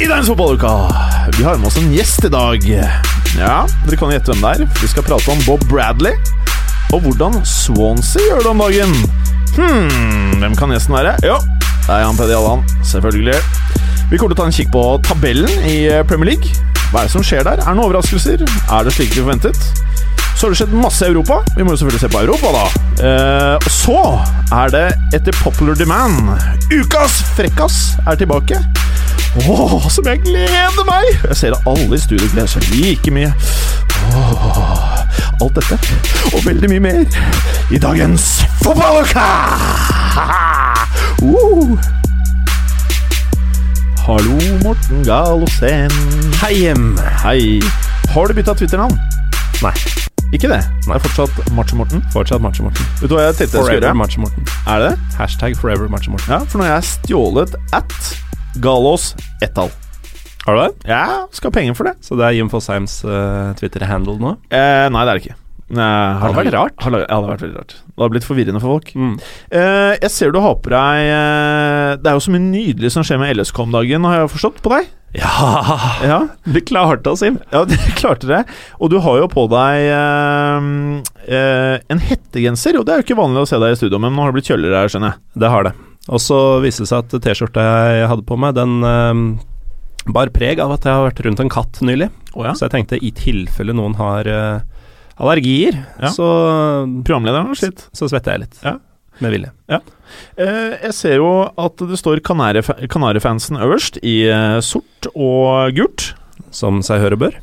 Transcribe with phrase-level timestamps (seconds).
[0.00, 0.68] I dagens fotballuka
[1.38, 2.62] Vi har med oss en gjest i dag.
[3.38, 3.54] Ja,
[3.86, 4.76] Dere kan gjette hvem det er.
[4.78, 6.14] Vi skal prate om Bob Bradley.
[6.94, 8.94] Og hvordan Swansea gjør det om dagen.
[9.58, 11.16] Hm, hvem kan gjesten være?
[11.26, 11.36] Jo,
[11.88, 12.62] det er Jan Peder Jallan.
[12.86, 13.36] Selvfølgelig.
[14.12, 15.76] Vi kommer til å ta en kikk på tabellen i
[16.08, 16.54] Premier League.
[16.92, 17.58] Hva er det som skjer der?
[17.58, 18.46] Er det noen overraskelser?
[18.46, 19.58] Er det slik vi forventet?
[20.38, 21.40] Så har det skjedd masse i Europa.
[21.56, 22.66] Vi må jo selvfølgelig se på Europa, da.
[23.08, 24.02] Eh, og så
[24.54, 24.84] er det
[25.18, 26.30] etter popular demand
[26.70, 28.60] Ukas frekkas er tilbake.
[29.50, 31.10] Åh, som jeg gleder meg!
[31.26, 33.32] Jeg ser at alle i studio gleder seg like mye.
[34.14, 35.02] Åh,
[35.42, 35.78] alt dette
[36.30, 37.02] og veldig mye mer
[37.74, 38.28] i dagens
[38.62, 39.26] fotballuke!
[41.18, 41.74] Uh.
[44.06, 45.98] Hallo, Morten Galosen.
[46.44, 46.92] Hei hjem.
[47.24, 47.58] Hei.
[48.14, 48.94] Har du bytta Twitter-navn?
[49.66, 49.74] Nei.
[50.28, 50.60] Ikke det?
[50.84, 52.02] Nei, fortsatt Macho-Morten.
[52.12, 52.84] Fortsatt Macho-Morten.
[53.00, 53.94] Vet du hva jeg tenkte jeg skulle gjøre?
[53.96, 54.50] Macho-Morten.
[54.68, 55.16] Er det det?
[55.16, 56.34] Hashtag forever Macho-Morten.
[56.34, 57.96] Ja, for nå har jeg stjålet at
[58.60, 59.72] Galos ettall.
[60.44, 60.88] Har du det?
[60.92, 61.96] Ja, skal ha penger for det.
[62.04, 64.34] Så det er Jim Fosheims uh, Twitter-handle nå?
[64.52, 65.38] Eh, nei, det er det ikke.
[65.68, 66.76] Nei, har hadde vært rart.
[66.80, 67.72] Har, ja, det hadde vært veldig rart.
[67.84, 68.92] Det hadde blitt forvirrende for folk.
[68.96, 69.16] Mm.
[69.52, 73.04] Eh, jeg ser du har på deg eh, Det er jo så mye nydelig som
[73.04, 74.88] skjer med LSK om dagen, har jeg forstått på deg?
[75.16, 75.34] Ja,
[76.04, 76.18] Ja,
[76.54, 77.36] vi klarte oss, Sim.
[77.52, 78.40] ja det klarte det.
[78.80, 80.70] Og du har jo på deg eh,
[81.28, 84.16] eh, en hettegenser, og det er jo ikke vanlig å se deg i studio men
[84.16, 85.24] nå har det blitt kjøligere her, skjønner jeg.
[85.44, 85.74] Det har det.
[86.08, 87.68] Og så viste det seg at T-skjorta
[88.00, 89.22] jeg hadde på meg, den eh,
[90.16, 92.08] bar preg av at jeg har vært rundt en katt nylig.
[92.32, 92.54] Oh, ja.
[92.56, 94.77] Så jeg tenkte i tilfelle noen har eh,
[95.18, 96.10] allergier, Ja.
[96.14, 96.26] så,
[97.04, 97.88] Programlederen har slitt.
[97.92, 98.58] så svetter jeg litt.
[98.64, 98.76] Ja.
[99.20, 99.50] Med vilje.
[100.38, 106.12] Eh, jeg ser jo at det står Kanarifansen øverst i eh, sort og gult.
[106.54, 107.34] Som seg høre bør.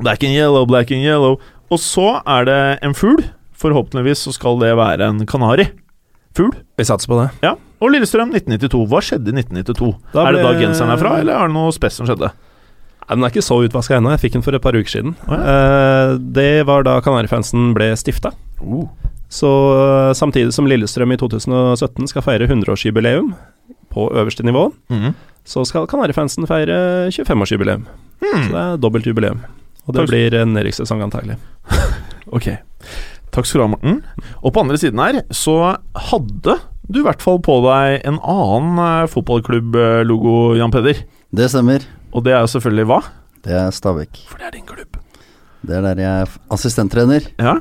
[0.00, 1.36] Black and yellow, black and yellow.
[1.70, 3.22] Og så er det en fugl.
[3.60, 5.68] Forhåpentligvis så skal det være en kanari.
[6.34, 6.50] Fugl.
[6.78, 7.28] Vi satser på det.
[7.44, 7.54] Ja.
[7.84, 8.88] Og Lillestrøm 1992.
[8.90, 9.92] Hva skjedde i 1992?
[10.14, 12.32] Da Er det da genseren er fra, eller er det noe spes som skjedde?
[13.04, 14.12] Nei, Den er ikke så utvaska ennå.
[14.14, 15.16] Jeg fikk den for et par uker siden.
[15.28, 18.32] Å, Eh, det var da Kanarifansen ble stifta.
[19.28, 23.34] Så eh, samtidig som Lillestrøm i 2017 skal feire 100-årsjubileum
[23.94, 25.12] på øverste nivå, mm.
[25.46, 27.84] så skal Kanarifansen feire 25-årsjubileum.
[28.20, 29.44] Så det er dobbelt jubileum.
[29.84, 30.10] Og det Takk.
[30.10, 31.38] blir en nedrykkssesong antagelig.
[32.34, 32.48] Ok.
[33.30, 33.98] Takk skal du ha, Morten.
[34.40, 35.76] Og på andre siden her så
[36.08, 36.54] hadde
[36.88, 41.04] du i hvert fall på deg en annen fotballklubblogo, fotballklubb-logo, Jan Peder.
[41.34, 41.84] Det stemmer.
[42.14, 43.00] Og det er jo selvfølgelig hva?
[43.44, 44.20] Det er Stabæk.
[44.30, 44.98] For det er din klubb.
[45.64, 47.26] Det er der jeg er assistenttrener.
[47.40, 47.56] Ja.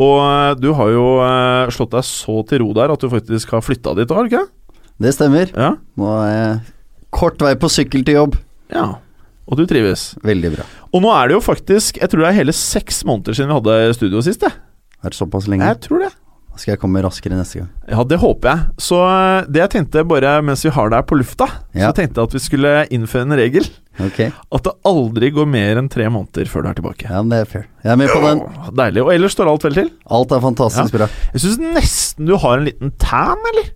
[0.00, 3.52] Og eh, du har jo eh, slått deg så til ro der at du faktisk
[3.56, 4.44] har flytta dit, har du ikke?
[5.02, 5.50] Det stemmer.
[5.56, 5.72] Ja.
[5.98, 6.52] Nå er jeg
[7.12, 8.38] kort vei på sykkel til jobb.
[8.74, 8.90] ja.
[9.52, 10.12] Og du trives.
[10.22, 10.64] Veldig bra.
[10.94, 13.56] Og nå er det jo faktisk Jeg tror det er hele seks måneder siden vi
[13.58, 14.54] hadde studio sist, jeg.
[15.02, 15.66] Er det såpass lenge?
[15.66, 16.12] Jeg tror det.
[16.60, 17.68] Skal jeg komme raskere neste gang.
[17.88, 18.64] Ja, det håper jeg.
[18.84, 21.88] Så eh, det jeg tenkte, bare mens vi har deg på lufta, Ja.
[21.90, 23.66] så tenkte jeg at vi skulle innføre en regel.
[24.00, 24.30] Okay.
[24.52, 27.08] At det aldri går mer enn tre måneder før du er tilbake.
[27.08, 27.66] Ja, men det er fair.
[27.84, 28.40] Jeg er med på den.
[28.46, 29.02] Åh, Deilig.
[29.04, 29.90] Og ellers står alt vel til?
[30.18, 31.08] Alt er fantastisk bra.
[31.34, 33.72] Jeg syns nesten du har en liten tan, eller?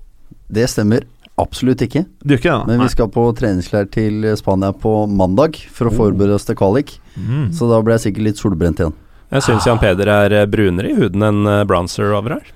[0.52, 1.04] Det stemmer
[1.36, 2.04] absolutt ikke.
[2.24, 2.68] Det gjør ikke det, da?
[2.70, 6.94] Men vi skal på treningsklær til Spania på mandag for å forberede oss til kvalik.
[7.16, 7.50] Mm.
[7.56, 8.94] Så da blir jeg sikkert litt solbrent igjen.
[9.34, 12.52] Jeg syns Jan Peder er eh, brunere i huden enn eh, Bronzer over her.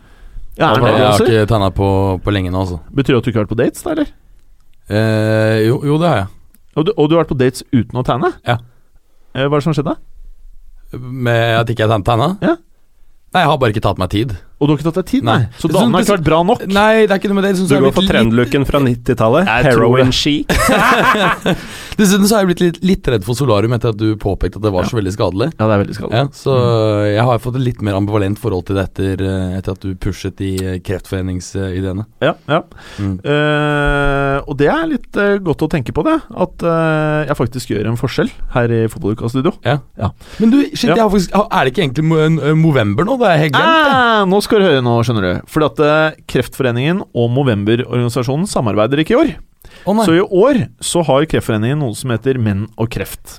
[0.60, 1.86] Ja, det jeg har ikke tanna på,
[2.20, 2.80] på lenge nå, altså.
[2.92, 4.10] Betyr det at du ikke har vært på dates, da, eller?
[4.90, 6.28] Eh, jo, jo, det har jeg.
[6.76, 8.32] Og du, og du har vært på dates uten å tegne?
[8.46, 8.58] Ja.
[9.34, 9.96] Eh, Hva er det som skjedde?
[11.00, 12.32] Med at ikke jeg tanna?
[12.42, 12.56] Ja.
[13.30, 14.34] Nei, jeg har bare ikke tatt meg tid.
[14.60, 15.38] Og du har ikke tatt deg tid, nei?
[15.40, 15.46] Nei.
[15.56, 16.64] Så Det er damen sånn- har ikke vært bra nok?
[16.68, 17.52] Nei, det er ikke noe med det.
[17.56, 19.48] Du Dessuten så har går for trendlooken fra 90-tallet.
[19.64, 20.46] Heroin chic.
[22.00, 24.64] dessuten så har jeg blitt litt, litt redd for solarium etter at du påpekte at
[24.66, 25.48] det var så veldig skadelig.
[25.56, 26.20] Ja, det er veldig skadelig.
[26.20, 26.56] Ja, så
[27.08, 29.94] jeg har fått et litt mer ambivalent forhold til det etter, eh, etter at du
[30.00, 32.04] pushet de eh, kreftforeningsideene.
[32.24, 32.60] Ja, ja.
[33.00, 33.16] Mm.
[33.24, 36.16] Uh, og det er litt uh, godt å tenke på, det.
[36.36, 39.54] At uh, jeg faktisk gjør en forskjell her i Fotballuka studio.
[39.64, 40.96] Men du, shit, Ja.
[41.00, 43.16] jeg har faktisk, er det ikke egentlig mo- en- en Movember nå?
[43.20, 43.90] Det er helt glemt.
[43.94, 45.46] Ah, nå skal du høre, nå skjønner du.
[45.50, 49.30] Fordi at eh, Kreftforeningen og Movember-organisasjonen samarbeider ikke i år.
[49.86, 50.00] Oh.
[50.02, 53.38] Så i år så har Kreftforeningen noe som heter Menn og kreft.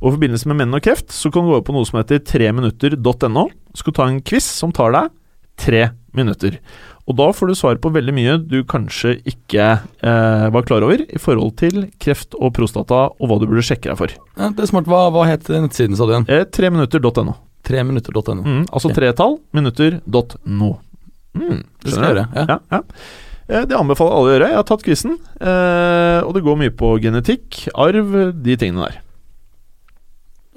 [0.00, 2.22] Og I forbindelse med Menn og kreft så kan du gå på noe som heter
[2.24, 3.46] treminutter.no.
[3.76, 5.12] Skal ta en quiz som tar deg
[5.60, 6.56] tre minutter.
[7.10, 11.02] Og da får du svar på veldig mye du kanskje ikke eh, var klar over
[11.02, 14.14] i forhold til kreft og prostata, og hva du burde sjekke deg for.
[14.38, 14.90] Ja, det er smart.
[14.90, 16.28] Hva, hva het nettsiden, sa du igjen?
[16.30, 16.46] Eh,
[17.66, 18.42] Treminutter.no.
[18.42, 20.70] Mm, altså tretall, minutter.no.
[21.36, 22.26] Mm, Det skal jeg gjøre.
[22.34, 22.46] Ja.
[22.48, 22.80] Ja, ja.
[23.50, 24.48] Eh, Det anbefaler alle å gjøre.
[24.52, 28.12] Jeg har tatt quizen, eh, og det går mye på genetikk, arv,
[28.42, 29.00] de tingene der.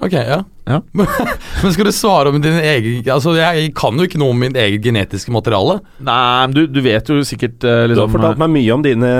[0.04, 0.42] Ok, ja.
[0.68, 0.78] Ja.
[1.62, 4.56] Men skal du svare om din egen Altså, jeg kan jo ikke noe om mitt
[4.56, 5.78] eget genetiske materiale.
[6.04, 8.84] Nei, men du, du vet jo sikkert eh, Du har liksom fortalt meg mye om
[8.84, 9.10] dine,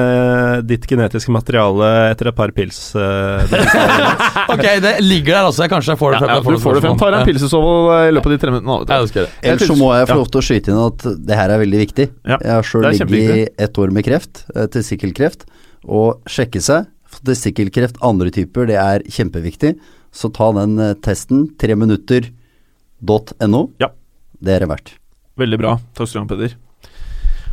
[0.68, 2.78] ditt genetiske materiale etter et par pils.
[2.96, 4.54] eh, året.
[4.56, 5.64] Ok, det ligger der, altså.
[5.66, 6.32] Jeg kanskje får det ja, frem.
[6.32, 6.98] ja, jeg Du får det frem.
[7.00, 7.28] Ta deg en Ja.
[7.32, 7.74] pilsesovl
[8.08, 8.78] i løpet av de tre minuttene.
[8.94, 9.34] Ja, det jeg.
[9.52, 11.82] Ellers så må jeg få lov til å skyte inn at det her er veldig
[11.84, 12.08] viktig.
[12.24, 15.44] Ja, Jeg har sjøl ligget i ett år med kreft, eh, testikkelkreft,
[15.84, 16.88] og sjekke seg.
[17.24, 19.76] Testikkelkreft, andre typer, det er kjempeviktig.
[20.14, 21.48] Så ta den eh, testen.
[21.60, 23.62] Treminutter.no.
[23.82, 23.88] Ja.
[24.38, 24.94] Det er det verdt.
[25.40, 25.74] Veldig bra.
[25.98, 26.54] Takk skal du ha, Peder.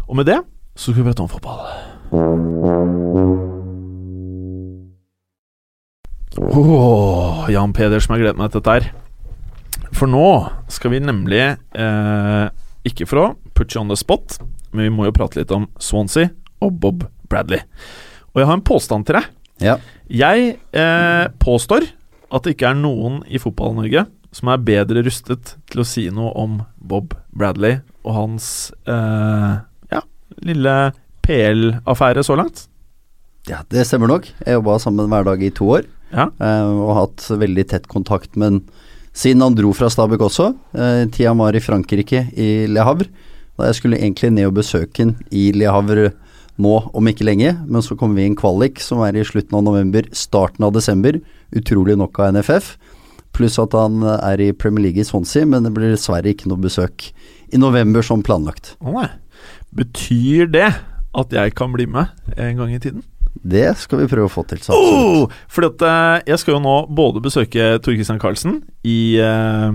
[0.08, 0.40] Og med det
[0.76, 1.60] så skal vi prate om fotball.
[6.38, 8.90] Åh, Jan Peder som har gledet meg til dette her.
[9.96, 10.26] For nå
[10.72, 12.46] skal vi nemlig eh,
[12.88, 13.26] Ikke for å
[13.58, 14.38] put you on the spot,
[14.72, 16.32] men vi må jo prate litt om Swansea
[16.64, 17.62] og Bob Bradley.
[18.32, 19.28] Og jeg har en påstand til deg.
[19.62, 19.76] Ja.
[20.10, 21.86] Jeg eh, påstår
[22.32, 26.32] at det ikke er noen i Fotball-Norge som er bedre rustet til å si noe
[26.40, 28.46] om Bob Bradley og hans
[28.88, 29.58] eh,
[29.92, 30.02] ja,
[30.48, 30.76] lille
[31.26, 32.68] PL-affære så langt.
[33.50, 34.30] ja, det stemmer nok.
[34.46, 35.84] Jeg jobba sammen hver dag i to år,
[36.14, 36.30] Ja.
[36.40, 38.62] eh, og hatt veldig tett kontakt med
[39.14, 40.52] siden han dro fra Stabæk også.
[40.74, 43.10] Eh, tida han var i Frankrike, i Le Havre.
[43.58, 46.12] Da jeg skulle egentlig ned og besøke han i Le Havre
[46.62, 49.58] nå om ikke lenge, men så kommer vi i en kvalik som er i slutten
[49.58, 51.20] av november, starten av desember.
[51.58, 52.76] Utrolig nok av NFF.
[53.36, 56.60] Pluss at han er i Premier League i Swansea, men det blir dessverre ikke noe
[56.62, 57.10] besøk
[57.52, 58.76] i november som planlagt.
[58.84, 59.04] Oh.
[59.76, 60.70] Betyr det
[61.12, 63.04] at jeg kan bli med en gang i tiden?
[63.32, 64.60] Det skal vi prøve å få til.
[64.64, 64.76] Så.
[64.76, 69.72] Oh, fordi at eh, jeg skal jo nå både besøke Tor Christian Karlsen i uh,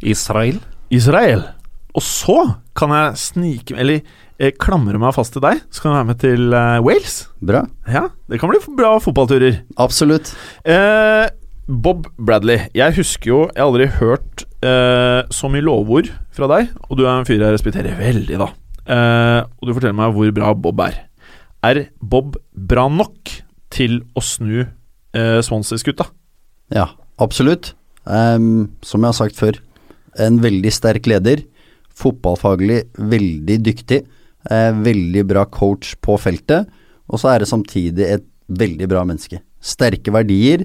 [0.00, 0.60] Israel.
[0.94, 1.42] Israel.
[1.90, 2.38] Og så
[2.78, 4.04] kan jeg snike Eller
[4.40, 7.18] eh, klamrer meg fast til deg, så kan jeg være med til eh, Wales.
[7.44, 7.66] Bra.
[7.88, 9.60] Ja, det kan bli bra fotballturer.
[9.80, 10.32] Absolutt.
[10.64, 11.28] Eh,
[11.70, 12.64] Bob Bradley.
[12.74, 17.04] Jeg husker jo Jeg har aldri hørt eh, så mye lovord fra deg, og du
[17.06, 18.50] er en fyr jeg respekterer veldig, da.
[18.90, 20.98] Eh, og du forteller meg hvor bra Bob er.
[21.66, 23.36] Er Bob bra nok
[23.70, 26.08] til å snu eh, Swansea-skutta?
[26.74, 26.88] Ja,
[27.22, 27.74] absolutt.
[28.08, 29.58] Ehm, som jeg har sagt før,
[30.18, 31.44] en veldig sterk leder.
[32.00, 34.00] Fotballfaglig veldig dyktig.
[34.48, 36.70] Eh, veldig bra coach på feltet.
[37.10, 39.42] Og så er det samtidig et veldig bra menneske.
[39.60, 40.64] Sterke verdier.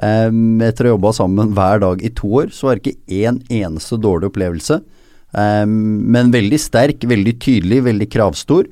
[0.00, 3.22] Ehm, etter å ha jobba sammen hver dag i to år, så var det ikke
[3.22, 4.80] én eneste dårlig opplevelse.
[5.36, 8.70] Ehm, men veldig sterk, veldig tydelig, veldig kravstor.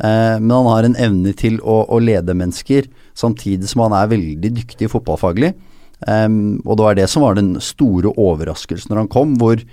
[0.00, 2.88] Eh, men han har en evne til å, å lede mennesker,
[3.18, 5.52] samtidig som han er veldig dyktig fotballfaglig.
[6.08, 9.66] Em, og det var det som var den store overraskelsen når han kom, hvor eh,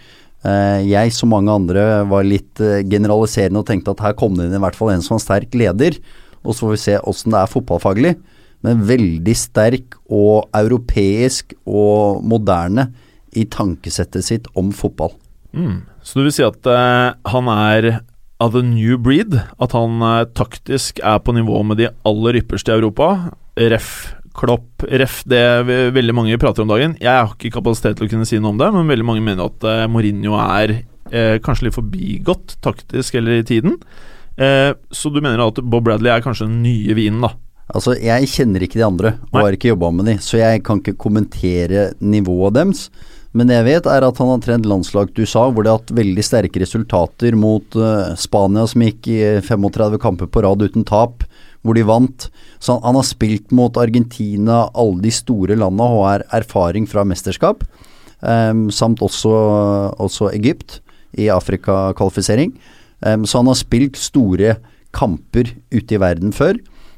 [0.45, 4.57] jeg som mange andre var litt eh, generaliserende og tenkte at her kom det inn
[4.57, 5.97] i hvert fall en som var sterk leder,
[6.45, 8.13] og så får vi se åssen det er fotballfaglig.
[8.65, 12.87] Men veldig sterk og europeisk og moderne
[13.37, 15.13] i tankesettet sitt om fotball.
[15.53, 15.83] Mm.
[16.01, 17.89] Så du vil si at uh, han er
[18.43, 19.35] av the new breed?
[19.61, 23.33] At han uh, taktisk er på nivå med de aller ypperste i Europa?
[23.57, 23.91] Ref.
[24.37, 25.41] Klopp, ref det
[25.95, 26.93] veldig mange prater om dagen.
[27.01, 29.49] Jeg har ikke kapasitet til å kunne si noe om det, men veldig mange mener
[29.49, 33.79] at eh, Mourinho er eh, kanskje litt forbigått taktisk eller i tiden.
[34.37, 37.33] Eh, så du mener at Bob Bradley er kanskje den nye vinen, da?
[37.67, 39.43] Altså, jeg kjenner ikke de andre, og Nei.
[39.43, 42.87] har ikke jobba med de, så jeg kan ikke kommentere nivået deres.
[43.35, 45.81] Men det jeg vet, er at han har trent landslag til USA, hvor de har
[45.81, 50.87] hatt veldig sterke resultater mot uh, Spania, som gikk i 35 kamper på rad uten
[50.87, 51.25] tap,
[51.65, 52.27] hvor de vant.
[52.59, 57.65] Så han, har spilt mot Argentina, alle de store landene, og har erfaring fra mesterskap.
[58.21, 59.31] Um, samt også,
[60.01, 60.79] også Egypt
[61.17, 62.55] i Afrikakvalifisering.
[63.05, 64.57] Um, så han har spilt store
[64.95, 66.57] kamper ute i verden før.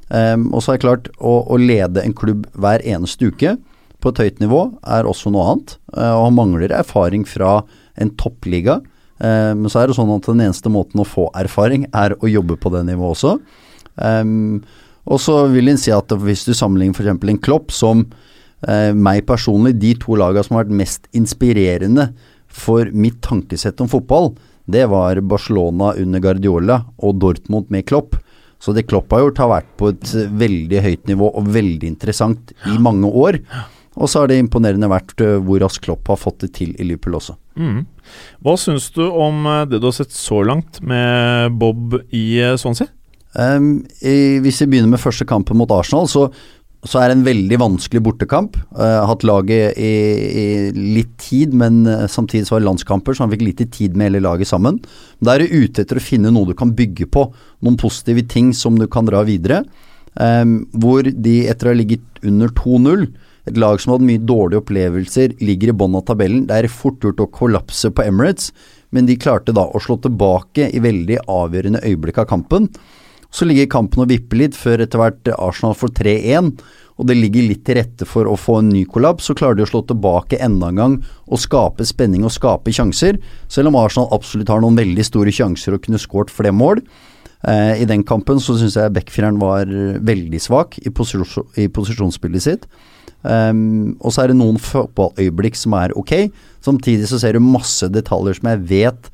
[0.09, 3.57] Um, og så er det klart, å, å lede en klubb hver eneste uke
[3.99, 5.75] på et høyt nivå er også noe annet.
[5.91, 7.59] Uh, og han mangler erfaring fra
[7.99, 8.79] en toppliga.
[9.19, 12.55] Men så er det sånn at den eneste måten å få erfaring, er å jobbe
[12.55, 13.33] på det nivået også.
[14.01, 14.59] Em,
[15.09, 17.31] og så vil en si at hvis du sammenligner f.eks.
[17.31, 18.05] en Klopp som
[18.67, 22.11] eh, meg personlig, de to lagene som har vært mest inspirerende
[22.49, 24.33] for mitt tankesett om fotball,
[24.69, 28.19] det var Barcelona under Guardiola og Dortmund med Klopp.
[28.59, 32.51] Så det Klopp har gjort, har vært på et veldig høyt nivå og veldig interessant
[32.67, 33.39] i mange år.
[33.99, 36.85] Og så har det imponerende vært eh, hvor raskt Klopp har fått det til i
[36.85, 37.35] Liverpool også.
[37.59, 37.81] Mm.
[38.45, 42.55] Hva syns du om eh, det du har sett så langt med Bob i eh,
[42.59, 42.91] Swansea?
[43.37, 46.25] Um, i, hvis vi begynner med første kampen mot Arsenal, så,
[46.81, 48.57] så er det en veldig vanskelig bortekamp.
[48.73, 49.91] Uh, hatt laget i,
[50.43, 50.47] i,
[50.95, 54.09] litt tid, men uh, samtidig så var det landskamper, så han fikk lite tid med
[54.09, 54.81] hele laget sammen.
[55.21, 57.27] Da er du ute etter å finne noe du kan bygge på,
[57.65, 59.63] noen positive ting som du kan dra videre.
[60.19, 63.11] Um, hvor de etter å ha ligget under 2-0
[63.49, 66.45] et lag som hadde mye dårlige opplevelser, ligger i bånn av tabellen.
[66.49, 68.51] Det er fort gjort å kollapse på Emirates,
[68.93, 72.67] men de klarte da å slå tilbake i veldig avgjørende øyeblikk av kampen.
[73.33, 76.53] Så ligger kampen og vipper litt før etter hvert Arsenal får 3-1,
[76.99, 79.29] og det ligger litt til rette for å få en ny kollaps.
[79.29, 80.97] Så klarer de å slå tilbake enda en gang
[81.29, 83.21] og skape spenning og skape sjanser.
[83.47, 86.83] Selv om Arsenal absolutt har noen veldig store sjanser og kunne skåret flere mål.
[87.47, 92.47] Eh, I den kampen så syns jeg backfireren var veldig svak i, posis i posisjonsspillet
[92.49, 92.67] sitt.
[93.19, 96.29] Um, og så er det noen fotballøyeblikk som er ok.
[96.63, 99.09] Samtidig så ser du masse detaljer som jeg vet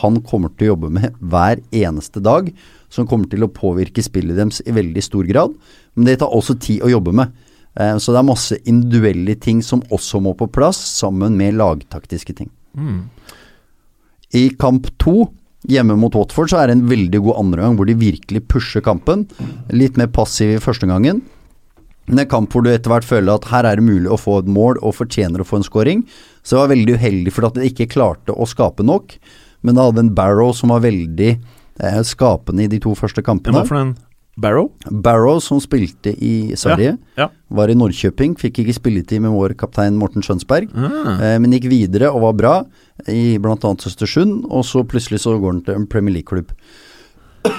[0.00, 2.50] han kommer til å jobbe med hver eneste dag.
[2.90, 5.54] Som kommer til å påvirke spillet deres i veldig stor grad.
[5.94, 7.34] Men det tar også tid å jobbe med.
[7.78, 12.34] Uh, så det er masse individuelle ting som også må på plass, sammen med lagtaktiske
[12.38, 12.50] ting.
[12.74, 13.04] Mm.
[14.34, 15.28] I kamp to
[15.68, 18.80] Hjemme mot Watford så er det en veldig god andre gang hvor de virkelig pusher
[18.80, 19.26] kampen.
[19.68, 21.20] Litt mer passiv i første gangen.
[22.08, 24.38] Men En kamp hvor du etter hvert føler at her er det mulig å få
[24.40, 26.06] et mål og fortjener å få en scoring.
[26.42, 29.18] Så det var veldig uheldig for at de ikke klarte å skape nok.
[29.62, 33.58] Men da hadde en Barrow som var veldig eh, skapende i de to første kampene.
[33.58, 33.94] Hva for en
[34.40, 34.70] Barrow?
[35.04, 37.28] Barrow som spilte i Sverige, Ja, ja.
[37.52, 38.38] var i Norrköping.
[38.40, 40.70] Fikk ikke spilletid med vår kaptein Morten Skjønsberg.
[40.72, 41.20] mm.
[41.20, 42.54] Eh, men gikk videre og var bra
[43.10, 43.56] i bl.a.
[43.58, 46.54] Østersund, og så plutselig så går han til en Premier League-klubb.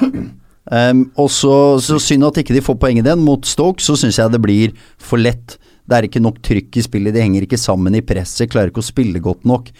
[0.71, 3.23] um, og så, så synd at ikke de får poeng i den.
[3.25, 5.57] Mot Stoke så syns jeg det blir for lett.
[5.89, 8.83] Det er ikke nok trykk i spillet, de henger ikke sammen i presset, klarer ikke
[8.83, 9.71] å spille godt nok.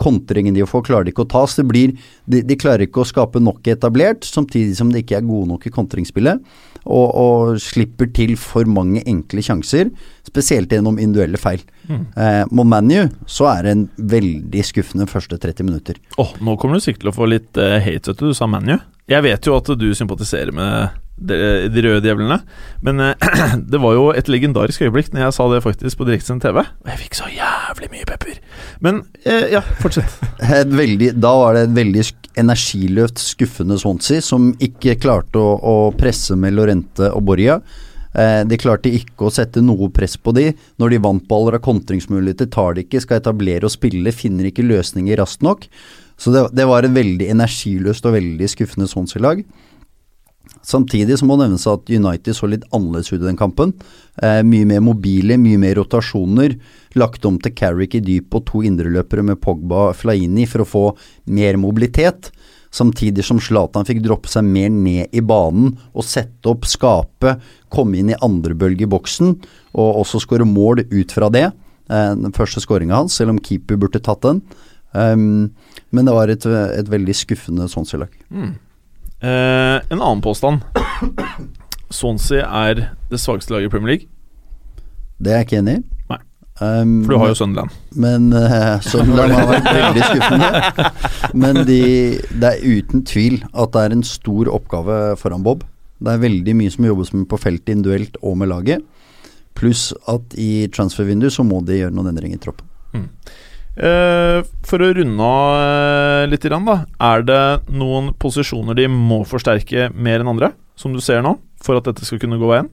[0.00, 1.44] Kontringen de får, klarer de ikke å ta.
[1.48, 1.94] Så det blir,
[2.30, 5.66] de, de klarer ikke å skape nok etablert, samtidig som de ikke er gode nok
[5.68, 6.42] i kontringsspillet.
[6.80, 9.90] Og, og slipper til for mange enkle sjanser,
[10.26, 11.60] spesielt gjennom individuelle feil.
[11.90, 16.00] Eh, mot ManU så er det en veldig skuffende første 30 minutter.
[16.20, 18.30] Åh, nå kommer du sikkert til å få litt eh, hate, vet du.
[18.30, 18.78] Du sa ManU.
[19.10, 21.36] Jeg vet jo at du sympatiserer med de,
[21.68, 22.38] de røde djevlene,
[22.86, 23.30] men eh,
[23.72, 26.62] det var jo et legendarisk øyeblikk når jeg sa det faktisk på direktesendt TV.
[26.62, 28.38] Og jeg fikk så jævlig mye pepper.
[28.84, 30.16] Men eh, ja, fortsett.
[30.60, 32.04] Et veldig, da var det et veldig
[32.40, 37.58] energiløft, skuffende Swansea som ikke klarte å, å presse med Lorente og Borja.
[38.16, 40.48] Eh, de klarte ikke å sette noe press på de.
[40.80, 44.66] Når de vant baller av kontringsmuligheter, tar de ikke, skal etablere og spille, finner ikke
[44.66, 45.68] løsninger raskt nok.
[46.20, 49.44] Så det, det var et veldig energiløst og veldig skuffende Swansea-lag.
[50.66, 53.72] Samtidig så må det nevnes at United så litt annerledes ut i den kampen.
[54.20, 56.56] Eh, mye mer mobile, mye mer rotasjoner.
[57.00, 60.68] Lagt om til Carrick i dyp og to indreløpere med Pogba og Flaini for å
[60.68, 60.84] få
[61.32, 62.30] mer mobilitet.
[62.70, 67.34] Samtidig som Zlatan fikk droppe seg mer ned i banen og sette opp, skape,
[67.72, 69.32] komme inn i andre bølge i boksen
[69.74, 71.48] og også skåre mål ut fra det.
[71.90, 74.44] Eh, den første skåringa hans, selv om keeper burde tatt den.
[74.90, 75.52] Um,
[75.94, 78.10] men det var et, et veldig skuffende Swansea-lag.
[79.20, 80.64] Eh, en annen påstand.
[81.90, 84.08] Swansea er det svakeste laget i Premier League.
[85.20, 85.82] Det er jeg ikke enig i.
[86.10, 86.20] Nei.
[86.60, 87.74] Um, For du har jo Sunderland.
[87.96, 90.88] Men uh, Sunderland har vært veldig skuffende.
[91.42, 91.82] Men de,
[92.40, 95.64] det er uten tvil at det er en stor oppgave foran Bob.
[96.00, 98.84] Det er veldig mye som jobbes med på feltet individuelt og med laget.
[99.56, 102.68] Pluss at i transfervinduet så må de gjøre noen endringer i troppen.
[102.96, 103.08] Eh,
[103.80, 106.74] for å runde av eh, litt, da.
[107.00, 111.80] Er det noen posisjoner de må forsterke mer enn andre, som du ser nå, for
[111.80, 112.68] at dette skal kunne gå veien?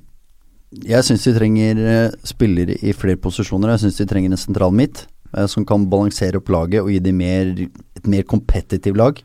[0.84, 3.72] Jeg syns de trenger eh, spillere i flere posisjoner.
[3.76, 7.00] Jeg syns de trenger en sentral midt eh, som kan balansere opp laget og gi
[7.04, 7.54] dem mer,
[7.96, 9.24] et mer kompetitivt lag.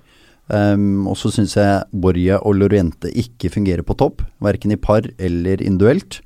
[0.52, 5.06] Um, og så syns jeg Borja og Loriente ikke fungerer på topp, verken i par
[5.16, 6.18] eller individuelt.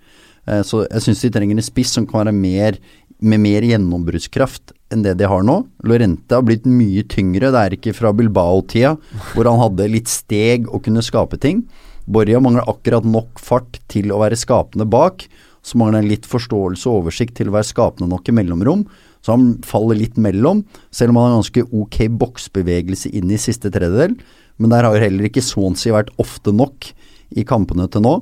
[0.49, 2.81] Uh, så jeg syns de trenger en spiss som kan være mer,
[3.25, 5.59] med mer gjennombruddskraft enn det de har nå.
[5.85, 7.51] Lorente har blitt mye tyngre.
[7.51, 8.95] Det er ikke fra Bilbao-tida,
[9.35, 11.65] hvor han hadde litt steg og kunne skape ting.
[12.07, 15.27] Borja mangler akkurat nok fart til å være skapende bak.
[15.67, 18.87] Så mangler han litt forståelse og oversikt til å være skapende nok i mellomrom.
[19.27, 20.61] Så han faller litt mellom,
[20.95, 24.15] selv om han har ganske ok boksbevegelse inn i siste tredjedel.
[24.63, 26.93] Men der har heller ikke Swansea vært ofte nok
[27.35, 28.21] i kampene til nå.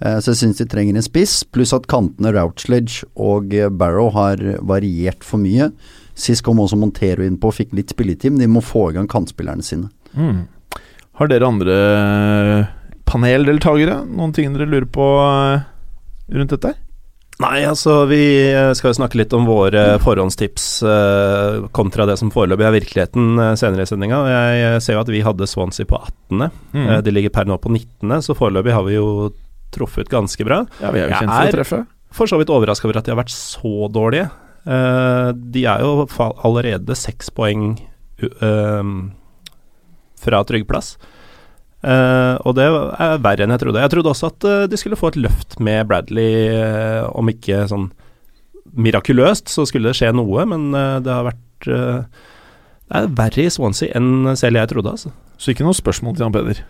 [0.00, 4.40] Eh, Så jeg syns de trenger en spiss, pluss at kantene Routledge og Barrow har
[4.64, 5.68] variert for mye.
[6.16, 9.08] Sist kom også Montero innpå og fikk litt spilletid, men de må få i gang
[9.10, 9.90] kantspillerne sine.
[10.16, 10.46] Mm.
[11.20, 11.76] Har dere andre
[13.08, 14.00] paneldeltakere?
[14.08, 15.64] Noen ting dere lurer på eh,
[16.36, 16.72] rundt dette?
[17.36, 18.18] Nei, altså vi
[18.48, 23.42] eh, skal jo snakke litt om våre forhåndstips eh, kontra det som foreløpig er virkeligheten
[23.44, 24.22] eh, senere i sendinga.
[24.32, 26.46] Jeg eh, ser jo at vi hadde Swansea på 18.
[26.72, 26.86] Mm.
[26.86, 29.10] Eh, de ligger per nå på 19., så foreløpig har vi jo
[29.76, 30.62] truffet ganske bra.
[30.80, 31.82] Ja, vi er jo kjent for å er- treffe.
[32.16, 34.30] For så vidt overraska over at de har vært så dårlige.
[34.66, 37.76] Eh, de er jo allerede seks poeng
[38.18, 38.96] ehm,
[40.18, 40.96] fra trygg plass.
[41.86, 43.82] Uh, og det er verre enn jeg trodde.
[43.84, 47.60] Jeg trodde også at uh, de skulle få et løft med Bradley, uh, om ikke
[47.70, 47.90] sånn
[48.74, 53.94] mirakuløst, så skulle det skje noe, men det har vært Det er verre i Swansea
[53.96, 55.12] enn selv jeg trodde, altså.
[55.38, 56.60] Så ikke noe spørsmål til Jan Peder.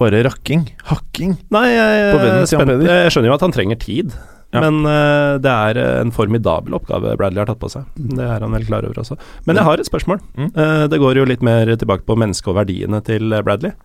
[0.00, 0.62] Bare rakking.
[0.88, 1.34] Hakking.
[1.52, 2.14] Nei, jeg.
[2.54, 2.86] Peder.
[2.86, 4.14] jeg skjønner jo at han trenger tid.
[4.50, 4.64] Ja.
[4.64, 7.86] Men uh, det er en formidabel oppgave Bradley har tatt på seg.
[7.94, 9.14] Det er han vel klar over også.
[9.46, 10.18] Men jeg har et spørsmål.
[10.34, 10.50] Mm.
[10.56, 13.76] Uh, det går jo litt mer tilbake på mennesket og verdiene til eh, Bradley.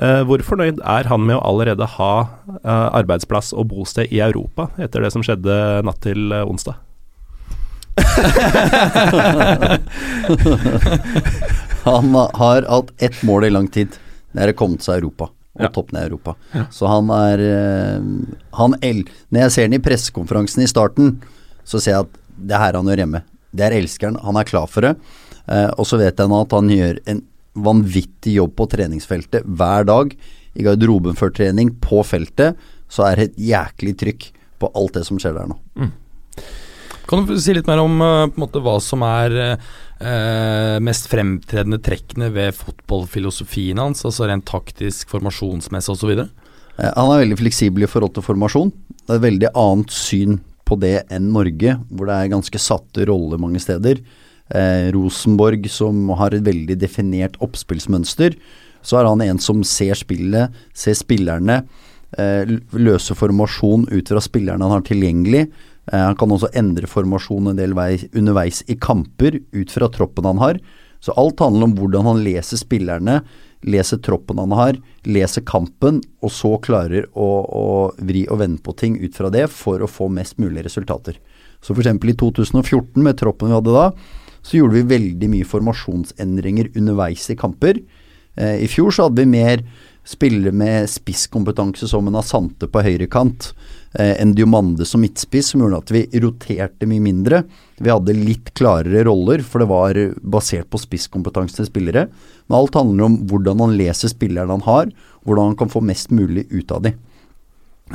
[0.00, 2.12] Uh, hvor fornøyd er han med å allerede ha
[2.62, 6.80] eh, arbeidsplass og bosted i Europa etter det som skjedde natt til eh, onsdag?
[11.84, 13.92] Han har hatt ett mål i lang tid.
[14.32, 15.28] Det er å komme til seg Europa.
[15.60, 15.72] Og Ja.
[15.76, 16.34] toppen i Europa.
[16.72, 18.00] Så han er eh,
[18.58, 21.18] han el Når jeg ser han i pressekonferansen i starten,
[21.64, 23.22] så ser jeg at det er her han gjør hjemme.
[23.54, 24.16] Det er elskeren.
[24.24, 24.96] Han er klar for det.
[25.50, 27.22] Eh, og så vet jeg nå at han gjør en
[27.60, 30.14] vanvittig jobb på treningsfeltet hver dag.
[30.56, 32.56] I garderoben før trening, på feltet,
[32.90, 35.58] så er det et jæklig trykk på alt det som skjer der nå.
[37.10, 42.28] Kan du si litt mer om eh, måte, hva som er eh, mest fremtredende trekkene
[42.30, 46.12] ved fotballfilosofien hans, altså rent taktisk, formasjonsmessig osv.?
[46.78, 48.70] Eh, Han er veldig fleksibel i forhold til formasjon.
[49.02, 50.38] Det er et veldig annet syn
[50.70, 53.98] på det enn Norge, hvor det er ganske satte roller mange steder.
[54.54, 58.38] Eh, Rosenborg, som har et veldig definert oppspillsmønster,
[58.86, 61.64] så er han en som ser spillet, ser spillerne,
[62.18, 65.48] eh, løser formasjon ut fra spillerne han har tilgjengelig.
[65.90, 70.28] Eh, han kan også endre formasjon en del vei underveis i kamper, ut fra troppen
[70.28, 70.60] han har.
[71.00, 73.20] Så alt handler om hvordan han leser spillerne,
[73.64, 74.78] leser troppen han har,
[75.08, 77.66] leser kampen, og så klarer å, å
[77.96, 81.18] vri og vende på ting ut fra det for å få mest mulig resultater.
[81.60, 81.92] Så f.eks.
[81.92, 83.90] i 2014, med troppen vi hadde da,
[84.40, 87.80] så gjorde vi veldig mye formasjonsendringer underveis i kamper.
[88.36, 89.64] Eh, I fjor så hadde vi mer
[90.08, 93.50] spillere med spisskompetanse som en Asante på høyrekant,
[93.98, 97.42] en Diomande som midtspiss, som gjorde at vi roterte mye mindre.
[97.82, 102.06] Vi hadde litt klarere roller, for det var basert på spisskompetanse til spillere.
[102.46, 104.92] Men alt handler om hvordan han leser spillerne han har,
[105.26, 106.98] hvordan han kan få mest mulig ut av dem.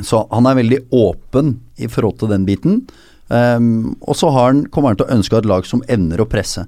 [0.04, 2.82] Så han er veldig åpen i forhold til den biten.
[3.28, 6.66] Um, og så han, kommer han til å ønske et lag som evner å presse.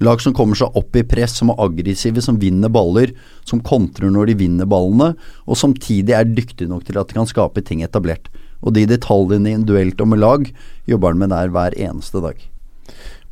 [0.00, 3.10] Lag som kommer seg opp i press, som er aggressive, som vinner baller,
[3.44, 5.10] som kontrer når de vinner ballene,
[5.44, 8.30] og samtidig er dyktige nok til at de kan skape ting etablert.
[8.62, 10.48] Og de detaljene i en duelt om med lag
[10.88, 12.38] jobber han med der hver eneste dag.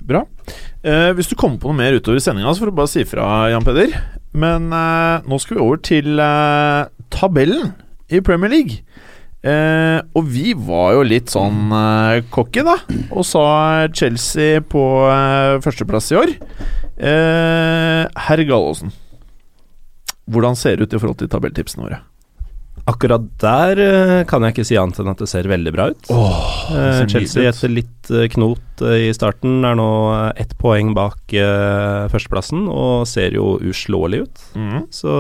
[0.01, 0.25] Bra.
[0.83, 3.27] Eh, hvis du kommer på noe mer utover sendinga, så får du bare si fra,
[3.53, 3.95] Jan Peder.
[4.33, 7.73] Men eh, nå skal vi over til eh, tabellen
[8.11, 8.81] i Premier League.
[9.41, 12.77] Eh, og vi var jo litt sånn eh, cocky, da,
[13.09, 13.45] og sa
[13.97, 16.35] Chelsea på eh, førsteplass i år.
[17.01, 18.93] Eh, Herr Gallaasen,
[20.31, 22.03] hvordan ser det ut i forhold til tabelltipsene våre?
[22.91, 26.11] Akkurat der eh, kan jeg ikke si annet enn at det ser veldig bra ut.
[26.15, 26.71] Oh,
[27.11, 29.89] Chelsea etter litt eh, knot i starten er nå
[30.41, 31.35] ett poeng bak
[32.11, 34.45] førsteplassen og ser jo uslåelig ut.
[34.57, 34.87] Mm.
[34.95, 35.13] Så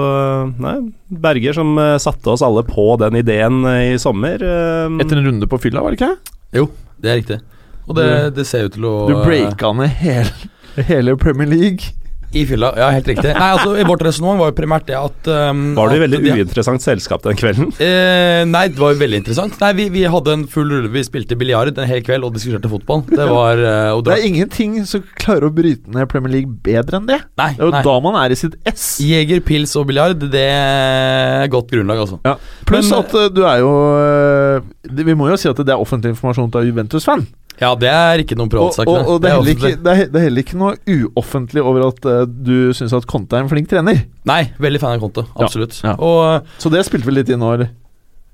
[0.64, 0.74] nei,
[1.12, 4.40] Berger som satte oss alle på den ideen i sommer.
[4.40, 6.38] Etter en runde på fylla, var det ikke?
[6.56, 6.70] Jo,
[7.04, 7.40] det er riktig.
[7.85, 10.50] Og det, det ser ut til å Du breaka ned hele,
[10.88, 11.92] hele Premier League.
[12.30, 13.32] I fylla, ja, helt riktig.
[13.34, 16.34] Nei, altså, Vårt resonnement var jo primært det at um, Var du i veldig de-
[16.38, 17.72] uinteressant selskap den kvelden?
[17.74, 19.56] Uh, nei, det var jo veldig interessant.
[19.58, 20.92] Nei, Vi, vi hadde en full rulle.
[20.94, 23.02] Vi spilte biljard en hel kveld og diskuterte fotball.
[23.10, 27.00] Det var uh, og Det er ingenting som klarer å bryte ned Premier League bedre
[27.00, 27.18] enn det.
[27.40, 27.82] Nei, Det er jo nei.
[27.90, 28.86] da man er i sitt ess.
[29.02, 32.20] Jeger, pils og biljard, det er godt grunnlag, altså.
[32.28, 32.36] Ja.
[32.70, 33.74] Pluss at uh, du er jo
[35.02, 37.26] Vi må jo si at det er offentlig informasjon til Juventus-fan.
[37.60, 38.88] Ja, det er ikke noen Og, privatsak.
[38.88, 41.90] og, og det, er heller ikke, det, er, det er heller ikke noe uoffentlig over
[41.90, 44.06] at uh, du syns at Conte er en flink trener.
[44.28, 45.26] Nei, veldig fan av Conte.
[45.36, 45.82] Absolutt.
[45.84, 45.96] ja.
[45.98, 47.76] Og Så det spilte vel litt inn nå, eller?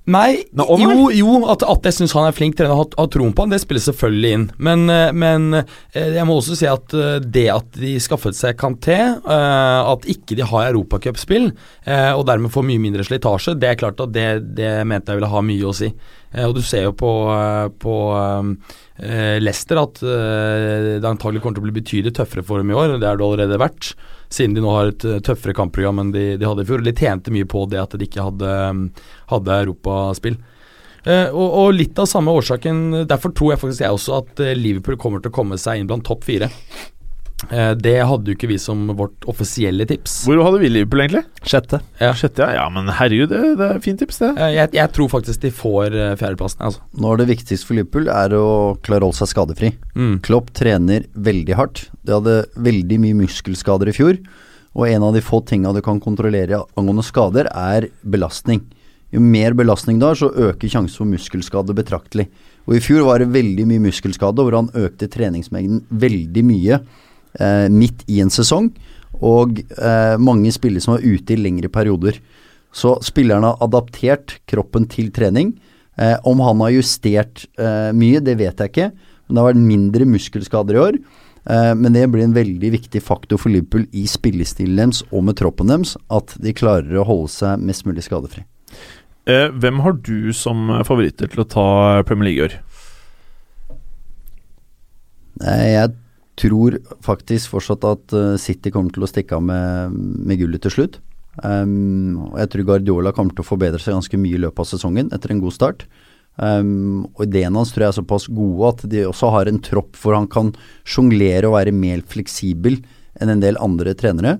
[0.06, 3.08] Nei, om jo, jo at, at jeg syns han er flink trener og har, har
[3.10, 4.44] troen på han, det spiller selvfølgelig inn.
[4.62, 6.94] Men, eh, men eh, jeg må også si at
[7.26, 11.48] det at de skaffet seg Canté, at ikke de har europacupspill,
[11.90, 15.32] og dermed får mye mindre slitasje, det er klart at det, det mente jeg ville
[15.32, 15.90] ha mye å si.
[16.36, 17.94] Eh, Og du ser jo på, eh, på
[19.00, 22.98] eh, Leicester at det antagelig kommer til å bli betydelig tøffere for dem i år.
[23.00, 23.94] Det er det allerede vært,
[24.32, 26.84] siden de nå har et tøffere kampprogram enn de, de hadde i fjor.
[26.84, 28.52] De tjente mye på det at de ikke hadde,
[29.32, 30.38] hadde europaspill.
[31.06, 35.20] Og, og litt av samme årsaken Derfor tror jeg faktisk jeg også at Liverpool kommer
[35.22, 36.48] til å komme seg inn blant topp fire.
[37.52, 40.22] Eh, det hadde jo ikke vi som vårt offisielle tips.
[40.24, 41.22] Hvor hadde vi Liverpool, egentlig?
[41.44, 41.82] Sjette.
[42.00, 42.14] Ja.
[42.16, 42.62] Sjette, ja.
[42.62, 44.30] ja men herregud, det, det er fint tips, det.
[44.40, 46.64] Eh, jeg, jeg tror faktisk de får eh, fjerdeplassen.
[46.66, 46.82] Altså.
[46.96, 48.48] Nå er det viktigste for Liverpool er å
[48.86, 49.72] klare å holde seg skadefri.
[49.94, 50.16] Mm.
[50.26, 51.86] Klopp trener veldig hardt.
[52.06, 54.20] De hadde veldig mye muskelskader i fjor.
[54.76, 58.64] Og en av de få tinga du kan kontrollere angående skader, er belastning.
[59.14, 62.26] Jo mer belastning da, så øker sjansen for muskelskade betraktelig.
[62.66, 66.80] Og i fjor var det veldig mye muskelskade, hvor han økte treningsmengden veldig mye
[67.40, 68.70] eh, midt i en sesong.
[69.24, 72.18] Og eh, mange spillere som var ute i lengre perioder.
[72.76, 75.54] Så spillerne har adaptert kroppen til trening.
[75.96, 78.90] Eh, om han har justert eh, mye, det vet jeg ikke.
[79.26, 81.00] Men det har vært mindre muskelskader i år.
[81.46, 85.38] Eh, men det blir en veldig viktig faktor for Liverpool i spillestilen deres og med
[85.38, 88.44] troppen deres, at de klarer å holde seg mest mulig skadefri.
[89.26, 91.68] Eh, hvem har du som favoritter til å ta
[92.06, 92.58] Premier League i år?
[95.46, 95.92] Jeg
[96.36, 100.74] tror faktisk fortsatt at eh, City kommer til å stikke av med, med gullet til
[100.74, 100.98] slutt.
[101.44, 104.68] Um, og jeg tror Guardiola kommer til å forbedre seg ganske mye i løpet av
[104.70, 105.86] sesongen etter en god start.
[106.36, 109.96] Um, og ideene hans tror jeg er såpass gode at de også har en tropp
[110.00, 110.52] hvor han kan
[110.84, 112.78] sjonglere og være mer fleksibel
[113.20, 114.36] enn en del andre trenere.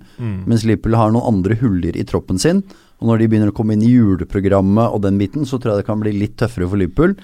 [0.49, 2.61] Mens Liverpool har noen andre huller i troppen sin.
[3.01, 5.83] Og når de begynner å komme inn i juleprogrammet og den biten, så tror jeg
[5.83, 7.17] det kan bli litt tøffere for Liverpool.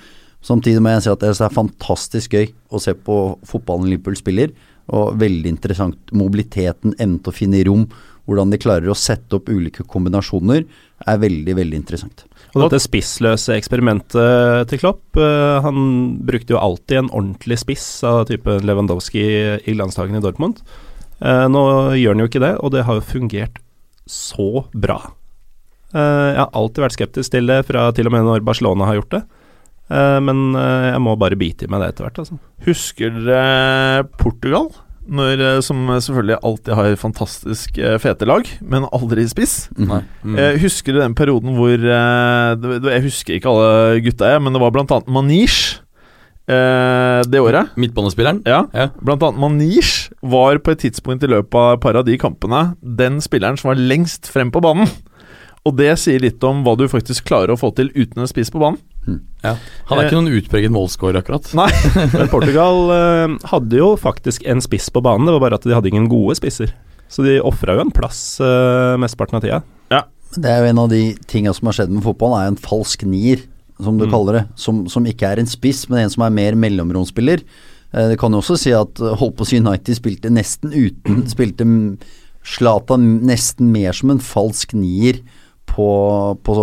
[0.42, 4.54] Samtidig må jeg si at det er fantastisk gøy å se på fotballen Liverpool spiller.
[4.92, 5.98] Og veldig interessant.
[6.16, 7.86] Mobiliteten, evnen til å finne rom,
[8.26, 10.66] hvordan de klarer å sette opp ulike kombinasjoner,
[11.06, 12.24] er veldig, veldig interessant.
[12.52, 15.78] Og dette spissløse eksperimentet til Klopp eh, Han
[16.20, 19.24] brukte jo alltid en ordentlig spiss av typen Lewandowski
[19.64, 20.60] i landslagene i Dortmund.
[21.22, 21.64] Eh, nå
[21.96, 23.62] gjør han jo ikke det, og det har jo fungert
[24.10, 24.98] så bra.
[25.94, 29.00] Eh, jeg har alltid vært skeptisk til det, fra til og med når Barcelona har
[29.00, 29.22] gjort det.
[29.92, 32.38] Eh, men eh, jeg må bare bite i meg det etter hvert, altså.
[32.66, 34.70] Husker dere Portugal?
[35.12, 39.66] Når, eh, som selvfølgelig alltid har fantastisk fete lag, men aldri spiss.
[39.76, 40.00] Nei.
[40.22, 40.38] Mm.
[40.38, 44.78] Eh, husker du den perioden hvor Jeg husker ikke alle gutta, jeg, men det var
[44.82, 45.82] annet Manish
[46.48, 47.74] eh, det året.
[47.76, 48.42] Midtbanespilleren?
[48.46, 48.88] Ja, Ja.
[49.02, 52.76] Blant annet Manish var på et tidspunkt i løpet av et par av de kampene
[52.82, 54.88] den spilleren som var lengst frem på banen.
[55.66, 58.50] Og det sier litt om hva du faktisk klarer å få til uten en spiss
[58.50, 58.80] på banen.
[59.42, 59.56] Ja.
[59.88, 61.48] Han er ikke noen utpreget målscorer, akkurat.
[61.58, 61.68] Nei.
[62.14, 65.74] Men Portugal eh, hadde jo faktisk en spiss på banen, det var bare at de
[65.74, 66.70] hadde ingen gode spisser.
[67.12, 69.58] Så de ofra jo en plass uh, mesteparten av tida.
[70.32, 73.04] Det er jo en av de tinga som har skjedd med fotballen, er en falsk
[73.08, 73.42] nier,
[73.82, 74.42] som du kaller det.
[74.60, 77.42] Som, som ikke er en spiss, men en som er mer mellomromsspiller.
[77.92, 80.72] Eh, det kan jo også si at Holpås holdt på å si United spilte nesten
[80.72, 85.20] uten Spilte Slata Zlatan nesten mer som en falsk nier
[85.68, 85.90] på,
[86.42, 86.54] på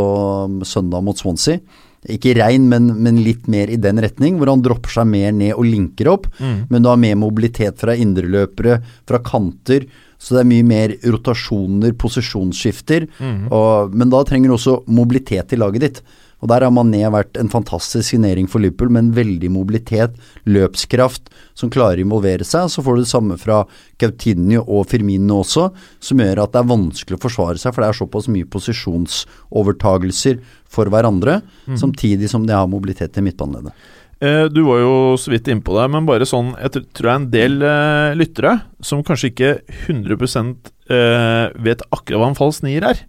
[0.68, 1.62] søndag mot Swansea.
[2.08, 5.52] Ikke rein, men, men litt mer i den retning, hvor han dropper seg mer ned
[5.58, 6.30] og linker opp.
[6.72, 8.78] Men du har mer mobilitet fra indreløpere,
[9.10, 9.84] fra kanter.
[10.20, 13.10] Så det er mye mer rotasjoner, posisjonsskifter.
[13.52, 16.02] Og, men da trenger du også mobilitet i laget ditt.
[16.40, 20.16] Og der har Mané vært en fantastisk signering for Liverpool, med en veldig mobilitet,
[20.48, 22.70] løpskraft, som klarer å involvere seg.
[22.72, 23.62] Så får du det samme fra
[24.00, 27.92] Coutinho og Firmino også, som gjør at det er vanskelig å forsvare seg, for det
[27.92, 31.42] er såpass mye posisjonsovertagelser for hverandre,
[31.80, 33.74] samtidig som de har mobilitet til midtbaneleddet.
[34.20, 37.16] Eh, Du var jo så vidt innpå det, men bare sånn Jeg tror det er
[37.16, 39.52] en del eh, lyttere som kanskje ikke
[39.88, 40.58] 100
[40.92, 43.00] eh, vet akkurat hva en falsk nier er.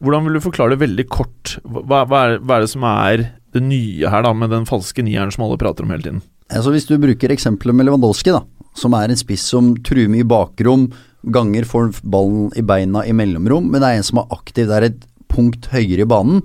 [0.00, 1.58] Hvordan vil du forklare det veldig kort?
[1.64, 5.04] Hva, hva, er, hva er det som er det nye her da med den falske
[5.04, 6.22] nieren som alle prater om hele tiden?
[6.50, 8.42] Altså Hvis du bruker eksempelet med Lewandowski, da,
[8.78, 10.88] som er en spiss som truer mye i bakrom,
[11.28, 14.78] ganger får ballen i beina i mellomrom, men det er en som er aktiv, det
[14.78, 16.40] er et punkt høyere i banen.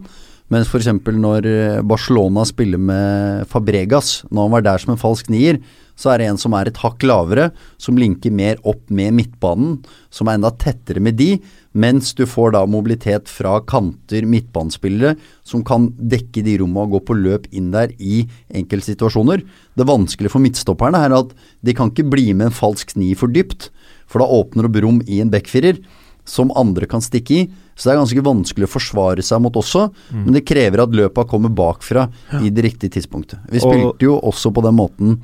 [0.53, 0.91] Mens f.eks.
[1.07, 5.57] når eh, Barcelona spiller med Fabregas, når han var der som en falsk nier,
[5.95, 7.49] så er det en som er et hakk lavere,
[7.81, 9.77] som linker mer opp med midtbanen,
[10.11, 11.39] som er enda tettere med de,
[11.75, 17.03] mens du får da mobilitet fra kanter, midtbanespillere, som kan dekke de rommene og gå
[17.09, 19.43] på løp inn der i enkeltsituasjoner.
[19.75, 23.31] Det vanskelige for midtstopperne er at de kan ikke bli med en falsk nier for
[23.31, 23.69] dypt,
[24.07, 25.79] for da åpner opp rom i en backfirer
[26.25, 27.45] som andre kan stikke i.
[27.75, 31.25] Så det er ganske vanskelig å forsvare seg mot også, men det krever at løpa
[31.27, 32.07] kommer bakfra
[32.41, 33.39] i det riktige tidspunktet.
[33.51, 35.19] Vi Og- spilte jo også på den måten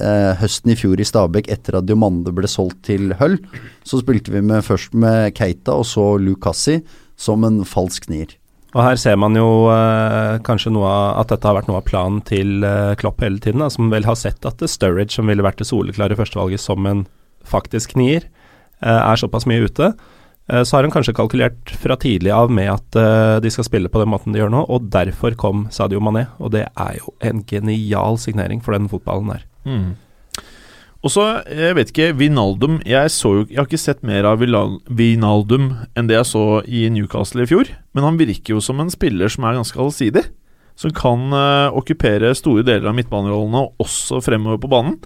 [0.00, 3.38] eh, høsten i fjor i Stabæk etter at Diomande ble solgt til Hull.
[3.86, 6.80] Så spilte vi med, først med Keita og så Lukassi
[7.20, 8.34] som en falsk nier.
[8.74, 11.86] Og her ser man jo eh, kanskje noe av at dette har vært noe av
[11.86, 15.46] planen til eh, Klopp hele tiden, da, som vel har sett at Sturridge, som ville
[15.46, 17.04] vært det soleklare førstevalget som en
[17.46, 18.26] faktisk nier,
[18.82, 19.92] eh, er såpass mye ute.
[20.50, 23.88] Eh, så har han kanskje kalkulert fra tidlig av med at eh, de skal spille
[23.88, 26.26] på den måten de gjør nå, og derfor kom Sadio Mané.
[26.42, 29.46] Og det er jo en genial signering for den fotballen der.
[29.64, 29.94] Mm.
[31.04, 35.66] Og så, jeg vet ikke, Vinaldum jeg, jo, jeg har ikke sett mer av Vinaldum
[35.92, 39.28] enn det jeg så i Newcastle i fjor, men han virker jo som en spiller
[39.32, 40.24] som er ganske allsidig.
[40.74, 44.96] Som kan uh, okkupere store deler av midtbanerollene, og også fremover på banen.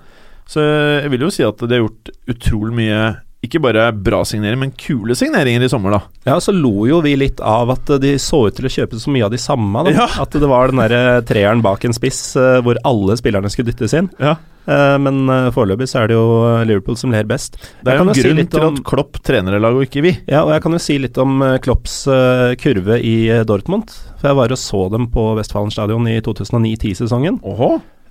[0.48, 3.00] Så jeg vil jo si at de har gjort utrolig mye
[3.44, 6.00] ikke bare bra signeringer, men kule signeringer i sommer, da.
[6.26, 9.12] Ja, så lo jo vi litt av at de så ut til å kjøpe så
[9.14, 9.84] mye av de samme.
[9.86, 9.94] Da.
[9.94, 10.08] Ja.
[10.24, 13.94] At det var den derre treeren bak en spiss eh, hvor alle spillerne skulle dyttes
[13.94, 14.10] inn.
[14.18, 14.34] Ja.
[14.68, 16.24] Eh, men uh, foreløpig så er det jo
[16.68, 17.56] Liverpool som ler best.
[17.80, 20.14] Det er jo en grunn si til at Klopp trener det laget, og ikke vi.
[20.28, 23.94] Ja, og jeg kan jo si litt om eh, Klopps eh, kurve i eh, Dortmund.
[24.18, 27.40] For jeg var og så dem på Westfalen stadion i 2009-10-sesongen.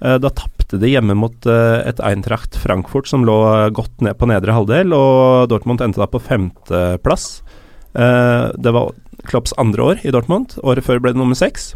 [0.02, 4.18] Eh, Da tapte de hjemme mot eh, et Eintracht Frankfurt som lå eh, godt ned
[4.20, 7.30] på nedre halvdel, og Dortmund endte da på femteplass.
[7.98, 8.92] Det var
[9.26, 10.54] Klopps andre år i Dortmund.
[10.62, 11.72] Året før ble det nummer seks.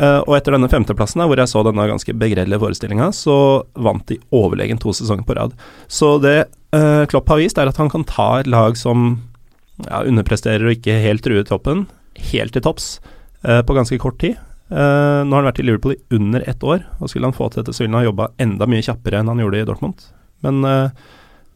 [0.00, 3.34] Og etter denne femteplassen, hvor jeg så denne ganske begredelige forestillinga, så
[3.76, 5.52] vant de overlegen to sesonger på rad.
[5.92, 6.46] Så det
[7.12, 9.18] Klopp har vist, er at han kan ta et lag som
[9.84, 11.84] ja, underpresterer og ikke helt truer toppen,
[12.32, 12.94] helt til topps
[13.42, 14.40] på ganske kort tid.
[14.72, 17.50] Eh, nå har han vært i Liverpool i under ett år, og skulle han få
[17.52, 20.06] til dette, så ville han ha jobba enda mye kjappere enn han gjorde i Dortmund.
[20.42, 20.88] Men uh,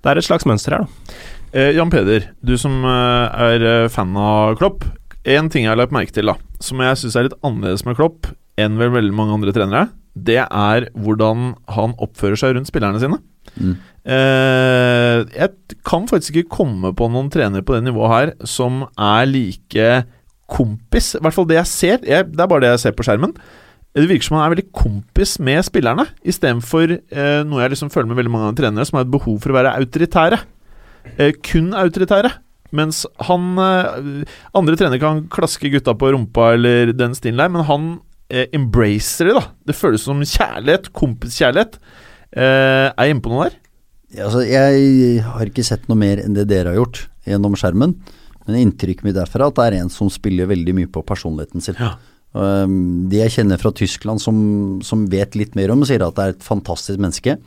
[0.04, 1.16] det er et slags mønster her, da.
[1.56, 4.84] Eh, Jan Peder, du som eh, er fan av Klopp.
[5.26, 7.96] En ting jeg har lagt merke til, da som jeg syns er litt annerledes med
[7.98, 8.28] Klopp
[8.60, 13.18] enn vel veldig mange andre trenere, det er hvordan han oppfører seg rundt spillerne sine.
[13.60, 13.74] Mm.
[14.06, 19.28] Eh, jeg kan faktisk ikke komme på noen trener på det nivået her som er
[19.28, 19.90] like
[20.50, 21.14] kompis.
[21.16, 22.02] I hvert fall det jeg ser.
[22.06, 23.34] Jeg, det er bare det jeg ser på skjermen.
[23.96, 28.10] Det virker som han er veldig kompis med spillerne, istedenfor eh, noe jeg liksom føler
[28.10, 30.38] med veldig mange trenere, som har et behov for å være autoritære.
[31.16, 32.34] Eh, kun autoritære.
[32.76, 34.24] Mens han eh,
[34.58, 37.86] Andre trenere kan klaske gutta på rumpa eller den stilen der, men han
[38.28, 39.44] eh, embracer det, da.
[39.70, 40.90] Det føles som kjærlighet.
[40.96, 41.80] Kompiskjærlighet.
[42.36, 43.56] Eh, er jeg inne på noe der?
[44.12, 47.96] Ja, Altså, jeg har ikke sett noe mer enn det dere har gjort gjennom skjermen.
[48.46, 51.64] Men inntrykket mitt derfra er at det er en som spiller veldig mye på personligheten
[51.64, 51.78] sin.
[51.80, 51.96] Ja.
[52.36, 54.36] Um, de jeg kjenner fra Tyskland som,
[54.84, 57.38] som vet litt mer om, sier at det er et fantastisk menneske.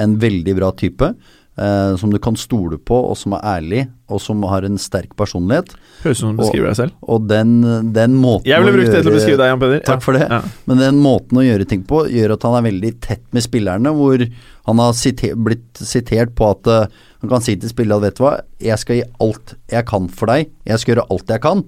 [0.00, 1.12] En veldig bra type.
[1.58, 5.14] Eh, som du kan stole på, og som er ærlig, og som har en sterk
[5.18, 5.72] personlighet.
[6.02, 6.96] Høres ut som du beskriver deg selv.
[7.06, 7.54] Og den,
[7.96, 9.84] den måten Jeg ville brukt det til å beskrive deg, Jan Peder.
[9.86, 10.26] Takk for det.
[10.28, 10.42] Ja.
[10.70, 13.94] Men den måten å gjøre ting på gjør at han er veldig tett med spillerne,
[13.96, 14.26] hvor
[14.68, 18.20] han har siter, blitt sitert på at uh, han kan si til spillerne at vet
[18.20, 21.44] du hva, jeg skal gi alt jeg kan for deg, jeg skal gjøre alt jeg
[21.44, 21.64] kan.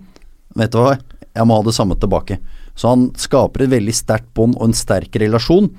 [0.57, 0.95] Vet du hva,
[1.37, 2.39] jeg må ha det samme tilbake.
[2.77, 5.71] Så han skaper et veldig sterkt bånd og en sterk relasjon,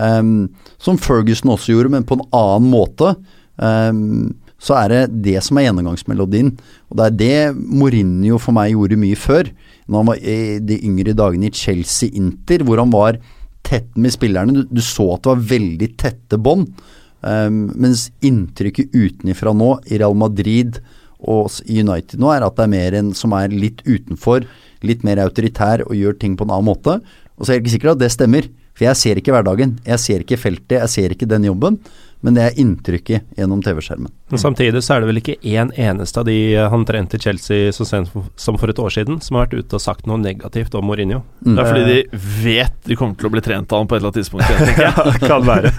[0.00, 0.48] em,
[0.80, 3.12] som Ferguson også gjorde, men på en annen måte.
[3.58, 6.52] Em, så er det det som er gjennomgangsmelodien.
[6.90, 9.50] Og det er det Mourinho for meg gjorde mye før.
[9.86, 13.20] Når han var i de yngre dagene i Chelsea-Inter, hvor han var
[13.68, 14.54] tett med spillerne.
[14.54, 16.70] Du, du så at det var veldig tette bånd.
[17.18, 20.78] Um, mens inntrykket utenifra nå, i Real Madrid
[21.18, 24.46] og United nå, er at det er mer en som er litt utenfor,
[24.86, 27.00] litt mer autoritær og gjør ting på en annen måte.
[27.38, 28.46] Og så er jeg ikke sikker at det stemmer,
[28.78, 29.78] for jeg ser ikke hverdagen.
[29.86, 31.80] Jeg ser ikke feltet, jeg ser ikke den jobben.
[32.20, 34.10] Men det er inntrykket gjennom TV-skjermen.
[34.32, 37.22] Men samtidig så er det vel ikke én eneste av de eh, han trente i
[37.22, 40.18] Chelsea så sent som for et år siden, som har vært ute og sagt noe
[40.18, 41.20] negativt om Mourinho.
[41.46, 41.52] Mm.
[41.52, 44.02] Det er fordi de vet de kommer til å bli trent av ham på et
[44.02, 44.50] eller annet tidspunkt.
[44.78, 45.20] Jeg, jeg.
[45.22, 45.70] kan være.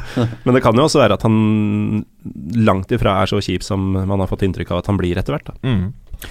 [0.45, 1.35] Men det kan jo også være at han
[2.69, 5.35] langt ifra er så kjip som man har fått inntrykk av at han blir etter
[5.35, 5.51] hvert.
[5.51, 5.59] Da.
[5.67, 6.29] Mm.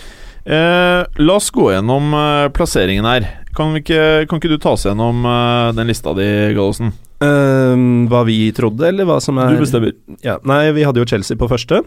[0.48, 3.26] Eh, la oss gå gjennom eh, plasseringen her.
[3.56, 6.24] Kan, vi ikke, kan ikke du ta oss gjennom eh, den lista di,
[6.56, 6.94] Gallosen?
[7.24, 9.92] Ehm, hva vi trodde, eller hva som er Du bestemmer.
[10.24, 11.82] Ja, nei, vi hadde jo Chelsea på første.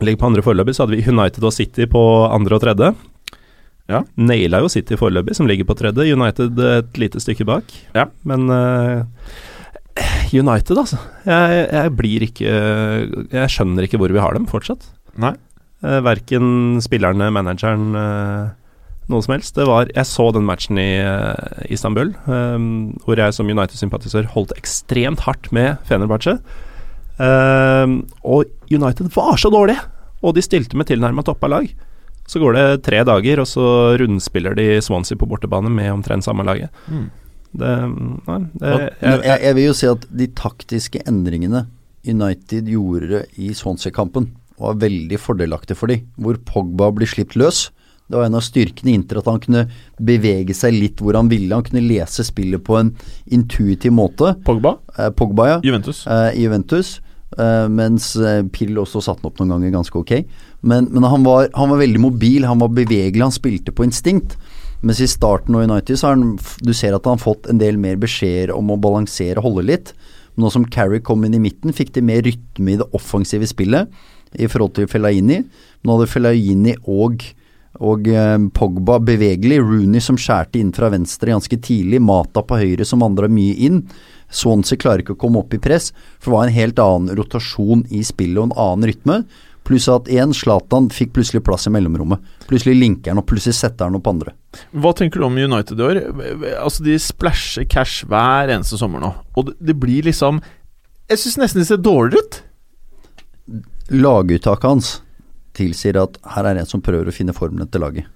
[0.00, 2.90] Ligger på andre foreløpig, så hadde vi United og City på andre og tredje.
[3.92, 4.00] Ja.
[4.16, 6.08] Naila jo City foreløpig, som ligger på tredje.
[6.16, 7.70] United et lite stykke bak.
[7.94, 8.08] Ja.
[8.26, 9.04] Men eh,
[10.34, 10.98] United, altså.
[11.28, 12.54] Jeg, jeg blir ikke
[13.30, 14.88] Jeg skjønner ikke hvor vi har dem fortsatt.
[15.20, 15.36] Nei.
[15.84, 18.52] Uh, verken spillerne, manageren, eh,
[19.12, 19.54] noe som helst.
[19.56, 22.68] Det var Jeg så den matchen i eh, Istanbul, eh,
[23.04, 26.38] hvor jeg som United-sympatisør holdt ekstremt hardt med Fenerbahçe.
[27.20, 29.82] Eh, og United var så dårlige!
[30.24, 31.68] Og de stilte med tilnærma toppa lag.
[32.26, 33.66] Så går det tre dager, og så
[34.00, 36.72] rundspiller de Swansea på bortebane med omtrent samme laget.
[36.88, 37.10] Mm.
[37.54, 37.72] Det,
[38.26, 41.66] nei, det jeg, jeg, jeg vil jo si at de taktiske endringene
[42.08, 46.04] United gjorde i Swansea-kampen, var veldig fordelaktig for dem.
[46.20, 47.64] Hvor Pogba blir sluppet løs.
[48.04, 49.62] Det var en av styrkene i Inter at han kunne
[49.98, 51.54] bevege seg litt hvor han ville.
[51.56, 52.90] Han kunne lese spillet på en
[53.32, 54.34] intuitiv måte.
[54.44, 55.60] Pogba, Eh, Pogba, ja.
[55.64, 56.06] Juventus.
[56.06, 57.00] eh, Juventus.
[57.38, 58.12] eh, mens
[58.52, 60.12] Pill også satte den opp noen ganger ganske ok.
[60.62, 64.36] Men, men han, var, han var veldig mobil, han var bevegelig, han spilte på instinkt.
[64.84, 67.58] Mens i starten av United så har han, du ser at han har fått en
[67.58, 69.94] del mer beskjeder om å balansere og holde litt.
[70.36, 73.88] Nå som Carrie kom inn i midten, fikk de mer rytme i det offensive spillet
[74.38, 75.40] i forhold til Fellaini.
[75.84, 77.24] Nå hadde Fellaini og,
[77.84, 79.60] og eh, Pogba bevegelig.
[79.62, 82.02] Rooney som skjærte inn fra venstre ganske tidlig.
[82.02, 83.82] Mata på høyre som vandra mye inn.
[84.34, 87.84] Swansea klarer ikke å komme opp i press, for det var en helt annen rotasjon
[87.94, 89.20] i spillet og en annen rytme.
[89.64, 92.20] Pluss at én, Zlatan fikk plutselig plass i mellomrommet.
[92.50, 94.34] Plutselig linker han, og plutselig setter han opp andre.
[94.76, 96.00] Hva tenker du om United i år?
[96.60, 99.14] Altså De splæsjer cash hver eneste sommer nå.
[99.40, 100.42] Og det, blir liksom
[101.08, 102.42] Jeg syns nesten det ser dårligere ut.
[103.92, 104.90] Laguttaket hans
[105.54, 108.10] tilsier at her er en som prøver å finne formelen til laget.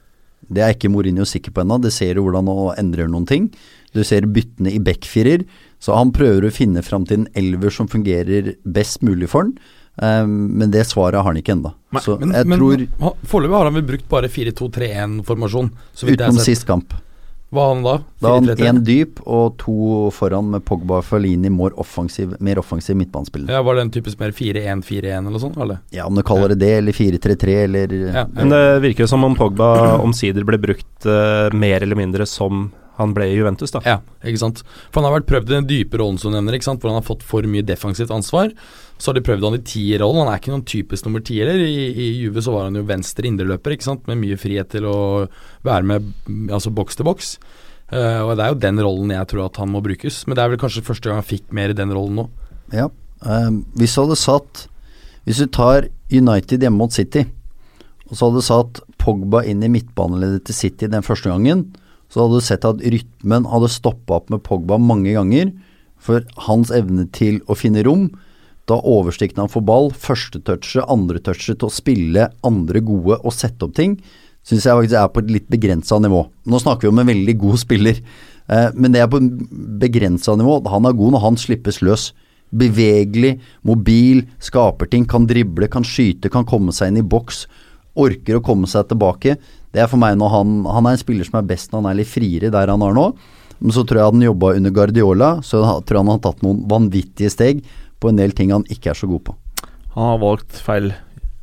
[0.49, 1.77] Det er ikke Mourinho sikker på ennå.
[1.83, 3.51] Det ser du hvordan han endrer noen ting.
[3.93, 5.45] Du ser byttene i backfirer.
[5.83, 9.59] Så han prøver å finne fram til en elver som fungerer best mulig for han.
[9.99, 11.75] Um, men det svaret har han ikke ennå.
[11.91, 12.89] Men, Men, men
[13.27, 15.73] foreløpig har han vel brukt bare 4-2-3-1-formasjon.
[15.93, 16.95] så vidt jeg har Utenom sist kamp.
[17.49, 17.93] Hva har han da?
[18.21, 18.67] Da har han 4-3-3?
[18.69, 19.77] én dyp og to
[20.13, 23.53] foran med Pogba og Fellini, mer offensiv, mer offensiv midtbanespiller.
[23.55, 25.57] Ja, Var det en typisk mer 4-1-4-1 eller sånt?
[25.57, 25.79] Eller?
[25.91, 28.27] Ja, om du kaller det det, eller 4-3-3, eller Ja.
[28.33, 32.69] Men det virker jo som om Pogba omsider ble brukt uh, mer eller mindre som
[32.99, 33.81] han ble i Juventus, da.
[33.87, 34.65] Ja, ikke sant.
[34.91, 36.83] For han har vært prøvd i den dype rollen som du nevner, ikke sant?
[36.83, 38.51] hvor han har fått for mye defensivt ansvar.
[38.99, 40.25] Så har de prøvd han i tierrollen.
[40.25, 41.63] Han er ikke noen typisk nummer ti heller.
[41.63, 44.89] I, I Juve så var han jo venstre indreløper, ikke sant, med mye frihet til
[44.91, 44.99] å
[45.67, 46.11] være med
[46.55, 47.33] altså boks til boks.
[47.89, 50.25] Uh, og det er jo den rollen jeg tror at han må brukes.
[50.27, 52.27] Men det er vel kanskje første gang han fikk mer i den rollen nå.
[52.75, 52.91] Ja.
[53.25, 54.67] ehm, hvis du hadde satt
[55.25, 57.23] Hvis du tar United hjemme mot City,
[58.09, 61.67] og så hadde du satt Pogba inn i midtbaneleddet til City den første gangen,
[62.09, 65.53] så hadde du sett at rytmen hadde stoppa opp med Pogba mange ganger.
[65.99, 68.05] For hans evne til å finne rom
[68.69, 69.91] Da overstikket han for ball.
[69.91, 73.95] Første touchet, andre touchet til å spille andre gode og sette opp ting.
[74.45, 76.27] Syns jeg faktisk er på et litt begrensa nivå.
[76.49, 77.99] Nå snakker vi om en veldig god spiller,
[78.49, 79.31] eh, men det er på en
[79.81, 80.61] begrensa nivå.
[80.69, 82.11] Han er god når han slippes løs.
[82.53, 87.47] Bevegelig, mobil, skaper ting, kan drible, kan skyte, kan komme seg inn i boks.
[87.97, 89.37] Orker å komme seg tilbake.
[89.75, 91.91] Det er for meg når han Han er en spiller som er best når han
[91.91, 93.11] er litt friere der han er nå.
[93.59, 96.63] Men så tror jeg han jobba under Guardiola, så tror jeg han har tatt noen
[96.71, 97.65] vanvittige steg
[97.99, 99.35] på en del ting han ikke er så god på.
[99.97, 100.93] Han har valgt feil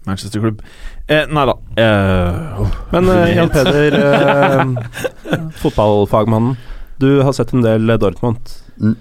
[0.08, 0.62] Manchester-klubb.
[1.12, 1.56] Eh, nei da.
[1.82, 2.78] Eh, oh.
[2.94, 6.56] Men eh, Jan Peder, eh, fotballfagmannen.
[7.02, 8.54] Du har sett en del eh, Dortmund.
[8.80, 8.96] Mm.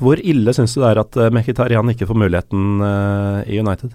[0.00, 3.92] Hvor ille syns du det er at uh, Mkhitarian ikke får muligheten eh, i United?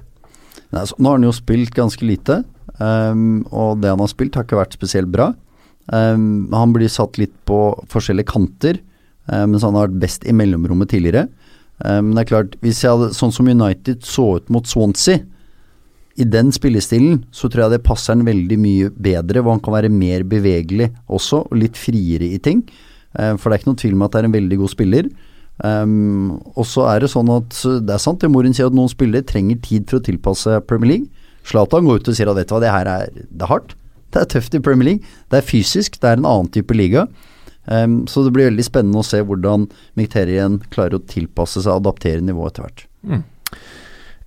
[0.73, 2.43] Nei, så, nå har han jo spilt ganske lite,
[2.81, 5.33] ehm, og det han har spilt har ikke vært spesielt bra.
[5.91, 7.59] Um, han blir satt litt på
[7.91, 8.79] forskjellige kanter,
[9.27, 11.27] um, mens han har vært best i mellomrommet tidligere.
[11.83, 15.25] Ehm, men det er klart, hvis jeg hadde, sånn som United så ut mot Swansea,
[16.13, 19.73] i den spillestilen, så tror jeg det passer han veldig mye bedre, hvor han kan
[19.73, 22.59] være mer bevegelig også, og litt friere i ting.
[23.17, 25.09] For det er ikke noen tvil om at det er en veldig god spiller.
[25.63, 27.53] Um, og så er det sånn at
[27.85, 30.95] det er sant det Morin sier at noen spillere trenger tid for å tilpasse Premier
[30.95, 31.22] League.
[31.47, 33.75] Zlatan går ut og sier at vet du hva, det her er, det er hardt.
[34.13, 35.13] Det er tøft i Premier League.
[35.31, 37.07] Det er fysisk, det er en annen type liga.
[37.65, 41.85] Um, så det blir veldig spennende å se hvordan Mkhitaryan klarer å tilpasse seg og
[41.85, 42.83] adaptere nivået etter hvert.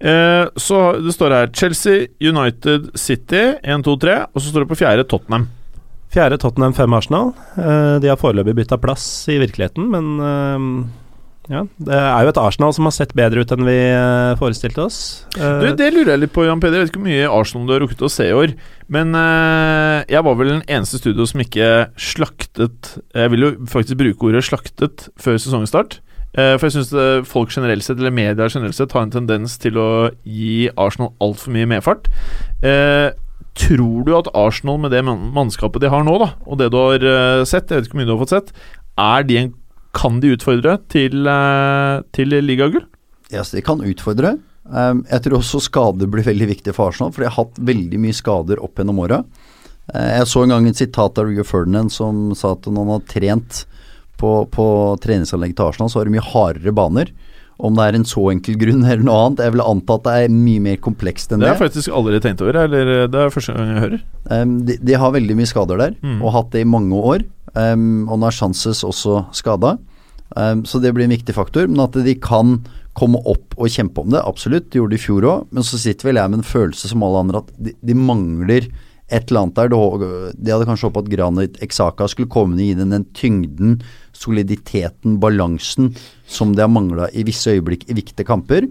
[0.00, 4.18] eh, så det står her Chelsea, United, City 1, 2, 3.
[4.32, 5.48] Og så står det på fjerde Tottenham.
[6.12, 7.34] Fjerde Tottenham, fem Arsenal.
[7.60, 10.68] Eh, de har foreløpig bytta plass i virkeligheten, men eh,
[11.46, 14.82] ja, det er jo et Arsenal som har sett bedre ut enn vi eh, forestilte
[14.82, 14.96] oss.
[15.38, 16.80] Eh, Du, det lurer jeg litt på, Jan Peder.
[16.80, 18.54] Jeg vet ikke hvor mye Arsenal du har rukket å se i år.
[18.90, 24.00] Men eh, jeg var vel den eneste studio som ikke slaktet Jeg vil jo faktisk
[24.02, 26.00] bruke ordet 'slaktet' før sesongstart.
[26.36, 26.90] For jeg syns
[27.24, 31.54] folk generelt sett, eller media generelt sett, har en tendens til å gi Arsenal altfor
[31.54, 32.10] mye medfart.
[33.56, 37.06] Tror du at Arsenal, med det mannskapet de har nå, da, og det du har
[37.48, 38.52] sett, jeg vet ikke hvor mye du har fått sett,
[39.00, 39.54] er de en,
[39.96, 42.84] kan de utfordre til, uh, til ligagull?
[43.32, 44.36] Ja, yes, de kan utfordre.
[44.66, 48.00] Um, jeg tror også skader blir veldig viktig for Arsenal, for de har hatt veldig
[48.02, 49.22] mye skader opp gjennom åra.
[49.92, 52.94] Uh, jeg så en gang et sitat av Rio Ferdinand som sa at når han
[52.96, 53.62] har trent
[54.20, 54.66] på, på
[55.04, 57.12] treningsanlegget til Arsenal, så har de mye hardere baner.
[57.58, 60.14] Om det er en så enkel grunn eller noe annet, jeg vil anta at det
[60.26, 61.52] er mye mer komplekst enn Det det.
[61.54, 64.02] har jeg faktisk aldri tenkt over, eller eh, det er første gang jeg hører.
[64.28, 66.18] Um, de, de har veldig mye skader der, Mm.
[66.22, 67.24] og hatt det i mange år.
[67.56, 69.78] Um, og nå er Chances også skada,
[70.36, 71.66] um, så det blir en viktig faktor.
[71.66, 72.58] Men at de kan
[72.96, 74.68] komme opp og kjempe om det, absolutt.
[74.70, 75.46] Det gjorde de i fjor òg.
[75.52, 78.68] Men så sitter vel jeg med en følelse som alle andre at de, de mangler
[79.08, 79.68] et eller annet der.
[79.70, 83.76] De hadde kanskje håpet at Granit Exaca skulle komme inn i den, den tyngden,
[84.16, 85.92] soliditeten, balansen
[86.26, 88.68] som det har mangla i visse øyeblikk i viktige kamper.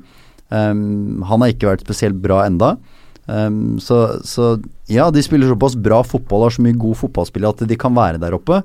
[0.50, 2.76] Um, han har ikke vært spesielt bra enda.
[3.26, 4.56] Um, så, så
[4.92, 8.22] ja, de spiller såpass bra fotball, har så mye god fotballspillere at de kan være
[8.22, 8.62] der oppe.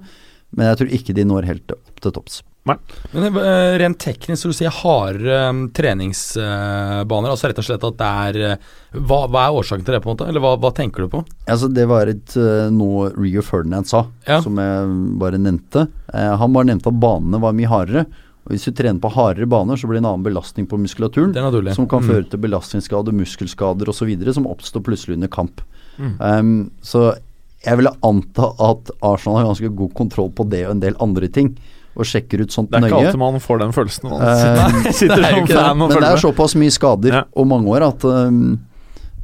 [0.57, 2.41] Men jeg tror ikke de når helt opp til topps.
[2.69, 7.99] Men uh, Rent teknisk, når du si harde um, treningsbaner, altså rett og slett at
[8.01, 10.29] det er uh, hva, hva, er årsaken til det, på en måte?
[10.29, 11.23] Eller hva, hva tenker du på?
[11.47, 12.37] Altså, det var et,
[12.75, 14.43] noe Rio Ferdinand sa, ja.
[14.45, 14.91] som jeg
[15.21, 15.87] bare nevnte.
[16.13, 18.05] han bare nevnte at banene var mye hardere.
[18.45, 21.35] Og Hvis du trener på hardere baner, så blir det en annen belastning på muskulaturen.
[21.77, 22.09] Som kan mm.
[22.09, 24.11] føre til belastningsskader, muskelskader osv.
[24.35, 25.63] som oppstår plutselig under kamp.
[26.01, 26.15] Mm.
[26.19, 27.13] Um, så
[27.61, 31.29] jeg ville anta at Arsenal har ganske god kontroll på det og en del andre
[31.29, 31.53] ting.
[32.01, 32.81] Og sjekker ut sånt nøye.
[32.81, 33.11] Det er ikke nøye.
[33.11, 34.09] alltid man får den følelsen.
[34.09, 37.23] Man uh, sitter som fan og Men det er såpass mye skader ja.
[37.37, 38.59] og mange år at um,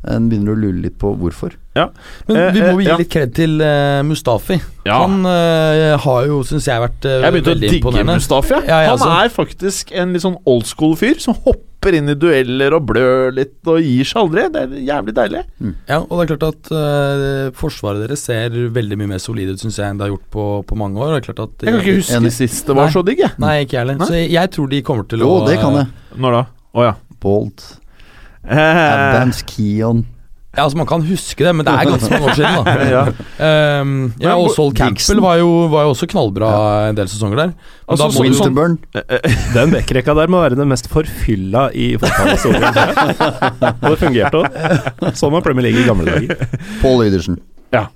[0.07, 1.57] en begynner å lure litt på hvorfor.
[1.76, 1.90] Ja.
[2.28, 4.59] Men vi må jo gi litt kred til uh, Mustafi.
[4.86, 5.02] Ja.
[5.02, 7.68] Han uh, har jo, syns jeg, vært uh, jeg veldig imponerende.
[7.68, 8.59] Jeg begynte å digge Mustafi.
[8.64, 9.12] Ja, han altså.
[9.20, 13.68] er faktisk en litt sånn old school-fyr som hopper inn i dueller og blør litt
[13.68, 14.46] og gir seg aldri.
[14.54, 15.44] Det er jævlig deilig.
[15.61, 15.74] Mm.
[15.90, 16.72] Ja, og det er klart at
[17.61, 20.46] forsvaret deres ser veldig mye mer solid ut, syns jeg, enn det har gjort på,
[20.66, 21.18] på mange år.
[21.20, 21.50] jeg kan
[21.82, 23.36] ikke huske en, i siste var nei, så digg, jeg.
[23.42, 24.00] Nei, ikke jeg heller.
[24.07, 25.92] Så jeg, jeg, tror de kommer til jo, å Jo, det kan jeg.
[26.16, 26.46] Når da?
[26.46, 26.94] Å oh, ja.
[27.22, 27.68] Bolt.
[28.47, 30.05] Adams Keon.
[30.57, 32.64] Ja, altså Man kan huske det, men det er ganske mange år siden.
[32.64, 33.80] da ja.
[33.80, 33.90] Um,
[34.22, 36.53] ja, og Sol Campbell var jo, var jo, også knallbra
[36.88, 37.53] en del sesonger der.
[37.53, 38.78] Men altså, da sånn, sånn,
[39.57, 42.64] Den backrekka der må være den mest forfylla i fotballhistorien.
[43.82, 45.12] og det fungerte òg.
[45.20, 46.59] Sånn var Premier League i gamle dager.
[46.80, 47.36] Paul Ydersen.
[47.76, 47.90] Ja.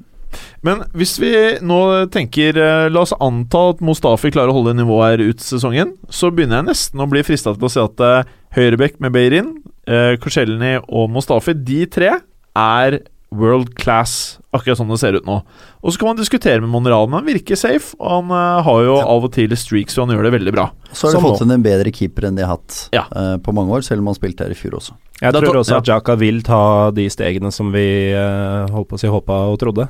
[0.61, 1.33] Men hvis vi
[1.65, 1.79] nå
[2.13, 6.29] tenker eh, La oss anta at Mustafi klarer å holde nivået her ut sesongen, så
[6.29, 9.55] begynner jeg nesten å bli frista til å si at uh, Høyrebekk med Beirin,
[9.89, 12.17] uh, Korselny og Mustafi, de tre
[12.59, 13.01] er
[13.31, 15.37] world class, akkurat sånn det ser ut nå.
[15.81, 17.95] Og så kan man diskutere med Monreal, men han virker safe.
[17.99, 19.07] Og han uh, har jo ja.
[19.07, 20.67] av og til streaks, og han gjør det veldig bra.
[20.91, 23.07] Så har de fått inn en bedre keeper enn de har hatt ja.
[23.15, 24.99] uh, på mange år, selv om han spilte her i fjor også.
[25.21, 25.81] Jeg da tror også ja.
[25.85, 26.63] at Jaka vil ta
[26.97, 29.89] de stegene som vi uh, holdt på å si håpa og trodde.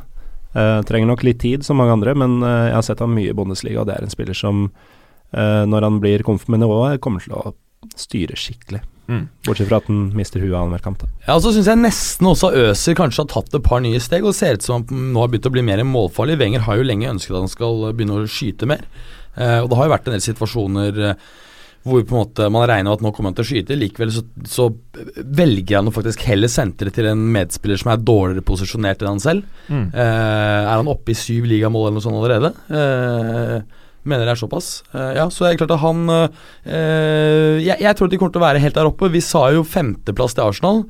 [0.52, 3.80] trenger nok litt tid, som mange andre, men jeg har sett ham mye i Bundesliga,
[3.80, 4.64] og det er en spiller som,
[5.30, 7.52] når han blir komf med nivået, kommer til å
[7.94, 8.82] styre skikkelig.
[9.10, 9.24] Mm.
[9.46, 10.84] Bortsett fra at han mister huet annenhver.
[11.02, 11.10] Da.
[11.26, 14.26] Ja, og så syns jeg nesten også Øser kanskje har tatt et par nye steg,
[14.26, 16.38] og ser ut som han nå har begynt å bli mer målfarlig.
[16.40, 18.86] Wenger har jo lenge ønsket at han skal begynne å skyte mer.
[19.34, 21.30] Eh, og det har jo vært en del situasjoner eh,
[21.86, 23.78] hvor på en måte man regner at nå kommer han til å skyte.
[23.78, 24.68] Likevel så, så
[25.16, 29.22] velger han å faktisk heller sentre til en medspiller som er dårligere posisjonert enn han
[29.24, 29.60] selv.
[29.70, 29.86] Mm.
[29.88, 32.52] Eh, er han oppe i syv ligamål eller noe sånt allerede?
[32.68, 34.68] Eh, Mener det er såpass.
[34.94, 36.28] Uh, ja, så det er klart at han uh,
[37.60, 39.10] jeg, jeg, tror at de kommer til å være helt der oppe.
[39.12, 40.84] Vi sa jo femteplass til Arsenal.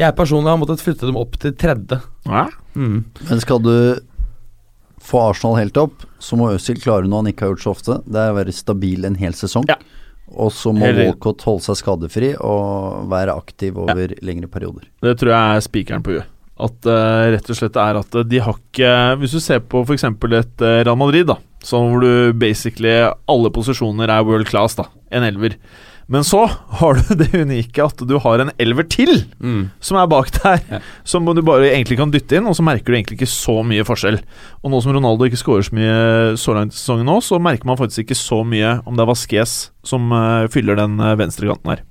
[0.00, 2.00] Jeg personlig har måttet flytte dem opp til tredje.
[2.28, 2.46] Ja.
[2.76, 3.02] Mm.
[3.28, 3.74] Men skal du
[5.00, 7.98] få Arsenal helt opp, så må Øzil klare noe han ikke har gjort så ofte.
[8.06, 9.66] Det er å være stabil en hel sesong.
[9.70, 9.78] Ja.
[10.30, 14.20] Og så må Walcott holde seg skadefri og være aktiv over ja.
[14.26, 14.86] lengre perioder.
[15.02, 16.28] Det tror jeg er spikeren på huet.
[16.60, 18.90] At uh, rett og slett er at de har ikke
[19.20, 20.04] Hvis du ser på f.eks.
[20.04, 22.92] et uh, Real Madrid, da Sånn hvor du basically
[23.30, 24.88] Alle posisjoner er world class, da.
[25.12, 25.56] En elver.
[26.10, 26.40] Men så
[26.80, 29.60] har du det unike at du har en elver til mm.
[29.84, 30.62] som er bak der.
[30.66, 30.80] Ja.
[31.06, 33.86] Som du bare egentlig kan dytte inn, og så merker du egentlig ikke så mye
[33.86, 34.18] forskjell.
[34.64, 36.00] Og nå som Ronaldo ikke skårer så mye
[36.40, 39.12] så langt i sesongen nå, så merker man faktisk ikke så mye om det er
[39.12, 39.54] Vasques
[39.86, 41.86] som uh, fyller den uh, venstrekanten her.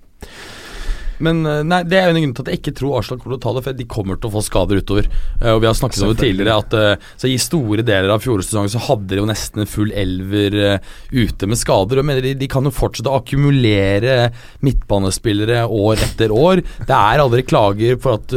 [1.24, 3.36] Men eh, nei, det er jo en grunn til at jeg ikke tror Arsenal kommer
[3.36, 5.10] til å ta det, for de kommer til å få skader utover.
[5.42, 8.24] Uh, og Vi har snakket om det tidligere, at uh, så i store deler av
[8.24, 12.02] fjorårets så hadde de jo nesten en full elver uh, ute med skader.
[12.02, 14.32] og mener de, de, kan jo fortsette å akkumulere
[14.66, 16.64] midtbanespillere år etter år.
[16.80, 18.34] Det er aldri klager for at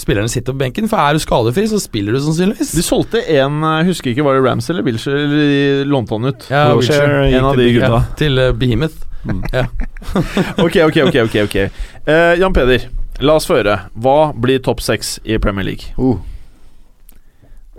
[0.00, 2.74] spillerne sitter på benken, for er du skadefri, så spiller du sannsynligvis.
[2.76, 6.48] De solgte en, husker ikke, var det Rams eller Wilshere, eller de lånte han ut?
[6.52, 7.92] Ja, Wilshere, en av de gutta.
[7.96, 9.06] Ja, til Behemoth.
[9.26, 9.42] Mm.
[9.52, 9.66] Ja.
[10.64, 11.18] ok, ok, ok.
[11.26, 11.68] ok, okay.
[12.06, 12.88] Uh, Jan Peder,
[13.20, 13.76] la oss få høre.
[13.98, 15.92] Hva blir topp seks i Premier League?
[15.98, 16.22] Uh.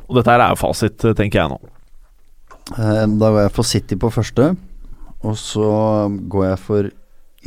[0.08, 1.60] Og dette her er jo fasit, tenker jeg nå.
[2.76, 4.54] Uh, da går jeg for City på første.
[5.26, 5.68] Og så
[6.30, 6.90] går jeg for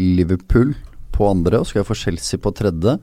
[0.01, 0.75] Liverpool
[1.15, 1.61] på andre.
[1.61, 2.99] Og så går jeg for Chelsea på tredje.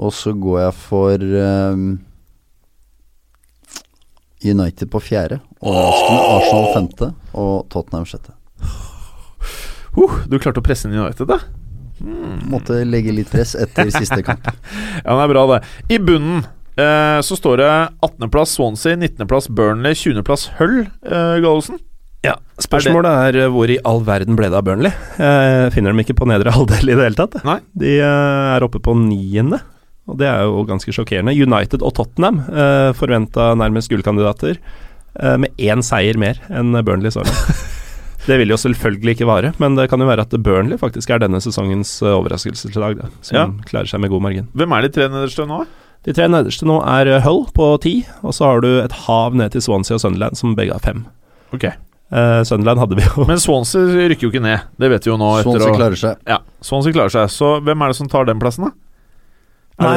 [0.00, 1.88] Og så går jeg for um,
[4.40, 5.40] United på fjerde.
[5.60, 8.32] Overraskende Arsenal femte og Tottenham sjette.
[9.96, 11.40] Uh, du klarte å presse inn United, da?
[12.00, 12.46] Mm.
[12.50, 14.46] Måtte legge litt press etter siste kamp.
[14.46, 15.60] ja, det er bra, det.
[15.92, 16.42] I bunnen
[16.80, 17.70] eh, så står det
[18.06, 21.80] 18.-plass Swansea, 19.-plass Burnley, 20.-plass Hull, eh, Gallosen.
[22.24, 24.92] Ja, Spørsmålet er, er, eh, hvor i all verden ble det av Burnley?
[25.16, 27.38] Jeg eh, finner dem ikke på nedre halvdel i det hele tatt.
[27.48, 27.60] Nei.
[27.80, 29.60] De eh, er oppe på niende,
[30.10, 31.36] og det er jo ganske sjokkerende.
[31.36, 34.60] United og Tottenham eh, forventa nærmest gullkandidater,
[35.16, 37.66] eh, med én seier mer enn Burnley så langt.
[38.26, 41.22] Det vil jo selvfølgelig ikke vare, men det kan jo være at Burnley faktisk er
[41.22, 43.44] denne sesongens uh, overraskelseslag, da, som Ja.
[43.70, 44.48] klarer seg med god margin.
[44.54, 45.62] Hvem er de tre nederste nå?
[46.04, 49.34] De tre nederste nå er uh, Hull på ti, og så har du et hav
[49.34, 51.06] ned til Swansea og Sunderland, som begge har fem.
[51.56, 51.72] Okay.
[52.12, 54.64] Uh, Sunderland hadde vi jo Men Swansea rykker jo ikke ned.
[54.82, 55.30] Det vet vi jo nå.
[55.40, 56.16] etter Swansea å- klarer seg.
[56.28, 57.28] Ja, Swansea klarer seg.
[57.32, 58.72] Så hvem er det som tar den plassen, da?
[59.80, 59.96] Nei,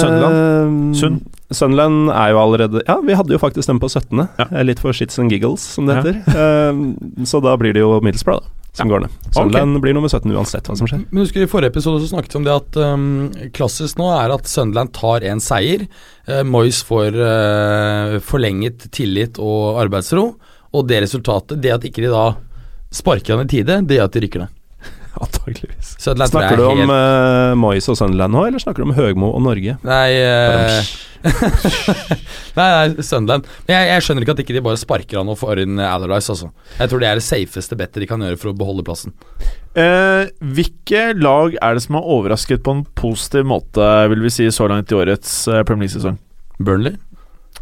[0.00, 0.96] Sunderland?
[0.96, 1.24] Sund?
[1.50, 4.46] Sunderland er jo allerede Ja, vi hadde jo faktisk den på 17., Ja.
[4.52, 6.02] eh, litt for shits and giggles, som det Ja.
[6.02, 6.18] heter.
[6.28, 9.10] Uh, så da blir det jo Middlesbrough, da, som går ned.
[9.32, 11.06] Sunderland blir nummer 17 uansett hva som skjer.
[11.10, 14.34] Men husker I forrige episode så snakket vi om det at um, klassisk nå er
[14.34, 15.88] at Sunderland tar en seier.
[16.28, 20.34] Uh, Moyes får uh, forlenget tillit og arbeidsro.
[20.74, 22.34] Og det resultatet, det at ikke de da
[22.92, 24.48] sparker han i tide, det gjør at de rykker ned.
[25.26, 25.96] Antakeligvis.
[26.02, 29.44] Snakker du om helt uh, Moyes og Sunderland nå, eller snakker du om Høgmo og
[29.46, 29.76] Norge?
[29.86, 30.94] Nei, uh...
[32.58, 33.48] nei, nei, Sunderland.
[33.66, 36.36] Men jeg, jeg skjønner ikke at ikke de bare sparker han og får inn Allardyce,
[36.36, 36.52] altså.
[36.78, 39.16] Jeg tror det er det safeste bettet de kan gjøre for å beholde plassen.
[39.74, 44.48] Uh, hvilke lag er det som har overrasket på en positiv måte, vil vi si,
[44.54, 46.18] så langt i årets Premier League-sesong?
[46.58, 46.98] Burnley?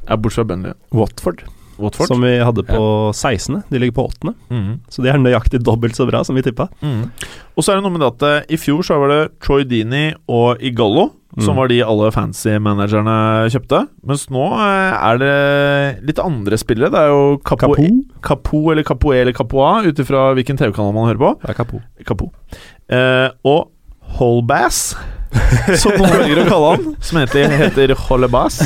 [0.06, 0.76] Ja, Bortsett fra Burnley.
[0.94, 1.42] Watford,
[1.78, 2.08] Watford?
[2.08, 4.80] som vi hadde på 16., de ligger på 8., Mm.
[4.88, 6.68] så de er nøyaktig dobbelt så bra som vi tippa.
[6.82, 7.10] Mm.
[7.56, 9.64] Og så er det noe med det at uh, i fjor så var det Troy
[9.68, 11.56] Dini og Igalo som Mm.
[11.60, 13.16] var de alle fancy managerne
[13.52, 13.82] kjøpte.
[14.08, 15.34] Mens nå uh, er det
[16.08, 16.88] litt andre spillere.
[16.94, 17.74] Det er jo Capo,
[18.24, 21.32] Capo eller Capoe eller Capoa, ut ifra hvilken TV-kanal man hører på.
[21.42, 21.82] Det er Capo.
[22.08, 22.30] Capo.
[22.88, 23.68] Uh, og
[24.16, 24.94] Holbass,
[25.82, 28.60] som noen velger å kalle han, som heter, heter Hollebass.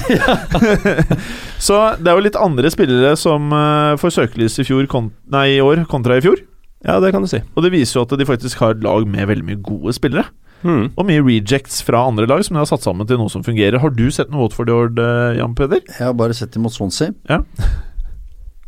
[1.66, 5.46] Så det er jo litt andre spillere som uh, får søkelys i, fjor, kont nei,
[5.56, 6.42] i år kontra i fjor.
[6.86, 7.42] Ja, det kan du si.
[7.54, 10.30] Og det viser jo at de faktisk har et lag med veldig mye gode spillere.
[10.60, 10.90] Hmm.
[10.92, 13.80] Og mye rejects fra andre lag som de har satt sammen til noe som fungerer.
[13.80, 15.80] Har du sett noe Watford i år, eh, Jan Peder?
[15.88, 17.14] Jeg har bare sett dem mot Swansea.
[17.28, 17.40] Ja.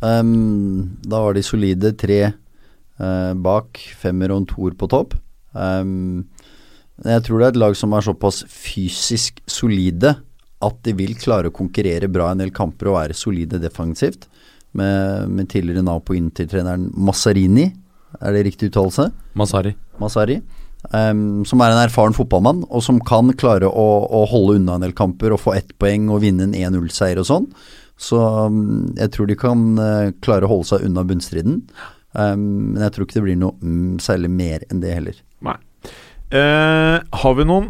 [0.01, 5.17] um, da var de solide tre uh, bak, femmer og en toer på topp.
[5.53, 6.25] Ehm,
[7.01, 10.13] jeg tror det er et lag som er såpass fysisk solide
[10.63, 14.29] at de vil klare å konkurrere bra en del kamper og være solide defensivt.
[14.73, 17.67] Med, med tidligere nav på Inter-treneren Massarini,
[18.21, 19.09] er det riktig uttalelse?
[19.37, 19.73] Masari.
[20.01, 20.39] Masari.
[20.91, 24.85] Um, som er en erfaren fotballmann, og som kan klare å, å holde unna en
[24.85, 27.49] del kamper og få ett poeng og vinne en 1-0-seier og sånn.
[27.99, 31.61] Så um, jeg tror de kan uh, klare å holde seg unna bunnstriden.
[32.13, 35.21] Um, men jeg tror ikke det blir noe mm, særlig mer enn det heller.
[36.33, 37.69] Eh, har vi noen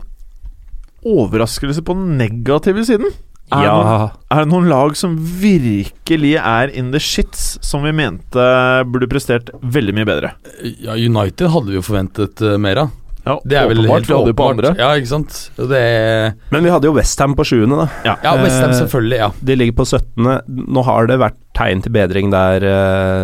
[1.04, 3.12] overraskelser på den negative siden?
[3.52, 7.92] Er, Ja, noen, er det noen lag som virkelig er in the shits, som vi
[7.92, 8.46] mente
[8.88, 10.32] burde prestert veldig mye bedre?
[10.64, 12.94] Ja, United hadde vi jo forventet eh, mer av.
[13.24, 14.72] Ja, Det er vel åpenbart, helt vi hadde jo på andre.
[14.80, 15.38] Ja, ikke sant.
[15.56, 15.84] Det
[16.52, 17.86] men vi hadde jo Westham på sjuende, da.
[18.04, 18.16] Ja.
[18.24, 19.30] Ja, Westham Eh, selvfølgelig, ja.
[19.40, 20.42] De ligger på 17.
[20.76, 22.66] Nå har det vært tegn til bedring der,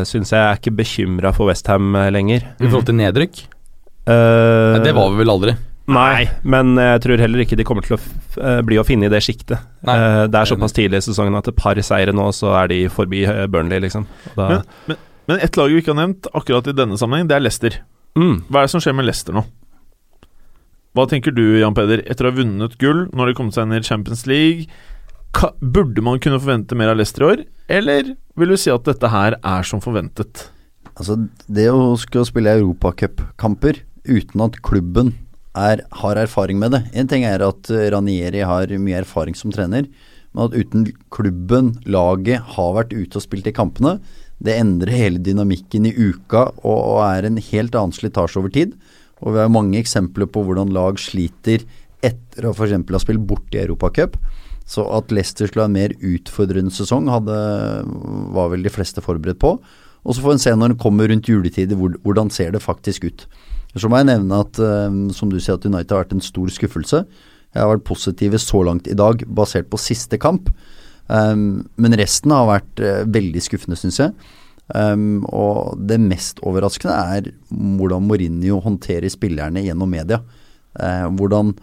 [0.08, 0.40] syns jeg.
[0.40, 2.44] Jeg er ikke bekymra for Westham lenger.
[2.60, 3.42] I forhold til nedrykk.
[4.08, 5.56] Uh, Nei, det var vi vel aldri.
[5.90, 9.08] Nei, men jeg tror heller ikke de kommer til å f eh, bli å finne
[9.08, 9.58] i det sjiktet.
[9.90, 12.78] Eh, det er såpass tidlig i sesongen at et par seire nå, så er de
[12.94, 14.06] forbi Burnley, liksom.
[14.36, 15.00] Da, Men, men,
[15.32, 17.80] men ett lag vi ikke har nevnt akkurat i denne sammenheng, det er Leicester.
[18.22, 18.36] mm.
[18.52, 19.42] Hva er det som skjer med Leicester nå?
[20.94, 23.80] Hva tenker du, Jan Peder, etter å ha vunnet gull, når de kom seg inn
[23.80, 24.70] i Champions League?
[25.34, 27.44] Ka burde man kunne forvente mer av Leicester i år,
[27.82, 30.52] eller vil du si at dette her er som forventet?
[31.00, 31.16] Altså,
[31.48, 33.78] det å skulle spille europacupkamper
[34.10, 35.14] uten at klubben
[35.58, 39.54] er, har erfaring med det En ting er at eh, Ranieri har mye erfaring som
[39.54, 39.88] trener,
[40.34, 43.98] men at uten klubben, laget, har vært ute og spilt i kampene,
[44.40, 48.76] det endrer hele dynamikken i uka og, og er en helt annen slitasje over tid.
[49.20, 51.66] Og vi har mange eksempler på hvordan lag sliter
[52.06, 52.78] etter å f.eks.
[52.78, 54.16] ha spilt borte i Europacup.
[54.70, 57.36] Så at Leicester skulle ha en mer utfordrende sesong, hadde,
[58.36, 59.56] var vel de fleste forberedt på.
[60.06, 63.26] Og så får en se når den kommer rundt juletider, hvordan ser det faktisk ut.
[63.78, 66.50] Så må jeg nevne at, eh, som du sier, at United har vært en stor
[66.54, 67.04] skuffelse.
[67.54, 70.50] Jeg har vært positive så langt i dag, basert på siste kamp.
[71.10, 74.14] Um, men resten har vært uh, veldig skuffende, syns jeg.
[74.70, 80.22] Um, og det mest overraskende er hvordan Mourinho håndterer spillerne gjennom media.
[80.78, 81.56] Uh, hvordan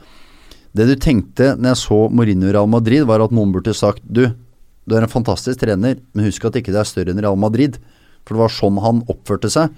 [0.76, 4.02] Det du tenkte når jeg så Mourinho i Real Madrid, var at noen burde sagt
[4.02, 4.26] Du,
[4.84, 7.78] du er en fantastisk trener, men husk at ikke det er større enn Real Madrid.
[8.26, 9.70] For det var sånn han oppførte seg.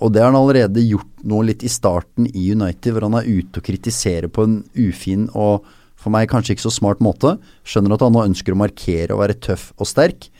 [0.00, 3.28] Og det har han allerede gjort nå litt i starten i United, hvor han er
[3.28, 5.66] ute og kritiserer på en ufin og
[6.00, 7.34] for meg kanskje ikke så smart måte.
[7.68, 10.30] Skjønner at han nå ønsker å markere og være tøff og sterk.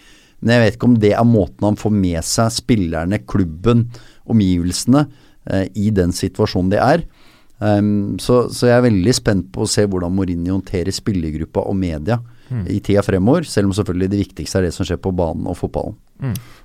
[0.40, 3.90] Men jeg vet ikke om det er måten han får med seg spillerne, klubben,
[4.30, 7.04] omgivelsene eh, i den situasjonen de er.
[7.60, 11.76] Um, så, så jeg er veldig spent på å se hvordan Mourinho håndterer spillergruppa og
[11.76, 12.16] media
[12.72, 15.58] i tida fremover, selv om selvfølgelig det viktigste er det som skjer på banen og
[15.60, 15.94] fotballen.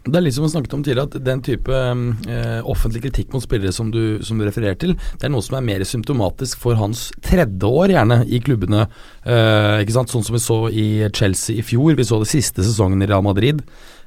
[0.06, 3.43] Det er litt som vi snakket om tidligere, at den type eh, offentlig kritikk mot
[3.43, 6.78] spillere som du, som du refererer til, det er noe som er mer symptomatisk for
[6.78, 8.86] hans tredje år, gjerne, i klubbene.
[9.24, 10.14] Eh, ikke sant?
[10.14, 11.95] Sånn som vi så i Chelsea i fjor.
[11.97, 13.64] Vi så det siste sesongen i Real Madrid.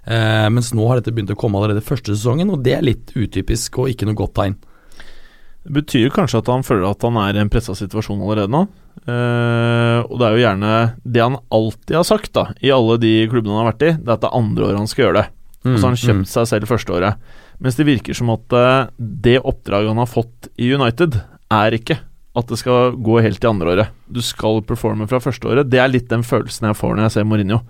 [0.09, 3.13] Eh, mens nå har dette begynt å komme allerede første sesongen, og det er litt
[3.17, 4.59] utypisk og ikke noe godt tegn.
[5.69, 8.63] Det betyr kanskje at han føler at han er i en pressa situasjon allerede nå.
[9.09, 10.71] Eh, og det er jo gjerne
[11.05, 14.09] det han alltid har sagt da i alle de klubbene han har vært i, det
[14.09, 15.27] er at det er andre året han skal gjøre det.
[15.75, 17.31] Og så har han kjøpt seg selv første året.
[17.63, 21.99] Mens det virker som at eh, det oppdraget han har fått i United, er ikke
[22.39, 23.95] at det skal gå helt i andre året.
[24.07, 25.71] Du skal performe fra første året.
[25.71, 27.63] Det er litt den følelsen jeg får når jeg ser Mourinho.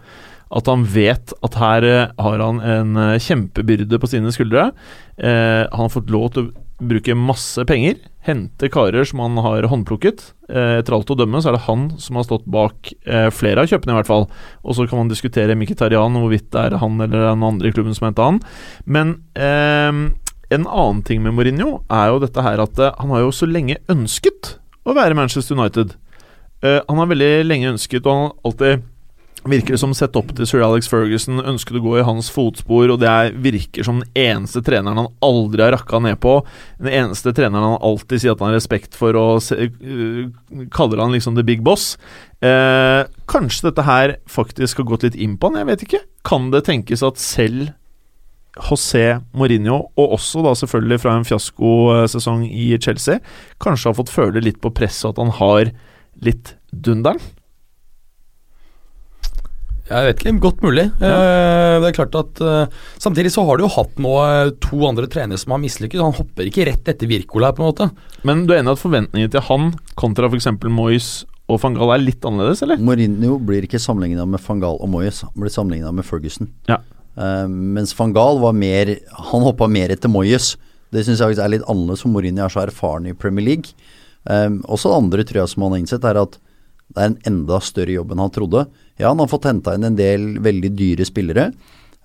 [0.59, 4.71] At han vet at her eh, har han en eh, kjempebyrde på sine skuldre.
[5.17, 9.67] Eh, han har fått lov til å bruke masse penger, hente karer som han har
[9.71, 10.23] håndplukket.
[10.53, 13.65] Eh, etter alt å dømme så er det han som har stått bak eh, flere
[13.65, 14.29] av kjøpene, i hvert fall.
[14.63, 17.75] Og så kan man diskutere Mkhitaryan og hvorvidt det er han eller den andre i
[17.75, 18.43] klubben som henta han.
[18.87, 19.91] Men eh,
[20.55, 23.49] en annen ting med Mourinho er jo dette her at eh, han har jo så
[23.49, 24.55] lenge ønsket
[24.89, 25.97] å være Manchester United.
[26.63, 28.87] Eh, han har veldig lenge ønsket, og han har alltid
[29.49, 32.91] Virker det som sett opp til sir Alex Ferguson, ønsket å gå i hans fotspor,
[32.93, 36.35] og det er, virker som den eneste treneren han aldri har rakka ned på.
[36.83, 41.01] Den eneste treneren han alltid sier at han har respekt for, og se, uh, kaller
[41.01, 41.95] han liksom the big boss.
[42.45, 46.03] Uh, kanskje dette her faktisk har gått litt inn på han, jeg vet ikke.
[46.29, 47.73] Kan det tenkes at selv
[48.59, 53.23] José Mourinho, og også da selvfølgelig fra en fiaskosesong i Chelsea,
[53.63, 55.73] kanskje har fått føle litt på presset at han har
[56.25, 57.23] litt dunderen?
[59.89, 60.85] Jeg vet ikke, godt mulig.
[61.01, 64.83] Eh, det er klart at eh, Samtidig så har du jo hatt nå eh, to
[64.89, 66.03] andre trenere som har mislykkes.
[66.05, 67.89] Han hopper ikke rett etter Wirkola, på en måte.
[68.29, 70.51] Men du er enig i at forventningene til han kontra f.eks.
[70.69, 71.11] Moyes
[71.49, 72.81] og van Gaal er litt annerledes, eller?
[72.85, 76.51] Mourinho blir ikke sammenligna med van Gaal og Moyes, han blir sammenligna med Ferguson.
[76.69, 76.83] Ja.
[77.17, 78.93] Eh, mens van Gaal var mer
[79.33, 80.53] Han hoppa mer etter Moyes.
[80.95, 83.73] Det syns jeg er litt annerledes, for Mourinho er så erfaren i Premier League.
[84.29, 86.37] Eh, også det andre tror jeg som han har innsett, er at
[86.95, 88.65] det er en enda større jobb enn han trodde.
[88.99, 91.51] Ja, han har fått henta inn en del veldig dyre spillere,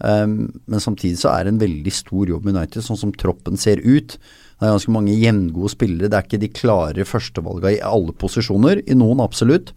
[0.03, 0.35] um,
[0.67, 3.81] men samtidig så er det en veldig stor jobb med United, sånn som troppen ser
[3.81, 4.17] ut.
[4.17, 6.11] Det er ganske mange jevngode spillere.
[6.11, 9.73] Det er ikke de klare førstevalga i alle posisjoner, i noen absolutt.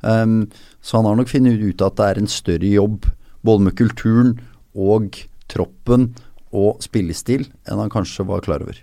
[0.00, 0.44] Um,
[0.84, 3.06] så han har nok funnet ut at det er en større jobb,
[3.46, 4.36] både med kulturen
[4.76, 5.20] og
[5.52, 6.10] troppen
[6.56, 8.80] og spillestil, enn han kanskje var klar over.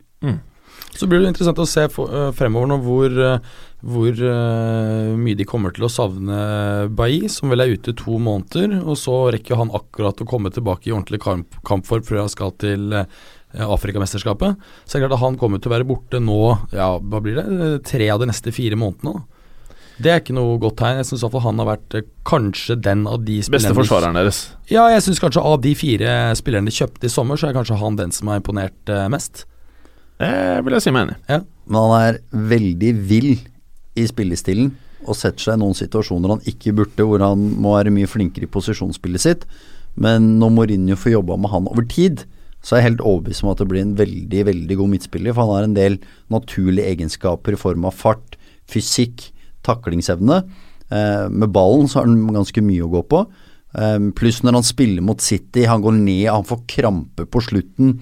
[0.93, 5.47] Så blir det interessant å se øh, fremover nå hvor, øh, hvor øh, mye de
[5.49, 6.37] kommer til å savne
[6.93, 8.77] Bailly, som vel er ute to måneder.
[8.83, 12.53] Og så rekker han akkurat å komme tilbake i ordentlig kamp, kampform før han skal
[12.61, 12.93] til
[13.53, 14.57] Afrikamesterskapet.
[14.85, 16.41] Så det er klart at han kommer til å være borte nå,
[16.73, 17.47] ja, hva blir det,
[17.89, 19.17] tre av de neste fire månedene.
[19.17, 19.29] da.
[20.03, 20.99] Det er ikke noe godt tegn.
[20.99, 24.39] Jeg syns han har vært kanskje den av de spillerne Beste forsvareren deres.
[24.73, 27.77] Ja, jeg syns kanskje av de fire spillerne de kjøpte i sommer, så er kanskje
[27.81, 29.45] han den som har imponert mest.
[30.23, 31.41] Det vil jeg si meg enig i.
[31.67, 32.19] Men han er
[32.53, 33.33] veldig vill
[33.99, 34.71] i spillestilen
[35.03, 38.47] og setter seg i noen situasjoner han ikke burde, hvor han må være mye flinkere
[38.47, 39.43] i posisjonsspillet sitt.
[39.99, 42.23] Men når Mourinho får jobba med han over tid,
[42.63, 45.35] så er jeg helt overbevist om at det blir en veldig veldig god midtspiller.
[45.35, 45.97] For han har en del
[46.31, 48.37] naturlige egenskaper i form av fart,
[48.71, 49.27] fysikk,
[49.67, 50.39] taklingsevne.
[50.87, 53.25] Eh, med ballen så har han ganske mye å gå på.
[53.75, 57.97] Eh, pluss når han spiller mot City, han går ned, han får krampe på slutten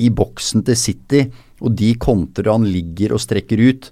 [0.00, 1.24] i boksen til City,
[1.60, 3.90] og de kontrer han ligger og strekker ut.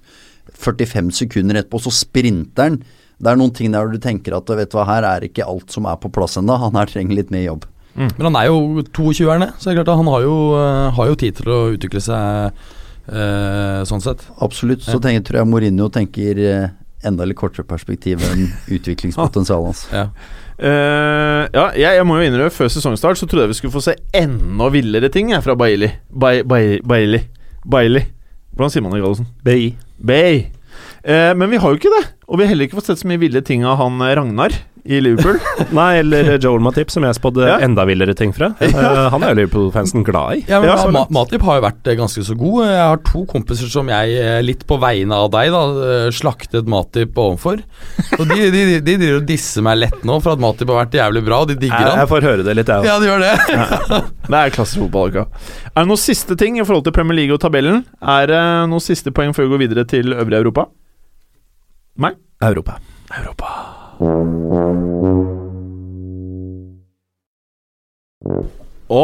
[0.59, 2.79] 45 sekunder etterpå, så sprinter han.
[3.19, 5.71] Det er noen ting der du tenker at vet du hva, her er ikke alt
[5.75, 6.55] som er på plass ennå.
[6.61, 7.67] Han her trenger litt mer jobb.
[7.99, 11.07] Men han er jo 22-erne, så det er klart at han har jo, øh, har
[11.09, 12.51] jo tid til å utvikle seg
[13.11, 14.23] eh, sånn sett.
[14.45, 14.85] Absolutt.
[14.87, 16.69] Så tenker, tror jeg Mourinho tenker eh,
[17.07, 18.47] enda litt kortere perspektiv enn
[18.77, 19.83] utviklingspotensialet hans.
[19.91, 20.05] Ja.
[20.59, 23.79] Uh, ja, jeg, jeg må jo innrømme Før sesongstart så trodde jeg vi skulle få
[23.85, 25.93] se enda villere ting jeg, fra Bailey.
[26.11, 27.21] Ba- Ba- Bailey.
[27.65, 28.07] Bailey.
[28.55, 29.27] Hvordan sier man det, Gallosen?
[29.45, 29.73] Bay.
[29.99, 30.47] Bay.
[31.03, 32.05] Eh, men vi har jo ikke det.
[32.27, 34.55] Og vi har heller ikke fått sett så mye ville ting av han eh, Ragnar
[34.85, 35.39] i Liverpool.
[35.75, 37.57] Nei, eller Joel Matip, som jeg spådde Ja.
[37.65, 38.51] enda villere ting fra.
[38.63, 38.73] Eh,
[39.13, 40.43] han er jo Liverpool-fansen glad i.
[40.49, 41.05] Ja, men Ja, Ma.
[41.09, 42.63] Matip har jo vært eh, ganske så god.
[42.69, 45.63] Jeg har to kompiser som jeg, eh, litt på vegne av deg, da,
[46.15, 47.61] slaktet Matip overfor.
[48.19, 50.83] Og de, de, de, de driver og disser meg lett nå for at Matip har
[50.85, 51.99] vært jævlig bra, og de digger Jeg, han.
[52.03, 52.89] jeg får høre det litt, jeg òg.
[52.89, 54.03] Ja, de gjør det.
[54.29, 55.09] Det er klassisk fotball.
[55.09, 55.23] Ikke?
[55.73, 57.79] Er det noen siste ting i forhold til Premier League og tabellen?
[57.97, 60.67] Er det noen siste poeng før vi går videre til øvrig Europa?
[61.99, 62.11] Nei?
[62.45, 62.77] Europa.
[63.17, 63.49] Europa.
[68.89, 69.01] Å,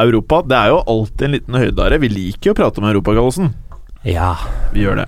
[0.00, 0.40] Europa.
[0.48, 1.98] Det er jo alltid en liten høydare.
[2.00, 3.52] Vi liker jo å prate om Europa, Gallosen.
[4.08, 4.32] Ja.
[4.72, 5.06] Vi gjør det.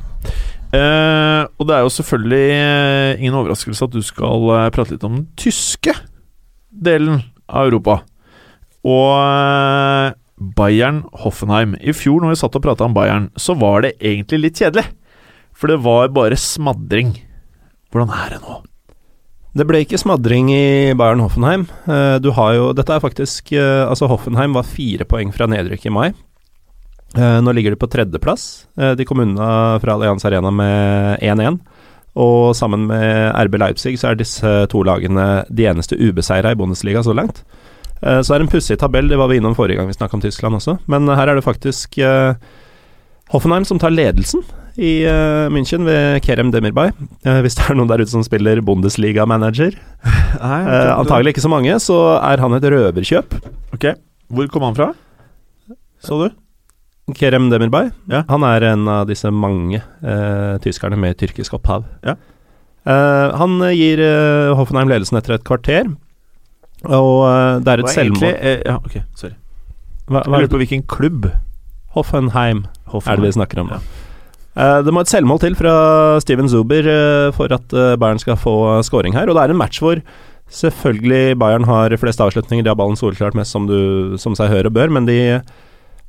[0.77, 5.09] Eh, og det er jo selvfølgelig eh, ingen overraskelse at du skal eh, prate litt
[5.09, 5.97] om den tyske
[6.69, 8.03] delen av Europa.
[8.85, 10.13] Og eh,
[10.61, 11.75] Bayern Hoffenheim.
[11.81, 14.85] I fjor når vi satt og prata om Bayern, så var det egentlig litt kjedelig.
[15.57, 17.17] For det var bare smadring.
[17.89, 18.61] Hvordan er det nå?
[19.57, 21.65] Det ble ikke smadring i Bayern Hoffenheim.
[21.89, 25.87] Eh, du har jo Dette er faktisk eh, Altså, Hoffenheim var fire poeng fra nedrykk
[25.89, 26.09] i mai.
[27.17, 28.67] Eh, nå ligger de på tredjeplass.
[28.77, 31.57] De kom unna fra Allianz Arena med 1-1.
[32.21, 37.03] Og sammen med RB Leipzig så er disse to lagene de eneste ubeseira i Bundesliga
[37.05, 37.43] så langt.
[38.01, 40.23] Så det er en pussig tabell, det var vi innom forrige gang vi snakka om
[40.25, 40.79] Tyskland også.
[40.89, 41.99] Men her er det faktisk
[43.33, 44.45] Hoffenheim som tar ledelsen
[44.77, 46.93] i uh, München ved Kerem Demirbay.
[47.25, 49.77] Uh, hvis det er noen der ute som spiller Bundesliga-manager.
[50.05, 53.39] uh, antagelig ikke så mange, så er han et røverkjøp.
[53.77, 53.91] Ok,
[54.29, 54.91] Hvor kom han fra?
[56.05, 56.29] Så du?
[57.17, 57.93] Kerem Demirbay.
[58.11, 58.25] Ja.
[58.29, 59.79] Han er en av disse mange
[60.65, 61.85] tyskerne med tyrkisk opphav.
[62.03, 62.17] Ja.
[63.39, 64.03] han gir
[64.59, 65.93] Hoffenheim ledelsen etter et kvarter,
[66.83, 68.35] og det er et selvmål
[68.67, 69.37] ja, ok, sorry.
[70.11, 71.31] Hva, hva Jeg lurer på hvilken klubb.
[71.95, 73.15] Hoffenheim, Hoffenheim.
[73.15, 73.71] er det vi snakker om.
[73.77, 74.06] Ja.
[74.57, 75.75] Eh, det må et selvmål til fra
[76.25, 79.29] Steven Zuber eh, for at eh, Bayern skal få scoring her.
[79.29, 80.01] Og det er en match hvor
[80.53, 84.71] selvfølgelig Bayern har flest avslutninger, de har ballen solklart mest, som, du, som seg hør
[84.71, 85.19] og bør, men de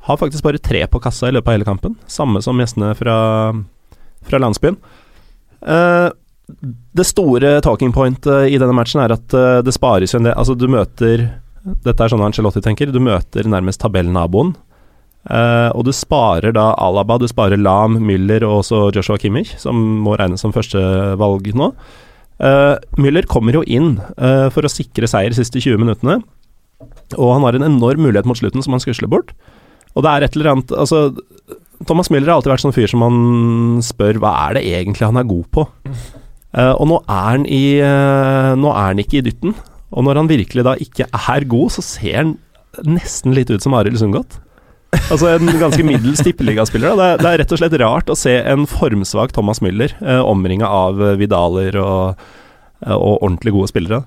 [0.07, 1.97] har faktisk bare tre på kassa i løpet av hele kampen.
[2.07, 3.17] Samme som gjestene fra,
[4.29, 4.77] fra landsbyen.
[6.95, 9.35] Det store talking point eh, i denne matchen er at
[9.65, 11.25] det spares jo en del Altså, du møter
[11.83, 12.93] Dette er sånn Angelotti tenker.
[12.93, 14.53] Du møter nærmest tabellnaboen.
[15.27, 19.75] Uh, og du sparer da Alaba, du sparer Lam, Müller og også Joshua Kimmich, som
[20.05, 21.73] må regnes som førstevalg nå.
[22.39, 26.21] Uh, Müller kommer jo inn uh, for å sikre seier de siste 20 minuttene,
[27.17, 29.33] og han har en enorm mulighet mot slutten som han skusler bort.
[29.97, 31.09] Og det er et eller annet Altså,
[31.89, 35.19] Thomas Müller har alltid vært sånn fyr som man spør hva er det egentlig han
[35.19, 35.67] er god på?
[36.57, 37.63] og nå er han i
[38.57, 39.51] Nå er han ikke i dytten.
[39.93, 42.31] Og når han virkelig da ikke er god, så ser han
[42.87, 44.39] nesten litt ut som Arild Sundgodt.
[44.95, 46.95] Altså en ganske middels tippeligaspiller.
[46.99, 50.67] Det, det er rett og slett rart å se en formsvak Thomas Müller eh, omringa
[50.67, 52.23] av eh, Vidaler og,
[52.85, 54.01] eh, og ordentlig gode spillere.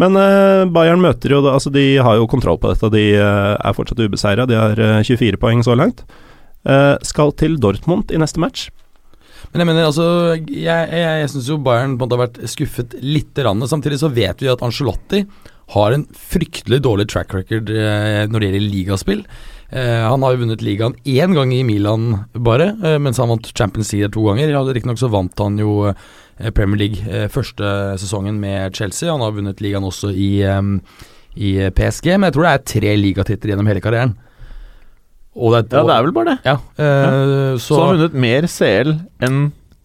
[0.00, 2.92] Men eh, Bayern møter jo Altså, de har jo kontroll på dette.
[2.94, 4.46] De eh, er fortsatt ubeseira.
[4.48, 6.04] De har eh, 24 poeng så langt.
[6.68, 8.68] Eh, skal til Dortmund i neste match.
[9.52, 10.04] Men jeg mener, altså
[10.38, 13.64] Jeg, jeg, jeg syns jo Bayern på en måte har vært skuffet lite grann.
[13.68, 15.24] Samtidig så vet vi at Angelotti
[15.72, 19.22] har en fryktelig dårlig track record når det gjelder ligaspill.
[19.72, 23.46] Eh, han har jo vunnet ligaen én gang i Milan bare, eh, mens han vant
[23.56, 24.50] Champions League to ganger.
[24.52, 27.70] Ja, Riktignok så vant han jo eh, Premier League første
[28.02, 29.08] sesongen med Chelsea.
[29.10, 30.42] Han har vunnet ligaen også i,
[31.38, 34.14] i PSG, men jeg tror det er tre ligatitler gjennom hele karrieren.
[35.32, 36.38] Og det, Ja, det er vel bare det.
[36.44, 38.92] ja, eh, Så han har vunnet mer CL
[39.24, 39.38] enn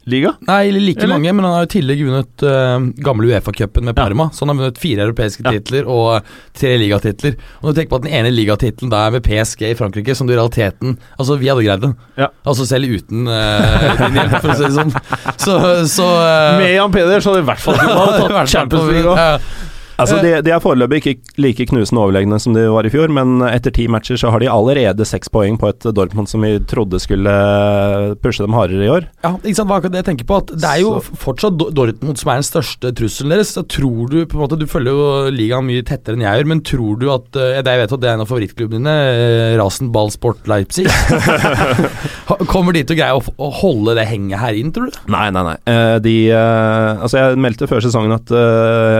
[0.09, 0.31] liga?
[0.47, 1.13] Nei, like Eller?
[1.15, 4.29] mange, men han har i tillegg vunnet uh, gamle Uefa-cupen med Parma.
[4.33, 5.53] Så han har vunnet fire europeiske Ja.
[5.57, 6.25] titler og
[6.57, 7.37] tre ligatitler.
[7.59, 10.15] Og når du tenker på at den ene ligatittelen da er med PSG i Frankrike,
[10.15, 11.95] som du i realiteten Altså, vi hadde greid den.
[12.17, 12.29] Ja.
[12.47, 14.93] Altså selv uten uh, din hjelp, for å si det sånn.
[15.37, 15.57] Så,
[15.91, 19.41] så uh, Med Jan Peder så hadde i hvert fall tatt Champions League òg.
[19.97, 20.21] Altså, Eh.
[20.21, 23.73] de, de er foreløpig ikke like knusende overlegne som de var i fjor, men etter
[23.73, 27.31] ti matcher så har de allerede seks poeng på et Dortmund som vi trodde skulle
[28.21, 29.07] pushe dem hardere i år.
[29.25, 30.37] Ja, ikke sant, hva kan jeg tenke på?
[30.43, 33.53] At Det er jo fortsatt Dortmund som er den største trusselen deres.
[33.57, 36.49] Så tror Du på en måte, du følger jo ligaen mye tettere enn jeg gjør,
[36.53, 39.57] men tror du at eh, Jeg vet at det er en av favorittklubbene dine, eh,
[39.57, 40.85] Rasen Ballsport Leipzig.
[42.51, 44.99] Kommer de til å greie å, holde det henget her inn, tror du?
[45.11, 45.57] Nei, nei, nei.
[46.03, 48.31] De Altså, jeg meldte før sesongen at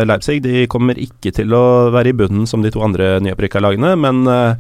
[0.08, 3.92] Leipzig de kommer ikke til å være i bunnen som de to andre nyopprykka lagene,
[4.00, 4.56] men uh,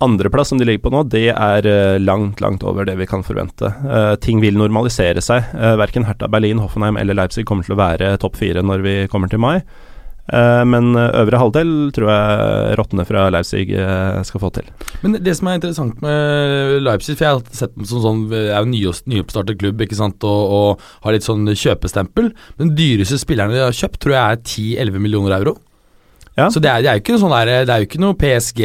[0.00, 3.24] andreplass som de ligger på nå, det er eh, langt, langt over det vi kan
[3.24, 3.70] forvente.
[3.80, 5.48] Eh, ting vil normalisere seg.
[5.56, 8.96] Uh, verken Hertha Berlin, Hoffenheim eller Leipzig kommer til å være topp fire når vi
[9.12, 9.62] kommer til mai.
[10.26, 14.70] Eh, men øvre halvdel tror jeg rottene fra Leipzig eh, skal få til.
[15.04, 18.58] Men det som er interessant med Leipzig, for jeg har sett dem som sånn er
[18.58, 22.32] jo nyoppstartet klubb ikke sant, og, og har litt sånn kjøpestempel.
[22.58, 24.42] Den dyreste spillerne de har kjøpt, tror jeg er
[24.88, 25.56] 10-11 millioner euro.
[26.36, 26.50] Ja.
[26.52, 28.62] Så det er, det er jo ikke sånn der, det er jo ikke noe PSG,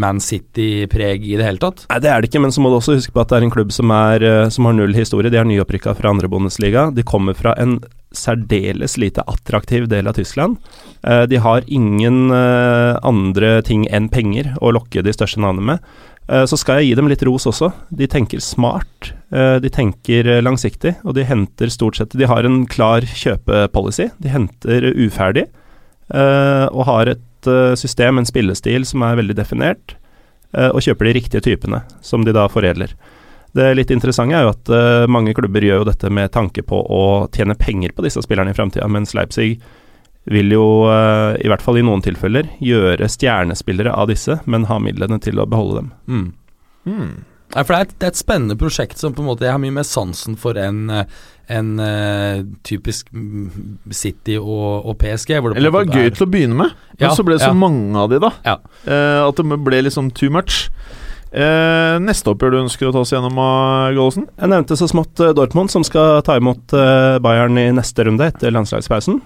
[0.00, 1.86] Man City-preg i det hele tatt.
[1.88, 3.46] Nei, det er det ikke, men så må du også huske på at det er
[3.48, 5.32] en klubb som, er, eh, som har null historie.
[5.32, 6.90] De er nyopprykka fra andre Bundesliga.
[6.92, 7.78] De kommer fra en
[8.14, 10.60] særdeles lite attraktiv del av Tyskland.
[11.02, 15.90] Eh, de har ingen eh, andre ting enn penger å lokke de største navnene med.
[16.28, 17.72] Eh, så skal jeg gi dem litt ros også.
[17.88, 22.46] De tenker smart, eh, de tenker eh, langsiktig, og de henter stort sett De har
[22.46, 24.10] en klar kjøpepolicy.
[24.20, 25.60] De henter uferdig, eh,
[26.12, 29.96] og har et eh, system, en spillestil, som er veldig definert
[30.56, 32.94] eh, og kjøper de riktige typene, som de da foredler.
[33.54, 36.74] Det litt interessante er jo at uh, mange klubber gjør jo dette med tanke på
[36.74, 39.60] å tjene penger på disse spillerne i framtida, mens Leipzig
[40.26, 44.80] vil jo, uh, i hvert fall i noen tilfeller, gjøre stjernespillere av disse, men ha
[44.82, 45.92] midlene til å beholde dem.
[46.10, 46.26] Mm.
[46.90, 47.14] Mm.
[47.54, 49.54] Ja, for det er, et, det er, et, spennende prosjekt som på en måte jeg
[49.54, 50.90] har mye mer sansen for enn
[51.52, 53.10] en, uh, typisk
[53.90, 55.36] City og, og PSG.
[55.38, 56.14] Eller det var gøy er.
[56.16, 57.58] til å begynne med, men ja, så ble det så ja.
[57.58, 58.32] mange av de, da.
[58.46, 58.58] Ja.
[59.24, 60.68] at det ble liksom too much.
[61.34, 64.28] Uh, neste oppgjør du ønsker å ta oss gjennom, uh, Gallosen?
[64.38, 68.28] Jeg nevnte så smått uh, Dortmund, som skal ta imot uh, Bayern i neste runde
[68.30, 69.18] etter landslagspausen.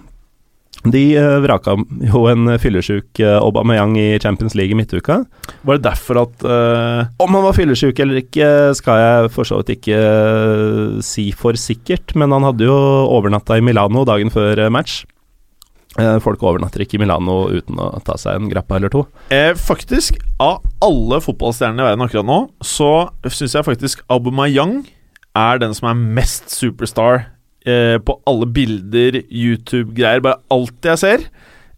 [0.87, 1.75] De uh, vraka
[2.07, 5.21] jo en fyllesyk uh, Aubameyang i Champions League i midtuka.
[5.67, 6.47] Var det derfor at
[7.19, 8.49] Om han var fyllesyk eller ikke,
[8.79, 10.01] skal jeg for så vidt ikke
[11.05, 12.77] si for sikkert, men han hadde jo
[13.11, 15.03] overnatta i Milano dagen før match.
[15.99, 19.03] Eh, folk overnatter ikke i Milano uten å ta seg en grappa eller to.
[19.35, 22.93] Eh, faktisk, av alle fotballstjernene i verden akkurat nå, så
[23.27, 24.83] syns jeg faktisk Aubameyang
[25.39, 27.27] er den som er mest superstar
[27.69, 30.25] eh, på alle bilder, YouTube-greier.
[30.25, 31.29] Bare alt jeg ser.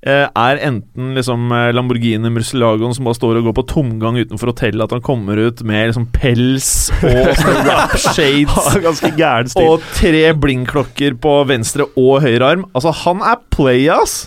[0.00, 4.54] Eh, er enten liksom eh, Lamborghini Murcielagoen som bare står og går på tomgang utenfor
[4.54, 6.70] hotellet, at han kommer ut med liksom pels
[7.04, 12.64] og rap shades og tre blindklokker på venstre og høyre arm.
[12.72, 14.22] Altså, han er playas!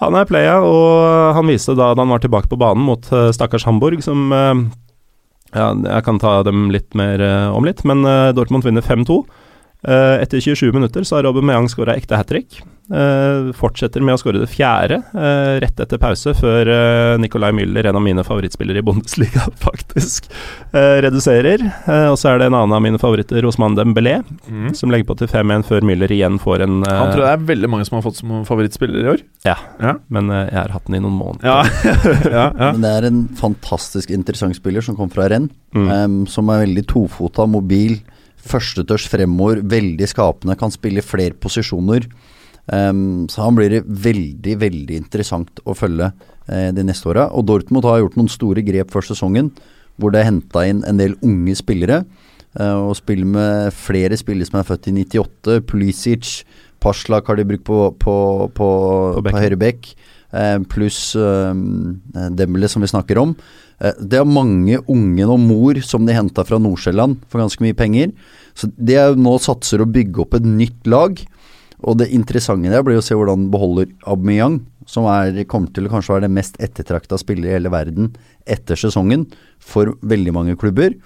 [0.00, 3.30] Han er playa, og han viste da, da han var tilbake på banen mot uh,
[3.32, 4.52] stakkars Hamburg, som uh,
[5.56, 8.04] Ja, jeg kan ta dem litt mer uh, om litt, men
[8.36, 9.22] Dortmund vinner 5-2.
[9.86, 12.58] Etter 27 minutter så har Aubameyang skåra ekte hat trick.
[12.86, 17.88] Uh, fortsetter med å skåre det fjerde uh, rett etter pause, før uh, Nicolai Müller,
[17.90, 20.28] en av mine favorittspillere i Bundesliga, faktisk
[20.76, 21.62] reduserer.
[22.10, 24.70] og så er det en annen av mine favoritter, Rosman Dembélé, mm.
[24.78, 27.48] som legger på til 5-1 før Müller igjen får en Han tror jeg det er
[27.50, 29.24] veldig mange som har fått som favorittspiller i år.
[29.46, 29.96] Ja, ja.
[30.12, 31.46] men jeg har hatt den i noen måneder.
[32.36, 32.50] Ja.
[32.58, 35.88] ja, men det er en fantastisk interessant spiller som kom fra renn, mm.
[35.88, 37.98] um, som er veldig tofota, mobil,
[38.48, 42.06] førstetørs fremover, veldig skapende, kan spille i flere posisjoner.
[42.66, 47.28] Um, så han blir det veldig, veldig interessant å følge uh, de neste åra.
[47.30, 49.52] Og Dortmund har gjort noen store grep før sesongen,
[49.96, 52.02] hvor det er henta inn en del unge spillere.
[52.58, 55.60] Uh, og spiller med flere spillere som er født i 98.
[55.68, 56.40] Pulisic,
[56.82, 58.16] Paslak har de brukt på, på,
[58.56, 58.68] på,
[59.14, 59.92] på, på høyre bekk.
[60.34, 63.36] Uh, Pluss Dembele, som vi snakker om.
[63.76, 68.14] Det er mange unge og mor som de henta fra Nordsjælland for ganske mye penger.
[68.56, 71.20] Så de nå satser å bygge opp et nytt lag.
[71.84, 75.92] Og det interessante der blir å se hvordan beholder Aubameyang, som er, kommer til å
[75.92, 78.14] kanskje være den mest ettertrakta spiller i hele verden
[78.48, 79.26] etter sesongen
[79.60, 80.96] for veldig mange klubber.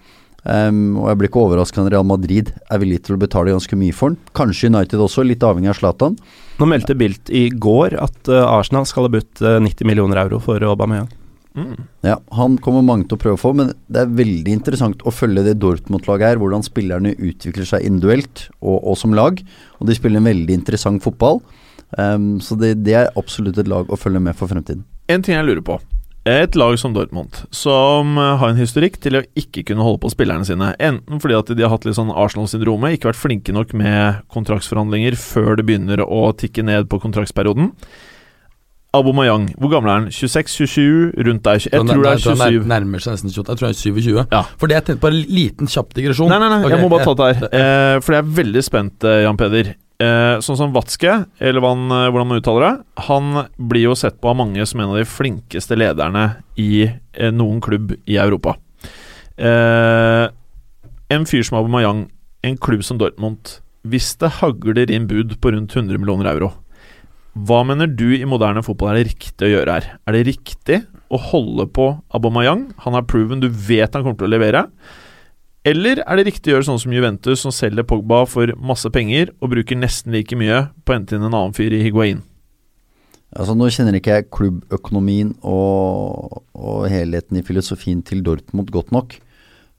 [0.41, 3.77] Um, og jeg blir ikke overraska når Real Madrid er villig til å betale ganske
[3.77, 4.21] mye for den.
[4.37, 6.17] Kanskje United også, litt avhengig av Zlatan.
[6.61, 10.41] Nå meldte Bilt i går at uh, Arsenal skal ha budt uh, 90 millioner euro
[10.45, 11.11] for Aubameyang.
[11.59, 11.87] Mm.
[12.07, 15.13] Ja, Han kommer mange til å prøve å få, men det er veldig interessant å
[15.15, 16.43] følge det Dortmund-laget her.
[16.43, 19.41] Hvordan spillerne utvikler seg individuelt og, og, som lag.
[19.81, 21.43] Og de spiller en veldig interessant fotball.
[21.99, 24.85] Um, så det, det, er absolutt et lag å følge med for fremtiden.
[25.11, 25.81] En ting jeg lurer på.
[26.29, 30.11] Et lag som Dortmund, som eh, har en historikk til å ikke kunne holde på
[30.13, 30.69] spillerne sine.
[30.77, 35.17] Enten fordi at de har hatt litt sånn Arsenal-syndromet, ikke vært flinke nok med kontraktsforhandlinger
[35.17, 37.73] før det begynner å tikke ned på kontraktsperioden
[38.91, 40.07] Abomayang, hvor gammel er han?
[40.11, 41.13] 26-27?
[41.27, 41.61] Rundt der?
[41.63, 42.65] Jeg tror det er 27.
[42.67, 43.53] Nærmer seg nesten 28.
[43.53, 44.25] Jeg tror han er 27.
[44.33, 44.41] Ja.
[44.59, 46.33] For det jeg tenkte på en liten kjapp digresjon.
[46.33, 47.47] Nei, nei, nei, okay, jeg må bare ta det her.
[47.55, 49.71] Eh, for jeg er veldig spent, eh, Jan Peder.
[50.01, 52.73] Eh, sånn som Watzke, eller han, eh, hvordan man uttaler det,
[53.07, 53.31] han
[53.71, 56.25] blir jo sett på av mange som en av de flinkeste lederne
[56.59, 58.57] i eh, noen klubb i Europa.
[59.39, 60.25] Eh,
[61.15, 62.09] en fyr som Abomayang,
[62.43, 66.51] en klubb som Dortmund Hvis det hagler inn bud på rundt 100 millioner euro
[67.47, 69.87] hva mener du i moderne fotball er det riktig å gjøre her?
[70.09, 70.81] Er det riktig
[71.11, 72.71] å holde på Abomayang?
[72.85, 74.65] Han har proven, du vet han kommer til å levere.
[75.69, 79.35] Eller er det riktig å gjøre sånn som Juventus, som selger Pogba for masse penger
[79.39, 82.23] og bruker nesten like mye på å hente inn en annen fyr i Higuain?
[83.31, 89.15] Altså Nå kjenner ikke jeg klubbøkonomien og, og, helheten i filosofien til Dortmund godt nok.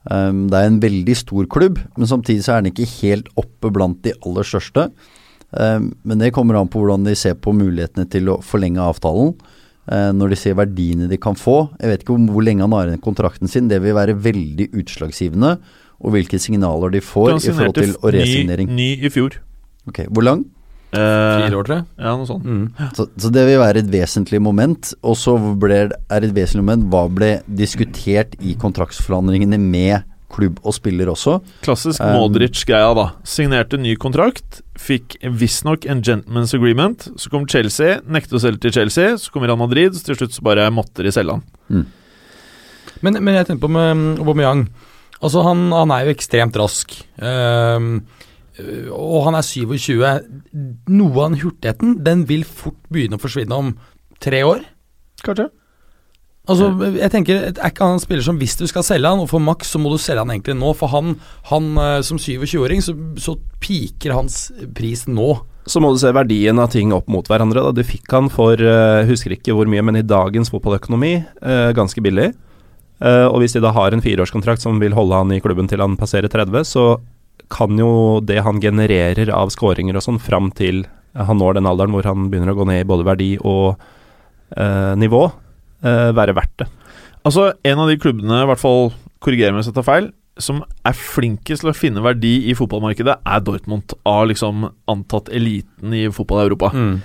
[0.08, 3.70] Um, det er en veldig stor klubb, men samtidig så er den ikke helt oppe
[3.74, 4.88] blant de aller største.
[5.60, 9.34] Ehm, men det kommer an på hvordan de ser på mulighetene til å forlenge avtalen.
[9.90, 11.70] Ehm, når de ser verdiene de kan få.
[11.80, 13.68] Jeg vet ikke hvor lenge han har igjen kontrakten sin.
[13.68, 15.56] Det vil være veldig utslagsgivende.
[16.02, 18.72] Og hvilke signaler de får i forhold til å resignering.
[18.72, 19.38] Ny, ny i fjor.
[19.86, 20.44] Ok, Hvor lang?
[20.92, 21.84] Eh, Fire år, tror jeg.
[21.96, 22.44] Ja, noe sånt.
[22.44, 22.90] Mm.
[22.92, 24.92] Så, så, det vil være et vesentlig moment.
[25.02, 25.36] Og så
[25.72, 31.38] er et vesentlig moment hva ble diskutert i kontraktsforhandlingene med klubb og spiller også.
[31.64, 33.08] Klassisk um, Modric-greia, da.
[33.28, 37.08] Signerte ny kontrakt, fikk visstnok en gentleman's agreement.
[37.20, 39.16] Så kom Chelsea, nektet å selge til Chelsea.
[39.20, 41.44] Så kom Real Madrid, så til slutt så bare måtte de selge han.
[41.68, 41.86] Mm.
[43.02, 44.66] Men, men, jeg tenker på med Aubameyang
[45.22, 46.96] Altså, han, han er jo ekstremt rask.
[47.22, 48.00] Um,
[48.90, 50.02] og han er 27.
[50.90, 53.70] Noe av den hurtigheten, den vil fort begynne å forsvinne om
[54.22, 54.64] tre år.
[55.22, 55.46] Kanskje?
[56.50, 59.30] Altså, jeg tenker, Er ikke han en spiller som hvis du skal selge han, og
[59.30, 60.72] for maks, så må du selge han egentlig nå?
[60.74, 61.14] For han,
[61.52, 65.36] han eh, som 27-åring, så, så piker hans pris nå.
[65.70, 67.62] Så må du se verdien av ting opp mot hverandre.
[67.62, 67.74] Da.
[67.76, 71.12] Du fikk han for, uh, husker ikke hvor mye, men i dagens fotballøkonomi,
[71.46, 72.32] uh, ganske billig.
[72.98, 75.82] Uh, og hvis de da har en fireårskontrakt som vil holde han i klubben til
[75.82, 76.86] han passerer 30, så
[77.52, 80.82] kan jo det han genererer av skåringer og sånn fram til
[81.14, 83.76] han når den alderen hvor han begynner å gå ned i både verdi og
[84.98, 85.20] nivå,
[85.82, 86.68] være verdt det.
[87.26, 88.90] Altså, en av de klubbene, i hvert fall
[89.22, 90.10] korrigerer meg hvis jeg tar feil,
[90.40, 95.94] som er flinkest til å finne verdi i fotballmarkedet, er Dortmund, av liksom antatt eliten
[95.94, 96.72] i fotball i Europa.
[96.72, 96.96] Mm.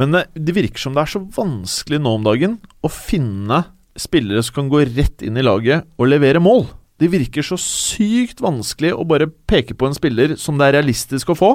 [0.00, 3.62] Men det, det, virker som det er så vanskelig nå om dagen å finne
[3.98, 6.66] spillere som kan gå rett inn i laget og levere mål.
[7.00, 11.32] Det virker så sykt vanskelig å bare peke på en spiller som det er realistisk
[11.32, 11.52] å få,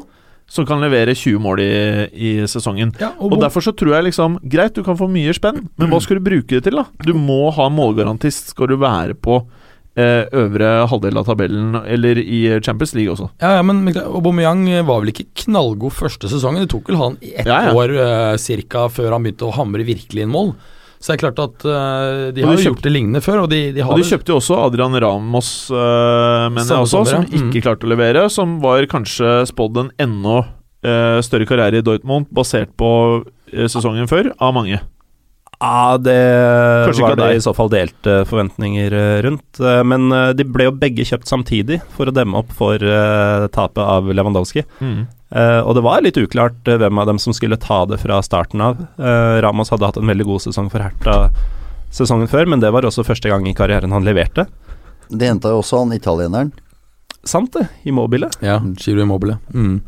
[0.49, 1.71] som kan levere 20 mål i,
[2.09, 2.95] i sesongen.
[3.01, 5.91] Ja, og, og, Derfor så tror jeg liksom Greit, du kan få mye spenn, men
[5.93, 6.87] hva skal du bruke det til, da?
[7.05, 9.43] Du må ha målgarantist, skal du være på
[9.99, 13.25] Eh, øvre halvdel av tabellen, eller i Champions League også.
[13.41, 16.63] Ja, ja men Aubameyang var vel ikke knallgod første sesongen.
[16.63, 17.73] Det tok vel han ett ja, ja.
[17.75, 20.53] år eh, cirka før han begynte å hamre virkelig inn mål.
[20.99, 23.45] Så det er klart at uh, de har kjøpt, gjort det lignende før.
[23.45, 27.27] Og de, de, og de kjøpte jo også Adrian Ramos, uh, mener jeg også, som
[27.29, 27.63] ikke mm.
[27.63, 28.25] klarte å levere.
[28.33, 32.91] Som var kanskje spådd en enda uh, større karriere i Dortmund, basert på
[33.49, 34.81] sesongen før, av mange.
[35.59, 36.15] Ja, det
[36.85, 39.59] Kanskje var det i så fall delte forventninger eh, rundt.
[39.59, 42.79] Eh, men eh, de ble jo begge kjøpt samtidig for å demme opp for
[43.51, 44.63] tapet av Lewandowski.
[44.79, 45.07] Mm.
[45.67, 48.79] og det var litt uklart hvem av dem som skulle ta det fra starten av.
[48.97, 51.17] Ramos hadde hatt en veldig god sesong for Herta
[51.93, 54.47] sesongen før, men det var også første gang i karrieren han leverte.
[55.09, 56.51] Det henta jo også han italieneren.
[57.27, 58.31] Sant det, Immobile.
[58.41, 59.37] Ja, Giro Immobile.
[59.53, 59.81] Mm.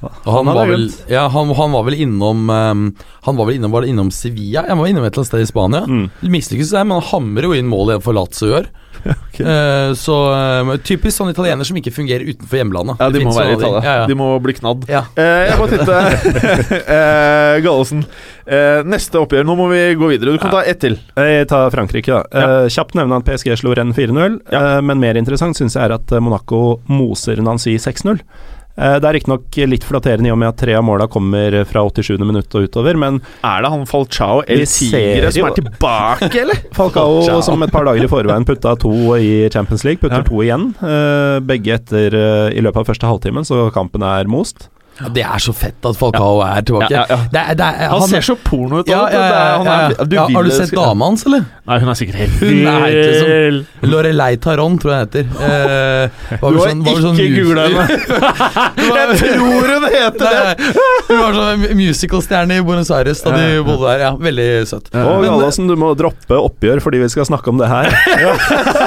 [0.00, 2.84] Han, han, var vel, ja, han, han, var vel innom um,
[3.26, 4.64] Han var vel innom, var innom Sevilla?
[4.68, 5.82] Han var innom et eller annet sted i Spania.
[5.84, 6.06] Mm.
[6.20, 8.70] Mislykkes der, men han hamrer jo inn målet for Lazio gjør.
[9.28, 9.44] okay.
[9.46, 13.00] uh, så uh, typisk sånn italiener som ikke fungerer utenfor hjemlandet.
[13.00, 13.80] Ja, de må være i Italia.
[13.84, 14.06] Ja, ja.
[14.10, 14.86] De må bli knadd.
[14.90, 15.04] Ja.
[15.16, 15.98] Uh, jeg må titte.
[16.84, 18.04] uh, Gallosen.
[18.90, 19.44] neste oppgjør.
[19.46, 20.34] Nå må vi gå videre.
[20.34, 20.96] Du kan ta ett til.
[21.14, 22.64] Jeg tar Frankrike, da.
[22.72, 24.40] kjapt nevne at PSG slo Rennes 4-0,
[24.82, 28.18] men mer interessant syns jeg er at Monaco moser Nancy 6-0.
[28.80, 31.84] Eh, det er riktignok litt flatterende i og med at tre av måla kommer fra
[31.84, 32.16] 87.
[32.24, 36.64] minutt og utover, men Er det han Falcao El Tigre som er tilbake, eller?
[36.78, 40.26] Falcao som et par dager i forveien putta to i Champions League, putter ja.
[40.26, 40.70] to igjen.
[40.80, 44.70] Eh, begge etter eh, i løpet av første halvtimen, så kampen er most.
[45.00, 46.90] Ja, det er så fett at Falcao er tilbake.
[46.92, 48.90] Ja, ja, det er, det er, han, han, ser så porno ut.
[48.90, 51.46] Ja, har du sett dama hans, eller?
[51.70, 55.28] Nei, hun er sikkert helt Hun er ikke som Lorelei Taron, tror jeg heter.
[55.46, 57.84] Eh, var du har sånn, ikke sånn googla henne!
[58.98, 60.72] jeg tror hun heter det!
[61.06, 64.02] Hun var sånn musicalstjerne i Buenos Aires da de bodde der.
[64.02, 64.90] Ja, Veldig søtt.
[64.98, 67.90] Og Gallosen, du må droppe oppgjør fordi vi skal snakke om det her.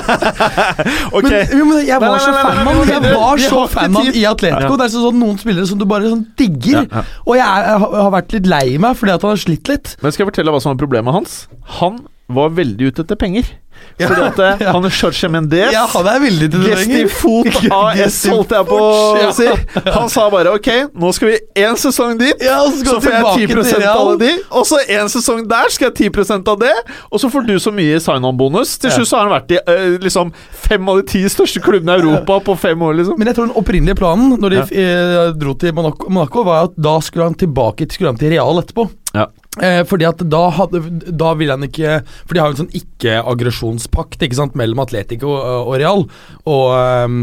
[1.18, 1.32] ok.
[1.32, 4.78] Men, men jeg var så fan av Jeg var så fan av i Atletico.
[4.80, 6.84] Det er sånn noen spillere som du bare sånn digger.
[7.24, 9.96] Og jeg, er, jeg har vært litt lei meg fordi at han har slitt litt.
[10.04, 11.46] Men skal jeg fortelle hva som var problemet hans?
[11.80, 13.50] Han var veldig ute etter penger.
[13.98, 14.72] Ja, Fordi at eh, ja.
[14.74, 19.48] han Jorge Mendes Ja, han er veldig til Gestifot AS, holdt jeg på å si.
[19.96, 23.50] Han sa bare ok, nå skal vi én sesong dit, ja, så, så, får jeg
[23.52, 24.32] 10% av de.
[24.54, 26.74] Og så én sesong der skal jeg 10% av det,
[27.10, 28.78] og så får du så mye sign-on-bonus.
[28.82, 31.98] Til slutt så har han vært i uh, liksom fem av de ti største klubbene
[31.98, 33.20] i Europa på fem år, liksom.
[33.20, 36.78] Men jeg tror den opprinnelige planen når de uh, dro til Monaco, Monaco, var at
[36.90, 38.88] da skulle han tilbake skulle han til Real etterpå.
[39.14, 39.30] Ja.
[39.62, 40.82] Eh, fordi at da, hadde,
[41.14, 45.30] da vil han ikke For de har jo en sånn ikke-aggresjonspakt ikke sant, mellom Atletico
[45.30, 46.08] og, og Real.
[46.50, 47.20] Og um,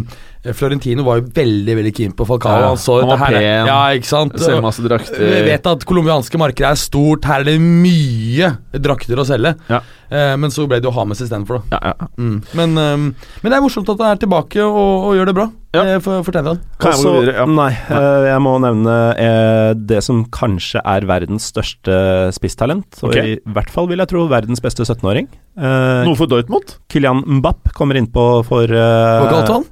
[0.57, 2.63] Florentino var jo veldig veldig keen på Falcao.
[2.63, 4.39] Ja, han, var pen, ja, ikke sant?
[4.41, 5.21] selger masse drakter.
[5.21, 7.27] Vi vet at colombianske markeder er stort.
[7.29, 9.53] Her er det mye drakter å selge.
[9.69, 9.83] Ja.
[10.09, 11.77] Eh, men så ble det jo Hames istedenfor, da.
[11.77, 12.09] Ja, ja.
[12.17, 12.39] Mm.
[12.57, 13.11] Men, um,
[13.43, 15.51] men, det er morsomt at han er tilbake og, og gjør det bra.
[15.71, 15.85] Ja.
[15.87, 16.63] Eh, for, fortell den.
[16.83, 17.45] Kan jeg, Også, ja.
[17.47, 21.95] Nei, uh, jeg må nevne uh, det som kanskje er verdens største
[22.35, 22.89] spisstalent.
[23.05, 23.37] Og okay.
[23.37, 25.31] i hvert fall vil jeg tro verdens beste 17-åring.
[25.55, 26.75] Uh, Noe for Dortmund?
[26.91, 29.69] Kylian Mbapp kommer innpå for Hva kalte han?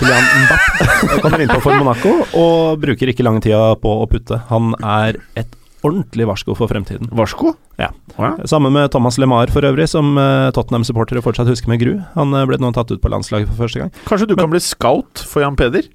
[0.00, 0.90] Kylian Mbapp
[1.24, 4.42] kommer innpå for Monaco og bruker ikke lang tida på å putte.
[4.50, 5.54] Han er et
[5.86, 7.08] ordentlig varsko for fremtiden.
[7.16, 7.54] Varsko?
[7.80, 7.90] Ja.
[8.16, 8.32] ja.
[8.50, 11.94] Sammen med Thomas LeMar for øvrig, som uh, Tottenham-supportere fortsatt husker med gru.
[12.16, 13.94] Han uh, ble nå tatt ut på landslaget for første gang.
[14.08, 15.88] Kanskje du Men, kan bli scout for Jan Peder?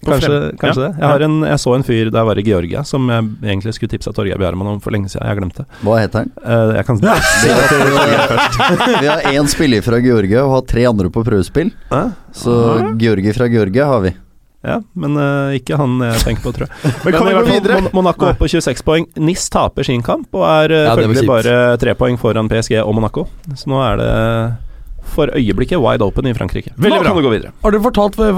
[0.00, 0.88] Kanskje, kanskje Ja.
[0.88, 0.96] det.
[0.96, 3.74] Jeg, har en, jeg så en fyr da jeg var i Georgia, som jeg egentlig
[3.76, 5.26] skulle tipsa Torgeir Bjarmann om for lenge siden.
[5.28, 5.66] Jeg glemte.
[5.84, 6.32] Hva heter han?
[6.40, 7.20] Uh, jeg kan Vi har,
[9.04, 11.74] vi har én spiller fra Georgia og har tre andre på prøvespill.
[11.92, 12.16] Uh?
[12.32, 12.56] Så
[13.00, 14.14] Georgi fra Georgia har vi.
[14.60, 16.90] Ja, men uh, ikke han jeg tenker på, tror jeg.
[17.06, 17.78] Men kan vi gå videre?
[17.80, 19.06] Mon- Monaco opp på 26 poeng.
[19.16, 22.92] NIS taper sin kamp og er uh, Ja, følgelig bare tre poeng foran PSG og
[22.98, 23.24] Monaco.
[23.56, 24.10] Så nå er det
[25.12, 26.72] for øyeblikket wide open i Frankrike.
[26.76, 27.10] Veldig nå bra.
[27.12, 27.52] kan du gå videre.
[27.64, 28.30] Har du fortalt Nei.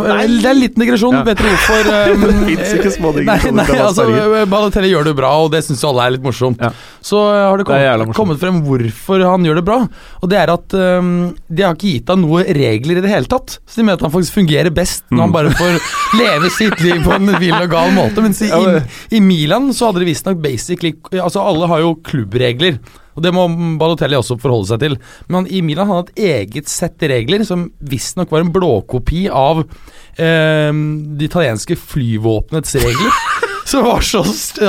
[0.43, 1.15] Det er en liten digresjon.
[1.19, 1.23] Ja.
[1.27, 4.07] Vet dere hvorfor um, Det finnes ikke små digresjoner Nei, nei altså,
[4.53, 6.63] Balotelli gjør det bra, og det syns jo alle er litt morsomt.
[6.63, 6.73] Ja.
[7.05, 9.79] Så uh, har det kommet, kommet frem hvorfor han gjør det bra.
[10.23, 11.13] Og det er at um,
[11.49, 13.59] de har ikke gitt ham noen regler i det hele tatt.
[13.67, 15.25] Så de mener at han faktisk fungerer best når Mm.
[15.27, 15.77] han bare får
[16.23, 18.23] leve sitt liv på en vill og gal måte.
[18.25, 18.81] Mens i, i,
[19.19, 22.79] i Milan så hadde de visstnok basically Altså alle har jo klubbregler.
[23.17, 23.45] Og det må
[23.81, 24.97] Balotelli også forholde seg til.
[25.29, 26.23] Men han, i Milan hadde han et
[26.57, 33.13] eget sett regler som visstnok var en blåkopi av eh, det italienske flyvåpenets regler.
[33.73, 34.67] Så var så st-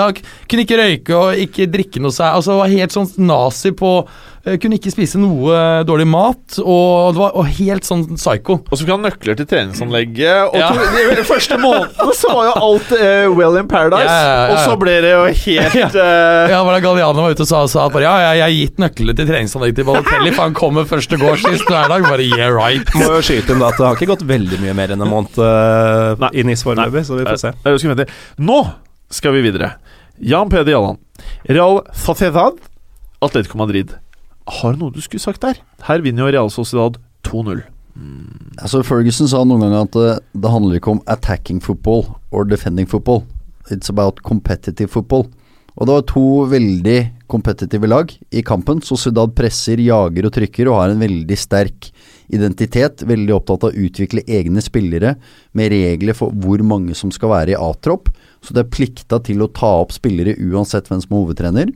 [0.48, 2.30] Kunne ikke røyke og ikke drikke noe seg.
[2.38, 3.90] Altså var helt sånn nazi på
[4.44, 5.56] Kunne ikke spise noe
[5.88, 8.58] dårlig mat, og det var og helt sånn psycho.
[8.68, 10.50] Og så fikk han nøkler til treningsanlegget.
[10.50, 10.68] Og Ja.
[10.76, 14.04] to, de første månedene så var jo alt uh, well in paradise.
[14.04, 14.52] Ja, ja, ja, ja.
[14.52, 16.52] Og så ble det jo helt uh...
[16.52, 18.58] Ja, var det Galliano var ute og sa, sa at bare, ja, jeg, jeg har
[18.58, 22.04] gitt nøklene til treningsanlegget til Balotelli, for han kommer først og går sist hver dag.
[22.12, 22.94] Bare yeah, right.
[23.00, 25.14] Må jo skyte inn da at det har ikke gått veldig mye mer enn en
[25.16, 26.34] måned uh, Nei.
[26.36, 27.56] i NIS foreløpig, så vi får se.
[27.64, 28.12] Nei.
[28.44, 28.60] Nå
[29.08, 29.78] skal vi videre.
[30.20, 31.00] Jan Peder Jalland.
[31.48, 32.60] Real Sociedad,
[33.24, 33.96] Atletico Madrid.
[34.50, 35.60] Har du noe du skulle sagt der?
[35.88, 37.64] Her vinner jo Real Sociedad 2-0.
[38.58, 40.14] Altså Ferguson sa noen ganger at det,
[40.44, 43.24] det handler ikke om attacking football or defending football.
[43.72, 45.30] It's about competitive football.
[45.74, 46.98] Og det var to veldig
[47.32, 48.82] kompetitive lag i kampen.
[48.86, 51.90] Sociedad presser, jager og trykker og har en veldig sterk
[52.34, 53.02] identitet.
[53.10, 55.16] Veldig opptatt av å utvikle egne spillere
[55.58, 58.12] med regler for hvor mange som skal være i A-tropp.
[58.44, 61.74] Så det er plikta til å ta opp spillere uansett hvem som er hovedtrener.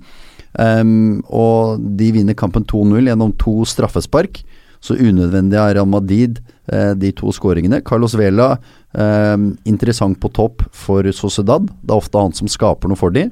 [0.57, 4.41] Ehm, og de vinner kampen 2-0 gjennom to straffespark.
[4.83, 6.39] Så unødvendig er Real Madrid,
[6.71, 7.83] eh, de to skåringene.
[7.83, 8.57] Carlos Vela,
[8.93, 11.65] eh, interessant på topp for Sociedad.
[11.65, 13.31] Det er ofte han som skaper noe for dem.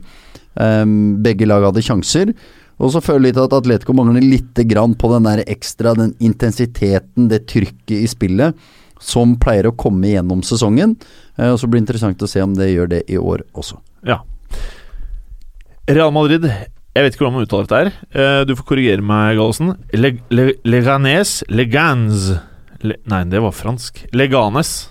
[0.55, 2.33] begge lag hadde sjanser.
[2.79, 7.27] Og så føler jeg litt at Atletico mangler litt på den der ekstra, den intensiteten,
[7.27, 8.55] det trykket i spillet,
[8.97, 10.95] som pleier å komme gjennom sesongen.
[11.37, 13.79] Eh, og Så blir det interessant å se om det gjør det i år også.
[14.05, 14.21] Ja.
[15.87, 16.49] Real Madrid
[16.95, 17.95] Jeg vet ikke hvordan man uttaler dette her.
[18.15, 19.73] Eh, Du får korrigere meg, Gallosen.
[19.91, 22.29] Le, le, Leganes Legans
[22.85, 24.05] le, Nei, det var fransk.
[24.15, 24.87] Leganes.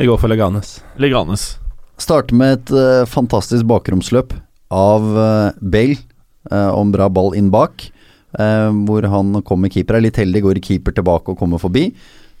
[0.00, 0.78] Vi går for Leganes.
[0.96, 1.58] Leganes.
[2.00, 4.32] Starter med et uh, fantastisk bakromsløp
[4.72, 5.98] av uh, Bale
[6.52, 7.90] uh, om bra ball inn bak.
[8.38, 9.98] Uh, hvor han kommer keeper.
[9.98, 11.90] Er litt heldig, går keeper tilbake og kommer forbi.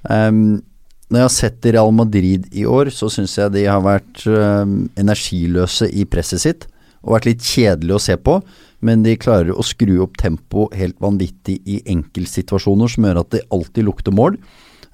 [0.08, 0.62] Um,
[1.10, 4.86] når jeg har sett Real Madrid i år, så syns jeg de har vært um,
[5.00, 6.68] energiløse i presset sitt.
[7.02, 8.38] Og vært litt kjedelig å se på,
[8.84, 13.46] men de klarer å skru opp tempo helt vanvittig i enkeltsituasjoner som gjør at det
[13.54, 14.38] alltid lukter mål.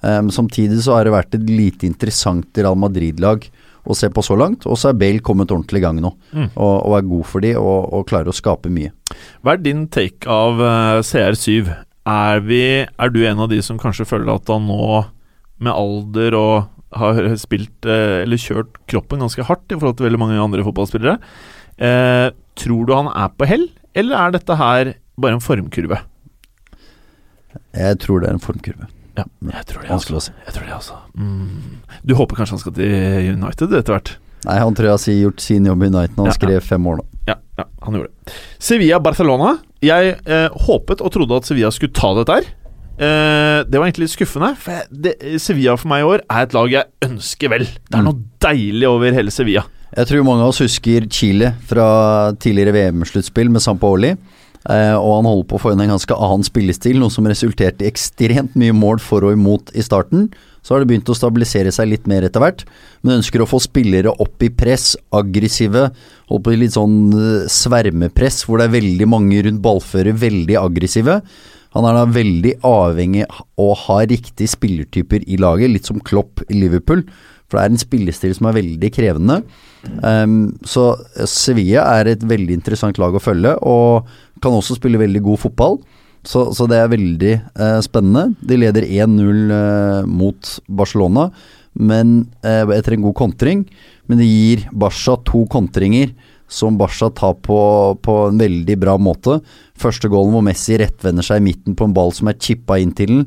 [0.01, 3.45] Um, samtidig så har det vært et lite interessant Real Madrid-lag
[3.85, 6.11] å se på så langt, og så er Bale kommet ordentlig i gang nå.
[6.33, 6.47] Mm.
[6.53, 8.93] Og, og er god for de, og, og klarer å skape mye.
[9.45, 11.73] Hva er din take av eh, CR7?
[12.05, 15.03] Er, vi, er du en av de som kanskje føler at han nå,
[15.61, 16.55] med alder og
[16.95, 21.17] har spilt eh, eller kjørt kroppen ganske hardt i forhold til veldig mange andre fotballspillere,
[21.77, 26.01] eh, tror du han er på hell, eller er dette her bare en formkurve?
[27.75, 28.87] Jeg tror det er en formkurve.
[29.15, 30.33] Ja, jeg tror det, Vanskelig altså.
[30.33, 30.45] å si.
[30.45, 30.97] Jeg tror det, også.
[31.15, 31.77] Mm.
[32.03, 34.11] Du håper kanskje han skal til United etter hvert?
[34.45, 36.35] Nei, han tror jeg har gjort sin jobb i United han Ja, ja.
[36.35, 37.05] skrev fem år nå.
[37.29, 38.35] Ja, ja, han gjorde det.
[38.67, 39.53] Sevilla-Barcelona.
[39.85, 42.49] Jeg eh, håpet og trodde at Sevilla skulle ta dette her.
[42.95, 44.51] Eh, det var egentlig litt skuffende.
[44.59, 47.65] For jeg, det, Sevilla for meg i år er et lag jeg ønsker vel.
[47.71, 48.09] Det er Mm.
[48.11, 49.63] noe deilig over hele Sevilla.
[49.95, 51.85] Jeg tror mange av oss husker Chile fra
[52.43, 54.09] tidligere VM-sluttspill med Sampaoli.
[54.65, 57.85] Eh, og han holder på å få inn en ganske annen spillestil, noe som resulterte
[57.85, 60.27] i ekstremt mye mål for og imot i starten.
[60.65, 62.65] Så har det begynt å stabilisere seg litt mer etter hvert,
[63.05, 65.85] men ønsker å få spillere opp i press, aggressive.
[66.27, 70.57] Holder på i litt sånn eh, svermepress, hvor det er veldig mange rundt ballfører, veldig
[70.59, 71.21] aggressive.
[71.75, 76.43] Han er da veldig avhengig av å ha riktige spillertyper i laget, litt som Klopp
[76.49, 77.05] i Liverpool.
[77.45, 79.41] For det er en spillestil som er veldig krevende.
[80.01, 80.95] Um, så
[81.29, 84.07] Sevilla er et veldig interessant lag å følge, og
[84.41, 85.77] kan også spille veldig god fotball.
[86.25, 88.31] Så, så det er veldig uh, spennende.
[88.41, 91.29] De leder 1-0 uh, mot Barcelona
[91.75, 93.65] men uh, etter en god kontring.
[94.07, 96.13] Men det gir Barca to kontringer
[96.51, 97.59] som Barca tar på,
[98.05, 99.39] på en veldig bra måte.
[99.81, 102.93] Første goalen hvor Messi rettvender seg i midten på en ball som er chippa inn
[102.95, 103.25] til den.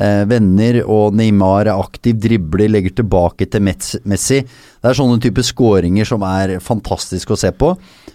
[0.00, 4.42] Eh, venner, og Neymar er aktiv, dribler, legger tilbake til Messi.
[4.42, 7.72] Det er sånne type skåringer som er fantastisk å se på.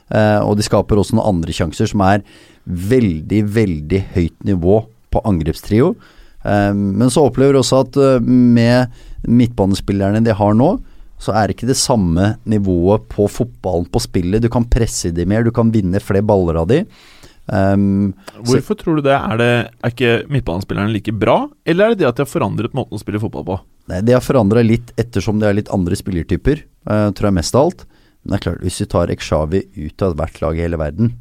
[0.09, 2.25] Eh, og de skaper også noen andre sjanser som er
[2.65, 4.81] veldig, veldig høyt nivå
[5.11, 5.95] på angrepstrio.
[6.43, 10.75] Eh, men så opplever vi også at med midtbanespillerne de har nå,
[11.21, 14.41] så er det ikke det samme nivået på fotballen, på spillet.
[14.41, 16.81] Du kan presse de mer, du kan vinne flere baller av de.
[17.47, 18.13] Um,
[18.45, 19.15] Hvorfor tror du det?
[19.17, 19.49] Er, det?
[19.83, 23.01] er ikke midtbanespillerne like bra, eller er det det at de har forandret måten å
[23.01, 23.57] spille fotball på?
[23.91, 27.57] Nei, Det har forandra litt ettersom det er litt andre spillertyper, uh, tror jeg mest
[27.57, 27.85] av alt.
[28.23, 31.15] Men det er klart, hvis du tar Ekshavi ut av hvert lag i hele verden,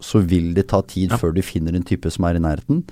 [0.00, 1.16] så vil det ta tid Ja.
[1.20, 2.82] før du finner en type som er i nærheten.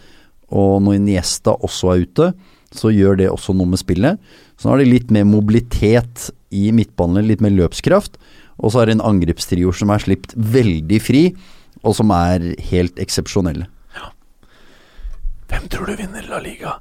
[0.53, 2.35] Og når Niesta også er ute,
[2.75, 4.19] så gjør det også noe med spillet.
[4.59, 8.17] Så nå har de litt mer mobilitet i midtbanen, litt mer løpskraft.
[8.61, 11.35] Og så har de en angrepstrio som er sluppet veldig fri,
[11.85, 13.69] og som er helt eksepsjonelle.
[15.51, 16.79] Hvem tror du vinner La Liga?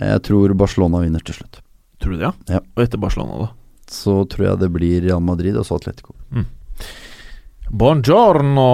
[0.00, 1.60] Jeg tror Barcelona vinner til slutt.
[2.02, 2.56] Tror du det, ja?
[2.56, 2.60] Ja.
[2.74, 3.48] Og etter Barcelona, da?
[3.90, 6.14] Så tror jeg det blir Real Madrid og så Atletico.
[7.70, 8.68] Buongiorno,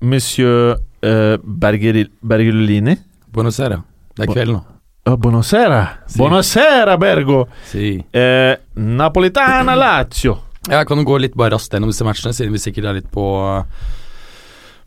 [0.00, 2.96] monsieur eh, Berger Bergolini.
[3.30, 3.80] Buonasera.
[4.16, 4.60] Det er kveld nå.
[5.08, 5.80] Uh, buonasera.
[6.06, 6.18] Si.
[6.18, 7.44] Buonasera, Bergo.
[7.70, 7.94] Si.
[8.12, 10.36] Eh, Napolitana Lazio.
[10.68, 13.08] Jeg kan jo gå litt bare raskt gjennom disse matchene, siden vi sikkert er litt
[13.14, 13.24] på,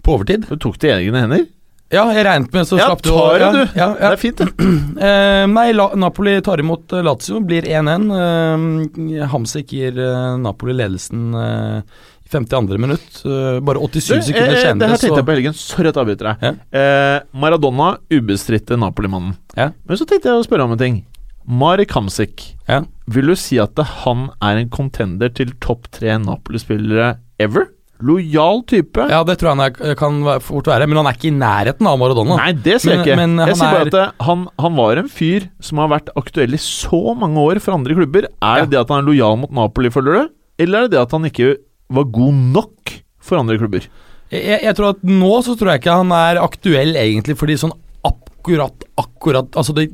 [0.04, 0.46] på overtid.
[0.50, 1.46] Du tok det i egne hender?
[1.94, 3.78] Ja, jeg regnet med så Ja, slapp du tar det, ja, du.
[3.78, 4.48] Ja, Det er fint, det.
[5.04, 8.08] Eh, nei, La Napoli tar imot eh, Lazio, blir 1-1.
[8.18, 11.84] Eh, Hamsik gir eh, Napoli ledelsen eh,
[12.26, 12.80] i 52.
[12.82, 13.20] minutt.
[13.28, 15.58] Eh, bare 87 Du, sekunder senere, det her tenkte jeg på helgen.
[15.60, 16.48] Sorry at jeg avbryter deg.
[16.48, 16.54] Ja.
[16.82, 19.36] Eh, Maradona, ubestridte Napoli-mannen.
[19.60, 19.70] Ja.
[19.86, 21.02] Men så tenkte jeg å spørre om en ting.
[21.46, 22.82] Marek Hamsik, Ja.
[23.12, 27.68] vil du si at han er en contender til topp tre Napoli-spillere ever?
[28.04, 29.06] Lojal type?
[29.10, 31.88] ja, det tror jeg han er, kan fort være, men han er ikke i nærheten
[31.88, 32.36] av Maradona.
[32.42, 33.16] Nei, det sier jeg ikke.
[33.22, 36.54] men jeg sier bare er- at han, han var en fyr som har vært aktuell
[36.54, 38.28] i så mange år for andre klubber.
[38.42, 38.66] Er Ja.
[38.66, 40.34] det det at han er lojal mot Napoli, føler du?
[40.60, 41.56] Eller er det det at han ikke
[41.90, 42.94] var god nok
[43.24, 43.88] for andre klubber?
[44.34, 47.74] Jeg, jeg tror at Nå så tror jeg ikke han er aktuell egentlig, fordi sånn
[48.04, 49.88] akkurat, akkurat Altså, det,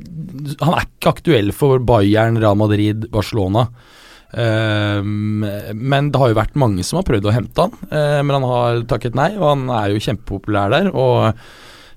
[0.60, 3.68] han er ikke aktuell for Bayern, Real Madrid, Barcelona.
[4.38, 5.42] Ehm,
[5.74, 8.46] men det har jo vært mange som har prøvd å hente han, eh, men han
[8.46, 10.90] har takket nei, og han er jo kjempepopulær der.
[10.94, 11.34] Og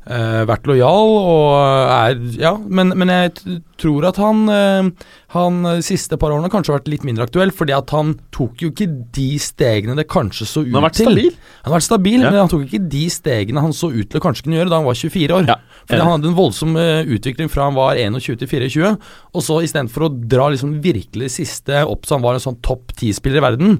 [0.07, 4.89] eh, vært lojal og er Ja, men, men jeg tror at han uh,
[5.35, 8.61] Han de siste par årene kanskje har vært litt mindre aktuell, fordi at han tok
[8.63, 10.75] jo ikke de stegene det kanskje så ut til.
[10.75, 11.29] Han har vært stabil.
[11.63, 12.29] Han har vært stabil, Ja.
[12.29, 14.79] men han tok ikke de stegene han så ut til å kanskje kunne gjøre da
[14.81, 15.49] han var 24 år.
[15.49, 15.57] Ja,
[15.87, 16.05] Fordi ja.
[16.05, 18.93] han hadde en voldsom uh, utvikling fra han var 21 til 24,
[19.33, 22.93] og så istedenfor å dra liksom virkelig siste opp så han var en sånn topp
[22.93, 23.79] 10-spiller i verden,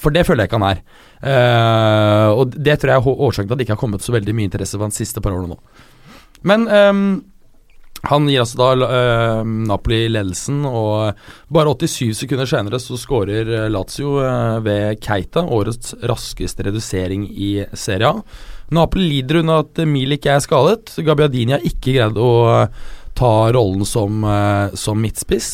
[0.00, 0.84] for det føler jeg ikke han er.
[1.20, 4.34] Eh, og det tror jeg er årsaken til at det ikke har kommet så veldig
[4.36, 5.58] mye interesse for han siste par årene nå.
[6.48, 7.02] Men um,
[8.08, 11.18] han gir altså da uh, Napoli ledelsen, og
[11.52, 17.50] bare 87 sekunder senere så skårer eh, Lazio uh, ved Keita, årets raskeste redusering i
[17.76, 18.24] Serie A.
[18.72, 20.94] Napoli lider under at Milik er skadet.
[21.04, 22.32] Gabbiadini har ikke greid å
[23.18, 24.22] ta rollen som,
[24.78, 25.48] som midtspiss.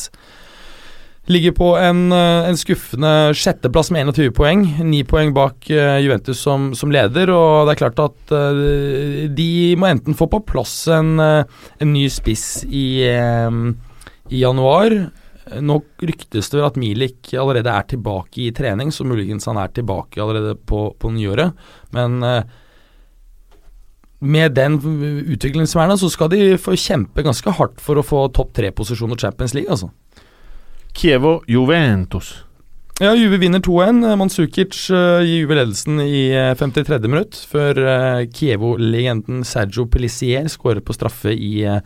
[1.26, 4.60] Ligger på en, eh, en skuffende sjetteplass med 21 poeng.
[4.86, 9.74] Ni poeng bak eh, Juventus som, som leder, og det er klart at eh, de
[9.74, 14.94] må enten få på plass en, en ny spiss i, i januar.
[15.66, 19.74] Nå ryktes det vel at Milik allerede er tilbake i trening, så muligens han er
[19.74, 21.58] tilbake allerede på, på nyåret.
[21.94, 22.22] Men
[24.22, 28.06] med den utviklingen som er nå, så skal de få kjempe ganske hardt for å
[28.06, 29.90] få topp tre-posisjon i Champions League, altså.
[30.97, 32.32] Kievo Juventus.
[33.01, 34.16] Ja, Juve vinner 2-1.
[34.16, 36.97] Mandzukic uh, gir Juve ledelsen i eh, 53.
[37.05, 41.82] minutt, før eh, Kievo-legenden Sergio Pellissier skårer på straffe i eh,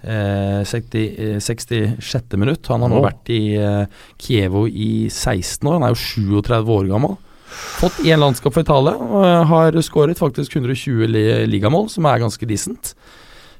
[0.00, 1.04] eh, 60,
[1.36, 2.38] eh, 66.
[2.40, 2.64] minutt.
[2.72, 3.84] Han har nå vært i eh,
[4.16, 7.18] Kievo i 16 år, han er jo 37 år gammel.
[7.82, 12.48] Fått én landskap for Italia, og eh, har skåret faktisk 120 ligamål, som er ganske
[12.48, 12.94] decent.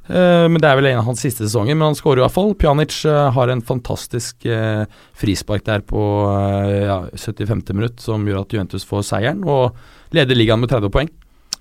[0.05, 2.37] Eh, men Det er vel en av hans siste sesonger, men han skårer i hvert
[2.37, 2.55] fall.
[2.61, 4.85] Pjanic eh, har en fantastisk eh,
[5.17, 7.65] frispark der på eh, ja, 75.
[7.73, 9.77] minutt som gjør at Juventus får seieren, og
[10.15, 11.13] leder ligaen med 30 poeng.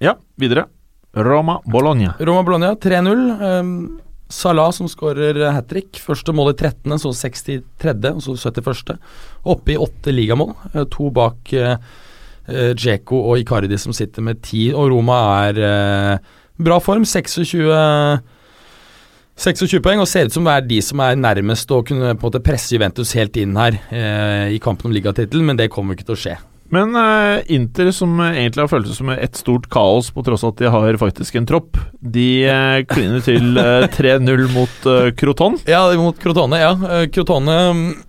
[0.04, 0.68] Ja, videre.
[1.16, 2.16] Roma Bologna.
[2.20, 3.62] Roma Bologna 3-0.
[3.62, 4.02] Um,
[4.34, 6.00] Salah som skårer hat trick.
[6.02, 7.62] Første mål i 13., så 63.,
[8.16, 8.96] og så 71.
[9.54, 10.56] Oppe i åtte ligamål.
[10.74, 11.78] eh, to bak uh,
[12.74, 17.06] Djeko og Icardi som sitter med ti, og Roma er eh, bra form.
[17.06, 17.70] 26
[19.34, 22.22] 26 poeng, og ser ut som det er de som er nærmest å kunne på
[22.22, 25.98] en måte presse Juventus helt inn her eh, i kampen om ligatittelen, men det kommer
[25.98, 26.36] ikke til å skje.
[26.74, 30.64] Men eh, Inter, som egentlig har føltes som et stort kaos, på tross av at
[30.64, 35.60] de har faktisk en tropp, de uh, kliner til eh, 3-0 mot uh, Croton.
[35.70, 36.60] Ja, mot Crotone.
[36.60, 36.72] ja.
[36.74, 37.58] Eh, Crotone,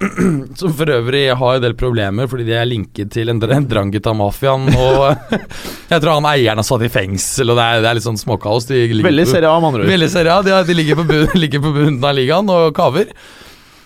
[0.61, 4.71] som for øvrig har en del problemer fordi de er linket til en, en Drangheta-mafiaen.
[4.73, 5.39] Og
[5.93, 8.21] jeg tror han eieren har satt i fengsel, og det er, det er litt sånn
[8.21, 8.71] småkaos.
[8.71, 9.93] De Veldig Serie A, med andre ord.
[9.93, 10.45] Veldig serie A.
[10.47, 13.13] De, de ligger, på bunn, ligger på bunnen av ligaen og kaver.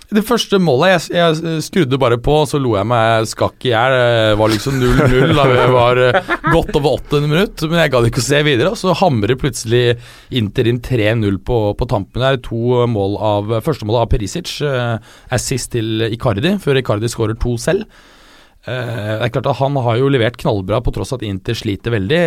[0.09, 3.97] Det første målet jeg, jeg skrudde bare på, så lo jeg meg skakk i hjel.
[3.97, 8.09] Det var liksom 0-0 da vi var eh, godt over 8 minutt, men jeg gadd
[8.09, 8.72] ikke å se videre.
[8.72, 9.82] Og så hamrer plutselig
[10.40, 12.40] Inter inn 3-0 på, på tampen der.
[12.48, 17.59] To mål av Første målet av Perisic, eh, assist til Icardi, før Icardi skårer to
[17.60, 17.85] selv.
[18.64, 21.93] Eh, det er klart at Han har jo levert knallbra på tross at Inter sliter
[21.98, 22.24] veldig.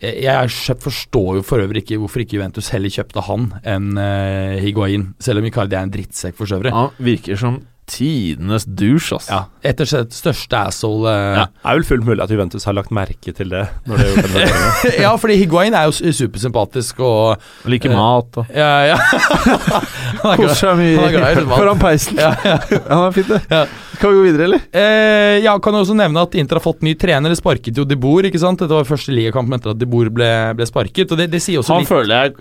[0.00, 5.08] Jeg forstår jo for øvrig ikke hvorfor ikke Juventus heller kjøpte han enn uh, Higuain,
[5.22, 6.74] selv om Icardi er en drittsekk for øvrig.
[6.74, 9.28] Ja, virker som tidenes douche, ass.
[9.30, 11.44] Ja, etter sitt største asshole Ja.
[11.46, 13.62] Det er vel fullt mulig at Juventus har lagt merke til det.
[13.86, 14.08] Når det
[14.42, 15.12] er ja.
[15.22, 18.96] fordi Higuain er jo supersympatisk og liker mat og Ja, ja.
[18.98, 21.58] Han er Koser glad- seg han er glad i mat.
[21.60, 22.18] foran peisen.
[22.18, 22.56] Ja, ja.
[22.76, 23.40] Ja, det er fint, det.
[23.50, 23.62] Ja.
[24.00, 24.66] Kan vi gå videre, eller?
[24.76, 27.32] Eh, ja, kan jo også nevne at Inter har fått ny trener.
[27.32, 28.60] Det sparket jo De Boer, ikke sant?
[28.60, 31.14] Dette var første ligakamp etter at De Boer ble, ble sparket.
[31.14, 32.36] Og det, det sier også Han litt føler jeg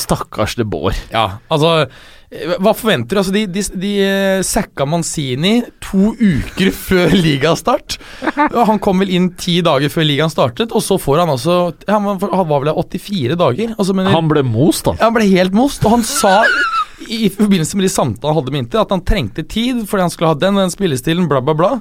[0.00, 0.96] Stakkars De Boer.
[1.12, 3.20] Ja, altså eh, Hva forventer du?
[3.20, 7.98] Altså, de, de, de eh, sacka Manzini to uker før ligastart.
[8.56, 12.08] Han kom vel inn ti dager før ligaen startet, og så får han altså Han
[12.08, 13.76] var, han var vel 84 dager?
[13.76, 14.96] Altså, mener, Han ble most, da.
[15.04, 16.40] han ble helt most, og han sa
[17.06, 20.06] i, i forbindelse med de samtalene han hadde med Inter, at han trengte tid fordi
[20.08, 21.72] han skulle ha den og den spillestilen, bla, bla, bla.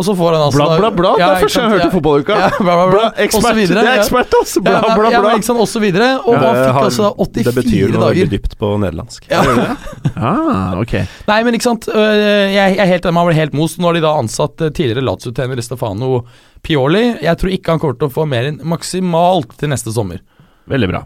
[0.00, 1.10] Og så får han altså Bla, bla, bla.
[1.20, 1.92] Det er første gang jeg hørte Ja.
[1.92, 2.36] fotballuka.
[2.40, 3.02] Ja, bla, bla, bla.
[3.26, 3.56] Ekspert.
[3.58, 4.54] videre, Det er ekspert, ass!
[4.64, 5.28] Bla, Ja, bla, Ja, bla.
[5.28, 6.08] men ikke sant, og så videre.
[6.24, 8.30] Og han fikk fikk har- altså Det betyr 84 noe veldig dager.
[8.32, 9.28] dypt på nederlandsk.
[9.30, 9.44] Ja.
[10.20, 10.92] Ah, ok.
[11.28, 11.86] Nei, men ikke sant.
[11.88, 13.78] øh, Jeg, er helt enig, man ble helt most.
[13.78, 16.24] Nå har de da ansatt øh, tidligere Lazio-trener Stefano
[16.62, 17.16] Pioli.
[17.22, 20.20] Jeg tror ikke han kommer til å få mer enn maksimalt til neste sommer.
[20.68, 21.04] Veldig bra.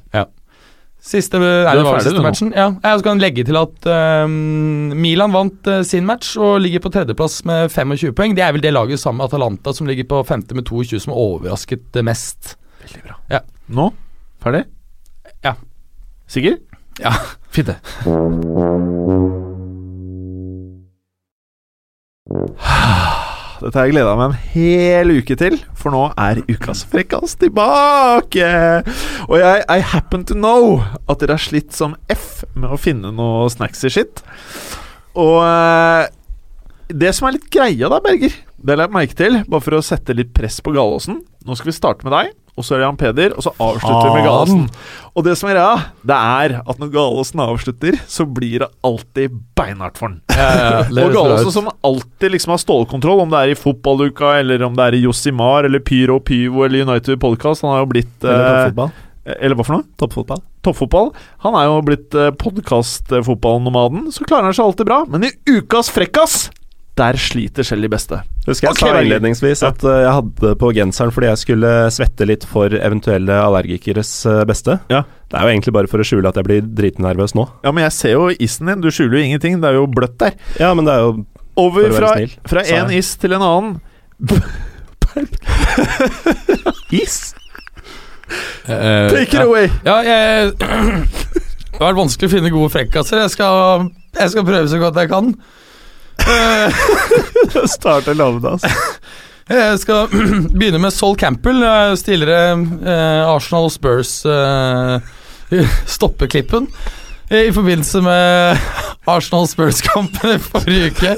[1.05, 2.53] Siste, er det var siste matchen.
[2.57, 6.89] Ja, jeg skal legge til at øhm, Milan vant uh, sin match og ligger på
[6.95, 8.33] tredjeplass med 25 poeng.
[8.37, 11.13] Det er vel det laget sammen med Atalanta som ligger på femte med 22, som
[11.13, 12.55] har overrasket mest.
[12.87, 13.19] Veldig bra.
[13.37, 13.41] Ja.
[13.69, 13.91] Nå?
[14.45, 14.65] Ferdig?
[15.45, 15.53] Ja.
[16.25, 16.57] Sikker?
[17.05, 17.13] Ja.
[17.53, 17.77] Fint, det.
[23.65, 28.49] Dette har jeg gleda meg en hel uke til, for nå er ukas frekkas tilbake!
[29.25, 33.15] Og jeg I happen to know at dere har slitt som F med å finne
[33.17, 34.21] noe snacks i skitt.
[35.17, 36.13] Og eh,
[36.93, 39.85] det som er litt greia da, Berger, det har jeg merke til, bare for å
[39.87, 42.87] sette litt press på Galåsen Nå skal vi starte med deg, og så er det
[42.87, 44.61] Jan Peder, og så avslutter vi med Galesen.
[45.15, 49.35] Og det som er greia, det er at når Galesen avslutter, så blir det alltid
[49.59, 50.21] beinhardt for han.
[50.95, 54.87] Og Galesen som alltid liksom har stålkontroll, om det er i fotballuka, eller om det
[54.87, 57.67] er i Josimar, eller Pyro Pyvo, eller United Podcast.
[57.67, 59.03] Han har jo blitt Eller eh.
[59.41, 59.87] Eller hva for noe?
[59.99, 60.43] Toppfotball.
[60.67, 61.15] Toppfotball.
[61.47, 64.99] Han er jo blitt podkastfotballnomaden, så klarer han seg alltid bra.
[65.09, 66.51] Men i ukas frekkas,
[66.95, 68.21] der sliter selv de beste.
[68.47, 72.27] Husker jeg okay, sa innledningsvis at eh, jeg hadde på genseren fordi jeg skulle svette
[72.29, 74.77] litt for eventuelle allergikeres eh, beste.
[74.93, 75.03] Ja.
[75.31, 77.49] Det er jo egentlig bare for å skjule at jeg blir dritnervøs nå.
[77.67, 78.85] Ja, men jeg ser jo isen din.
[78.85, 79.59] Du skjuler jo ingenting.
[79.63, 80.37] Det er jo bløtt der.
[80.61, 83.37] Ja, men det er jo Over For å være fra, snill, fra en is til
[83.37, 83.75] en annen.
[87.03, 87.19] is?
[88.67, 89.45] Uh, Take it ja.
[89.45, 89.69] away!
[89.87, 90.55] Ja, jeg
[91.75, 93.19] Det har vært vanskelig å finne gode frekkaser.
[93.25, 95.33] Jeg skal, jeg skal prøve så godt jeg kan.
[97.55, 98.71] Eh, Starter lovende, altså.
[99.49, 100.09] Jeg skal
[100.57, 105.13] begynne med Sol Campbell, Jeg stiller eh, Arsenal Spurs eh,
[105.97, 106.71] stoppeklippen.
[107.35, 108.59] I forbindelse med
[109.11, 111.15] Arsenal Spurs-kampen i forrige uke,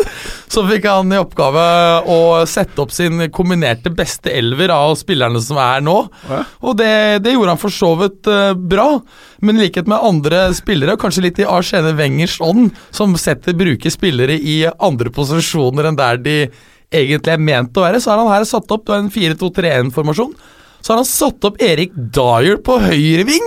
[0.51, 1.65] så fikk han i oppgave
[2.11, 2.19] å
[2.49, 5.97] sette opp sin kombinerte beste elver av spillerne som er nå.
[6.67, 8.89] Og det, det gjorde han for så vidt eh, bra,
[9.45, 13.95] men i likhet med andre spillere, kanskje litt i Arsene Wengers ånd, som setter bruker
[13.95, 16.39] spillere i andre posisjoner enn der de
[16.91, 20.35] egentlig er ment å være, så har han her satt opp en 4-2-3-1-formasjon.
[20.87, 23.47] Så har han satt opp Erik Dyer på høyre ving.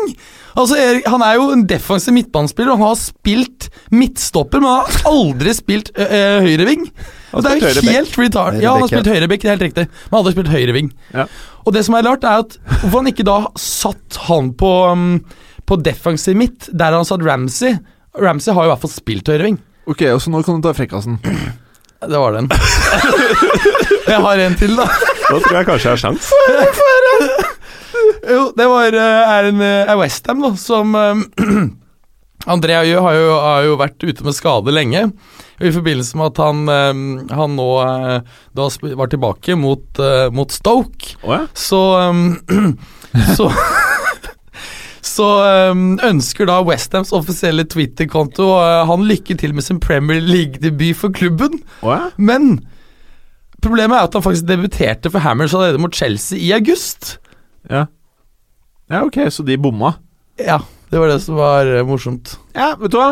[0.59, 4.81] Altså, Erik, Han er jo en defensiv midtbanespiller, og han har spilt midtstopper, men han
[4.89, 6.83] har aldri spilt ø, ø, høyreving.
[6.89, 8.57] Det er jo helt retard.
[8.59, 9.85] Ja, han har spilt høyrebekk, det er helt riktig.
[10.09, 10.91] Men han har spilt høyreving.
[11.15, 11.27] Ja.
[11.63, 15.07] Og det som er rart, er at hvorfor han ikke da satt han på, um,
[15.69, 17.77] på defensiv midt, der han satt Ramsey.
[18.19, 19.61] Ramsey har jo i hvert fall spilt høyreving.
[19.87, 21.21] Ok, og så nå kan du ta frekkasen.
[22.03, 22.51] Det var den.
[24.09, 24.89] Jeg har en til, da.
[25.29, 26.29] Da tror jeg kanskje jeg har sjans.
[28.29, 31.23] Jo, det var, eh, er en eh, er Westham, da, som Andrea
[32.53, 35.01] André Ayew har, jo- har jo vært ute med skade lenge.
[35.59, 38.21] I forbindelse med at han, eh, han nå eh,
[38.55, 38.67] da
[39.01, 41.41] var tilbake mot, eh, mot Stoke, oh, ja.
[41.53, 41.81] så
[43.35, 43.49] Så
[45.09, 45.25] Så
[46.05, 51.55] ønsker da Westhams offisielle Twitter-konto eh, han lykke til med sin Premier League-debut for klubben.
[51.81, 52.09] Oh, ja.
[52.17, 52.59] Men
[53.61, 57.17] problemet er at han faktisk debuterte for Hammers allerede mot Chelsea i august.
[57.69, 57.85] ja.
[58.89, 59.91] Ja, ok, så de bomma.
[60.41, 60.55] Ja,
[60.89, 62.31] det var det som var eh, morsomt.
[62.57, 63.11] Ja, vet du hva?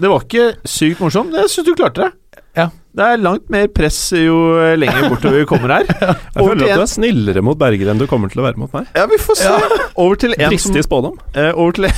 [0.00, 1.34] Det var ikke sykt morsomt.
[1.36, 2.38] Jeg syns du klarte det.
[2.56, 2.70] Ja.
[2.96, 4.38] Det er langt mer press jo
[4.80, 5.84] lenger bortover vi kommer her.
[6.00, 8.46] Jeg Over føler til at du er snillere mot Berger enn du kommer til å
[8.48, 8.88] være mot meg.
[8.96, 9.52] ja, vi får se.
[10.00, 11.20] Over til en som Dristig spådom.
[11.36, 11.90] Uh, over, til,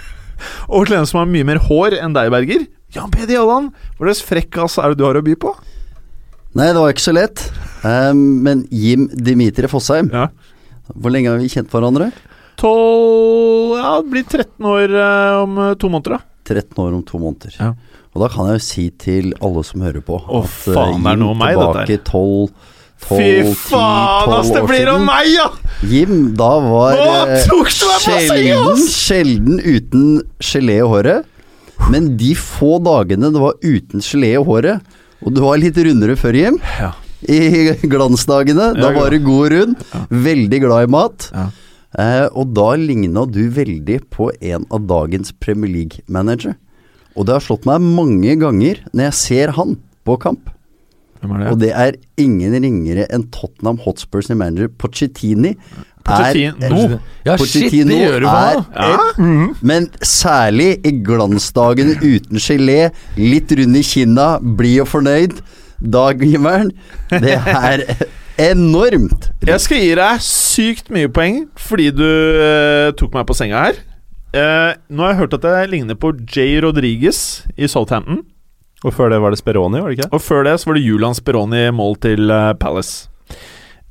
[0.72, 2.64] over til en som har mye mer hår enn deg, Berger.
[2.96, 5.52] Jan Peder Jalland, hva slags frekkas er det du har å by på?
[6.58, 7.42] Nei, det var ikke så lett.
[7.82, 10.28] Um, men Jim Dimitri Fossheim, Ja.
[10.92, 12.10] hvor lenge har vi kjent hverandre?
[12.60, 16.20] 12 Ja, det blir 13 år eh, om eh, to måneder, da.
[16.44, 17.56] 13 år om to måneder.
[17.58, 17.72] Ja.
[18.12, 21.00] Og da kan jeg jo si til alle som hører på Å, at eh, faen,
[21.02, 21.56] det er noe om meg,
[21.88, 22.52] dette 12
[23.02, 24.52] 12, Fy faen, ass!
[24.54, 25.48] Det blir om meg, ja!
[25.90, 30.04] Jim da var Nå eh, sjelden, sjelden uten
[30.38, 31.26] gelé i håret.
[31.90, 34.84] Men de få dagene det var uten gelé i håret,
[35.22, 36.92] og du var litt rundere før, Jim Ja.
[37.22, 38.72] I glansdagene.
[38.74, 39.82] Da var du god rund.
[40.10, 41.28] Veldig glad i mat.
[41.30, 41.44] Ja.
[42.02, 46.56] Eh, og da ligna du veldig på en av dagens Premier League-manager.
[47.14, 49.76] Og det har slått meg mange ganger når jeg ser han
[50.08, 50.50] på kamp.
[51.22, 55.54] Hvem er Og det er ingen ringere enn Tottenham Hotspurs manager Pochettini.
[56.06, 57.00] Pochettino.
[57.26, 58.64] Ja, shit, det gjør du er nå.
[58.74, 59.26] Ja.
[59.62, 65.38] Men særlig i glansdagene uten gelé, litt rund i kinna, blid og fornøyd.
[65.82, 66.72] Daggiveren.
[67.10, 67.86] Det er
[68.40, 69.30] enormt.
[69.44, 73.80] Jeg skal gi deg sykt mye poeng fordi du uh, tok meg på senga her.
[74.32, 78.22] Uh, nå har jeg hørt at jeg ligner på Jay Rodriguez i Southampton.
[78.82, 80.10] Og før det var det Speroni, var det ikke?
[80.16, 83.11] Og før det så var det Julian Speroni i mål til uh, Palace.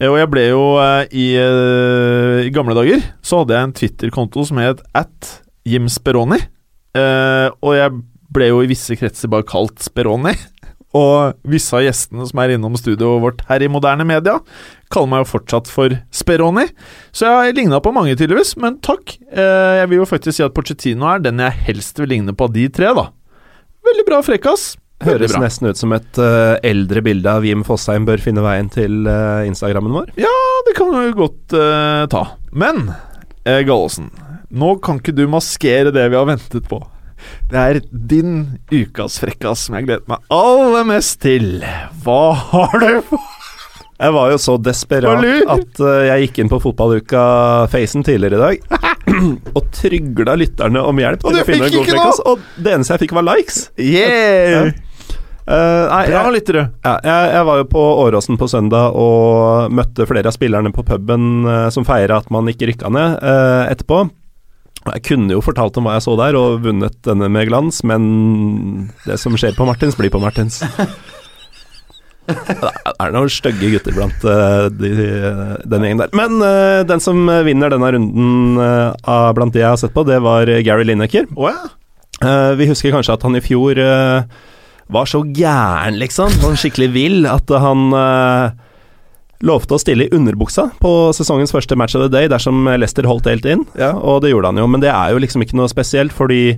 [0.01, 3.75] Eh, og jeg ble jo eh, i, eh, I gamle dager så hadde jeg en
[3.77, 5.35] Twitter-konto som het at
[5.67, 6.41] Jim Speroni.
[6.97, 7.93] Og jeg
[8.33, 10.33] ble jo i visse kretser bare kalt Speroni.
[10.97, 14.33] Og visse av gjestene som er innom studioet vårt her i Moderne Media,
[14.91, 16.65] kaller meg jo fortsatt for Speroni.
[17.15, 19.15] Så jeg har ligna på mange, tydeligvis, men takk.
[19.31, 22.57] Jeg vil jo faktisk si at Porcettino er den jeg helst vil ligne på av
[22.57, 23.07] de tre, da.
[23.87, 24.73] Veldig bra frekkas.
[25.05, 29.07] Høres nesten ut som et uh, eldre bilde av Jim Fosheim bør finne veien til
[29.09, 30.13] uh, Instagrammen vår.
[30.21, 30.35] Ja,
[30.67, 32.25] det kan vi godt uh, ta.
[32.53, 34.11] Men uh, Gallosen,
[34.51, 36.83] nå kan ikke du maskere det vi har ventet på.
[37.51, 41.61] Det er din ukas frekkas som jeg gleder meg aller mest til.
[42.05, 43.29] Hva har du for
[44.01, 48.95] Jeg var jo så desperat at eh, jeg gikk inn på fotballuka-facen tidligere i dag
[49.57, 52.23] og trygla lytterne om hjelp til å finne en god frekkas.
[52.31, 53.67] Og det eneste jeg fikk, var likes.
[53.77, 54.71] Yeah!
[55.41, 59.73] Eh, nei, Bra, lytter du ja, jeg, jeg var jo på Åråsen på søndag og
[59.73, 63.65] møtte flere av spillerne på puben uh, som feira at man ikke rykka ned uh,
[63.71, 64.03] etterpå.
[64.85, 68.05] Jeg kunne jo fortalt om hva jeg så der, og vunnet denne med glans, men
[69.05, 70.61] det som skjer på Martins, blir på Martins.
[72.31, 74.21] Det er noen stygge gutter blant
[74.77, 74.89] de,
[75.67, 76.11] den gjengen der.
[76.15, 76.37] Men
[76.87, 78.61] den som vinner denne runden
[79.35, 81.27] blant de jeg har sett på, det var Gary Lineker.
[81.35, 82.53] Oh, ja.
[82.55, 84.29] Vi husker kanskje at han i fjor eh,
[84.91, 86.33] var så gæren, liksom.
[86.41, 88.51] Sånn skikkelig vill at han uh,
[89.41, 93.29] lovte å stille i underbuksa på sesongens første match of the day dersom Leicester holdt
[93.31, 93.65] helt inn.
[93.79, 93.93] Ja.
[93.97, 96.57] Og det gjorde han jo, men det er jo liksom ikke noe spesielt, fordi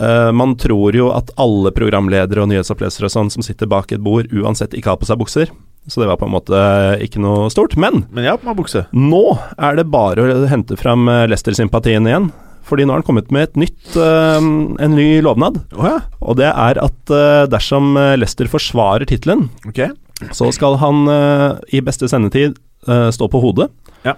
[0.00, 4.04] uh, man tror jo at alle programledere og nyhetsopplesere og sånn som sitter bak et
[4.04, 5.52] bord, uansett ikke har på seg bukser.
[5.86, 6.58] Så det var på en måte
[7.04, 7.76] ikke noe stort.
[7.78, 8.86] Men Men jeg har på meg bukse.
[8.90, 12.26] nå er det bare å hente fram eh, Leicester-sympatien igjen.
[12.66, 15.60] Fordi nå har han kommet med et nytt, eh, en ny lovnad.
[15.76, 16.00] Oh, ja.
[16.20, 19.92] Og det er at eh, dersom Lester Leicester forsvarer tittelen, okay.
[20.34, 23.70] så skal han eh, i beste sendetid eh, stå på hodet,
[24.06, 24.16] Ja.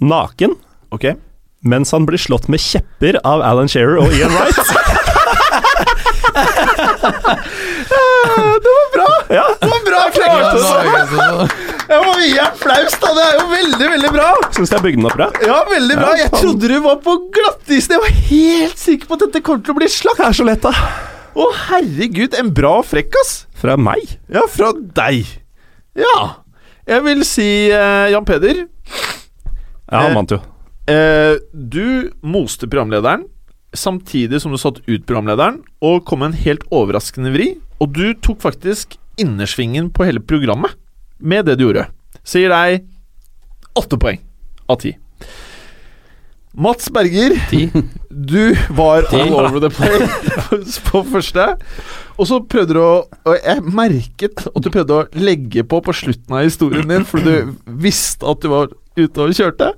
[0.00, 0.56] naken,
[0.90, 1.14] okay.
[1.60, 4.58] mens han blir slått med kjepper av Alan Shearer og Ian Wright.
[8.64, 9.08] Det var bra!
[9.34, 10.62] ja, Det var bra frekkas!
[11.88, 13.10] Jeg må gi applaus, da.
[13.18, 14.28] Det er jo veldig, veldig bra.
[14.56, 15.26] syns jeg bygde den opp bra.
[15.44, 16.12] Ja, veldig bra.
[16.18, 17.96] Jeg trodde du var på glattisen.
[17.96, 20.20] Jeg var helt sikker på at dette kommer til å bli slakt.
[20.22, 20.72] Det er så lett, da.
[21.34, 23.34] Å, herregud, en bra frekkas.
[23.60, 24.16] Fra meg.
[24.32, 25.28] Ja, fra deg.
[25.98, 26.16] Ja.
[26.88, 28.66] Jeg vil si, uh, Jan Peder Ja,
[30.02, 30.40] han Eh, vant jo.
[30.88, 33.24] Uh, Du moste programlederen
[33.78, 37.52] samtidig som du satt ut programlederen, og kom med en helt overraskende vri.
[37.82, 40.74] Og du tok faktisk innersvingen på hele programmet
[41.18, 41.88] med det du gjorde.
[42.24, 42.84] Så gir deg
[43.78, 44.22] åtte poeng
[44.70, 44.94] av ti.
[46.54, 47.70] Mats Berger, 10.
[48.14, 51.46] Du var all over the place på første.
[52.14, 52.92] Og så prøvde du å
[53.26, 57.40] Og jeg merket at du prøvde å legge på på slutten av historien din, fordi
[57.42, 59.72] du visste at du var ute og kjørte.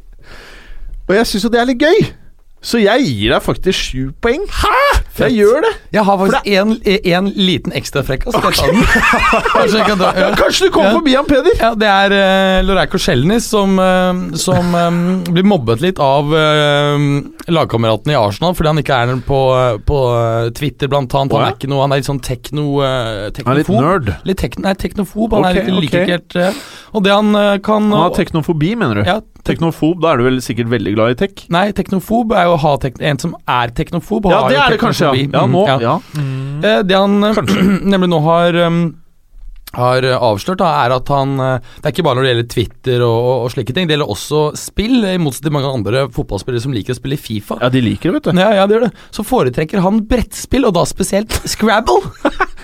[1.07, 2.11] Og jeg syns jo det er litt gøy.
[2.67, 4.43] Så jeg gir deg faktisk sju poeng.
[4.51, 4.79] Hæ?!
[5.17, 5.71] Jeg gjør det.
[5.95, 7.37] Jeg har faktisk en, det...
[7.39, 8.35] liten ekstra frekkas.
[8.37, 8.83] Ta den?
[9.55, 10.33] Kanskje, kan ja.
[10.37, 10.97] Kanskje du kommer Ja.
[10.99, 11.55] forbi han, Peder?
[11.61, 17.07] Ja, det er uh, Loreiko Shelnis som, uh, som um, blir mobbet litt av uh,
[17.49, 19.41] lagkameratene i Arsenal fordi han ikke er på,
[19.87, 21.35] på eh, Twitter, blant annet.
[21.37, 23.79] Han er ikke noe Han er litt sånn tekno, uh, Han er litt teknofob.
[23.85, 24.13] nerd.
[24.29, 25.37] Litt tek, nei, teknofob.
[25.37, 26.05] Han okay, er litt liker ok.
[26.05, 26.61] ikke helt eh,
[26.97, 29.03] Og det han eh, kan Han har teknofobi, mener du?
[29.07, 31.47] ja, Teknofob, da er du vel sikkert veldig glad i tech?
[31.55, 32.75] Nei, teknofob er jo å ha
[33.13, 34.29] en som er teknofob.
[34.33, 35.15] Ja, det er det kanskje, ja.
[35.15, 35.33] teknofobi.
[35.33, 35.79] Ja, Mm, nå, ja.
[35.83, 35.97] ja.
[36.77, 37.67] Eh, Det han kanskje.
[37.93, 38.81] nemlig nå har um,
[39.77, 42.49] har eh, avslørt, da, er at han eh, Det er ikke bare når det gjelder
[42.55, 43.89] Twitter og, og, og slike ting.
[43.89, 47.59] Det gjelder også spill, i motsetning til mange andre fotballspillere som liker å spille Fifa.
[47.63, 48.41] Ja, de liker det, vet du.
[48.41, 48.93] Ja, ja, de gjør det.
[49.15, 52.03] Så foretrekker han brettspill, og da spesielt Scrabble.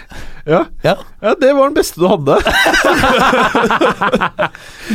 [0.49, 0.65] Ja.
[0.83, 0.97] Ja.
[1.23, 2.39] ja, det var den beste du hadde.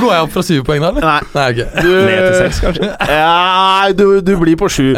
[0.02, 1.06] Går jeg opp fra syv poeng da, eller?
[1.06, 1.22] Nei.
[1.38, 1.68] Nei, okay.
[1.86, 2.90] Du, Ned til seks, kanskje.
[3.12, 4.90] Ja, du, du blir på sju.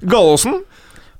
[0.00, 0.62] Gallåsen,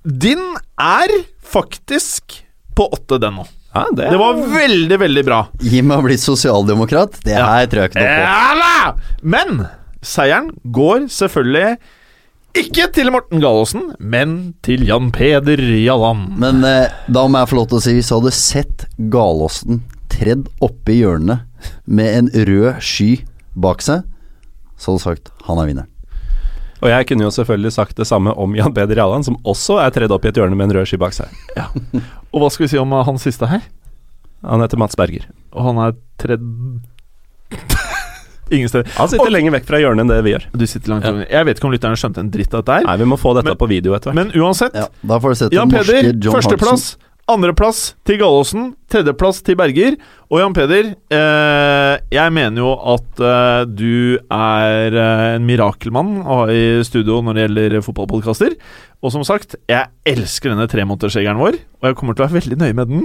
[0.02, 0.44] din
[0.80, 1.12] er
[1.44, 2.40] faktisk
[2.78, 3.46] på åtte, den nå.
[3.74, 5.42] Ja, det, Det var veldig, veldig bra.
[5.60, 7.20] Gi meg å bli sosialdemokrat.
[7.26, 8.22] Det her tror jeg ikke noe på.
[8.24, 8.92] Ja!
[9.36, 9.66] Men
[10.06, 11.76] seieren går selvfølgelig
[12.58, 14.32] ikke til Morten Gallosen, men
[14.66, 16.32] til Jan Peder Jalland.
[16.40, 19.82] Men eh, da må jeg få lov til å si Hvis du hadde sett Galåsen
[20.10, 21.46] tredd oppi i hjørnet
[21.86, 23.10] med en rød sky
[23.58, 24.02] bak seg,
[24.78, 25.94] så hadde du sagt han er vinneren.
[26.78, 29.94] Og jeg kunne jo selvfølgelig sagt det samme om Jan Peder Jalland, som også er
[29.94, 31.30] tredd opp i et hjørne med en rød sky bak seg.
[32.32, 33.64] Og hva skal vi si om uh, han siste her?
[34.46, 35.26] Han heter Mats Berger.
[35.54, 36.46] Og han er tredd
[38.50, 38.90] Ingen steder.
[38.96, 40.46] Han sitter lenger vekk fra hjørnet enn det vi gjør.
[40.56, 41.14] Du sitter langt ja.
[41.38, 42.88] Jeg vet ikke om lytterne skjønte en dritt av dette her.
[42.88, 44.20] Nei, vi må få dette Men- på video etter hvert.
[44.22, 46.96] Men uansett, Ja, da får du sett Jan Peder, førsteplass.
[47.28, 49.98] Andreplass til Gallåsen, tredjeplass til Berger.
[50.32, 56.38] Og Jan Peder, eh, jeg mener jo at eh, du er eh, en mirakelmann å
[56.38, 58.56] ha i studio når det gjelder fotballpodkaster.
[59.04, 62.58] Og som sagt, jeg elsker denne tremånedersregelen vår, og jeg kommer til å være veldig
[62.64, 63.04] nøye med den.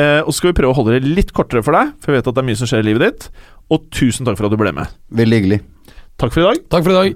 [0.00, 2.22] Eh, og så skal vi prøve å holde det litt kortere for deg, for jeg
[2.22, 3.28] vet at det er mye som skjer i livet ditt.
[3.70, 4.86] Og tusen takk for at du ble med.
[5.14, 5.60] Veldig hyggelig.
[6.20, 7.08] Takk for i dag, Takk for i dag.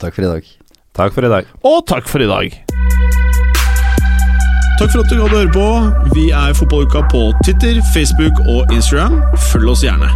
[0.00, 0.42] Takk for i dag.
[0.94, 1.44] Takk for i dag.
[1.64, 2.48] og takk for i dag.
[4.78, 5.66] Takk for at du hadde høre på.
[6.14, 9.22] Vi er Fotballuka på Twitter, Facebook og Instagram.
[9.52, 10.08] Følg oss gjerne.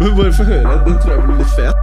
[0.00, 0.84] Men bare få høre.
[0.86, 1.76] Den tror jeg blir litt fet.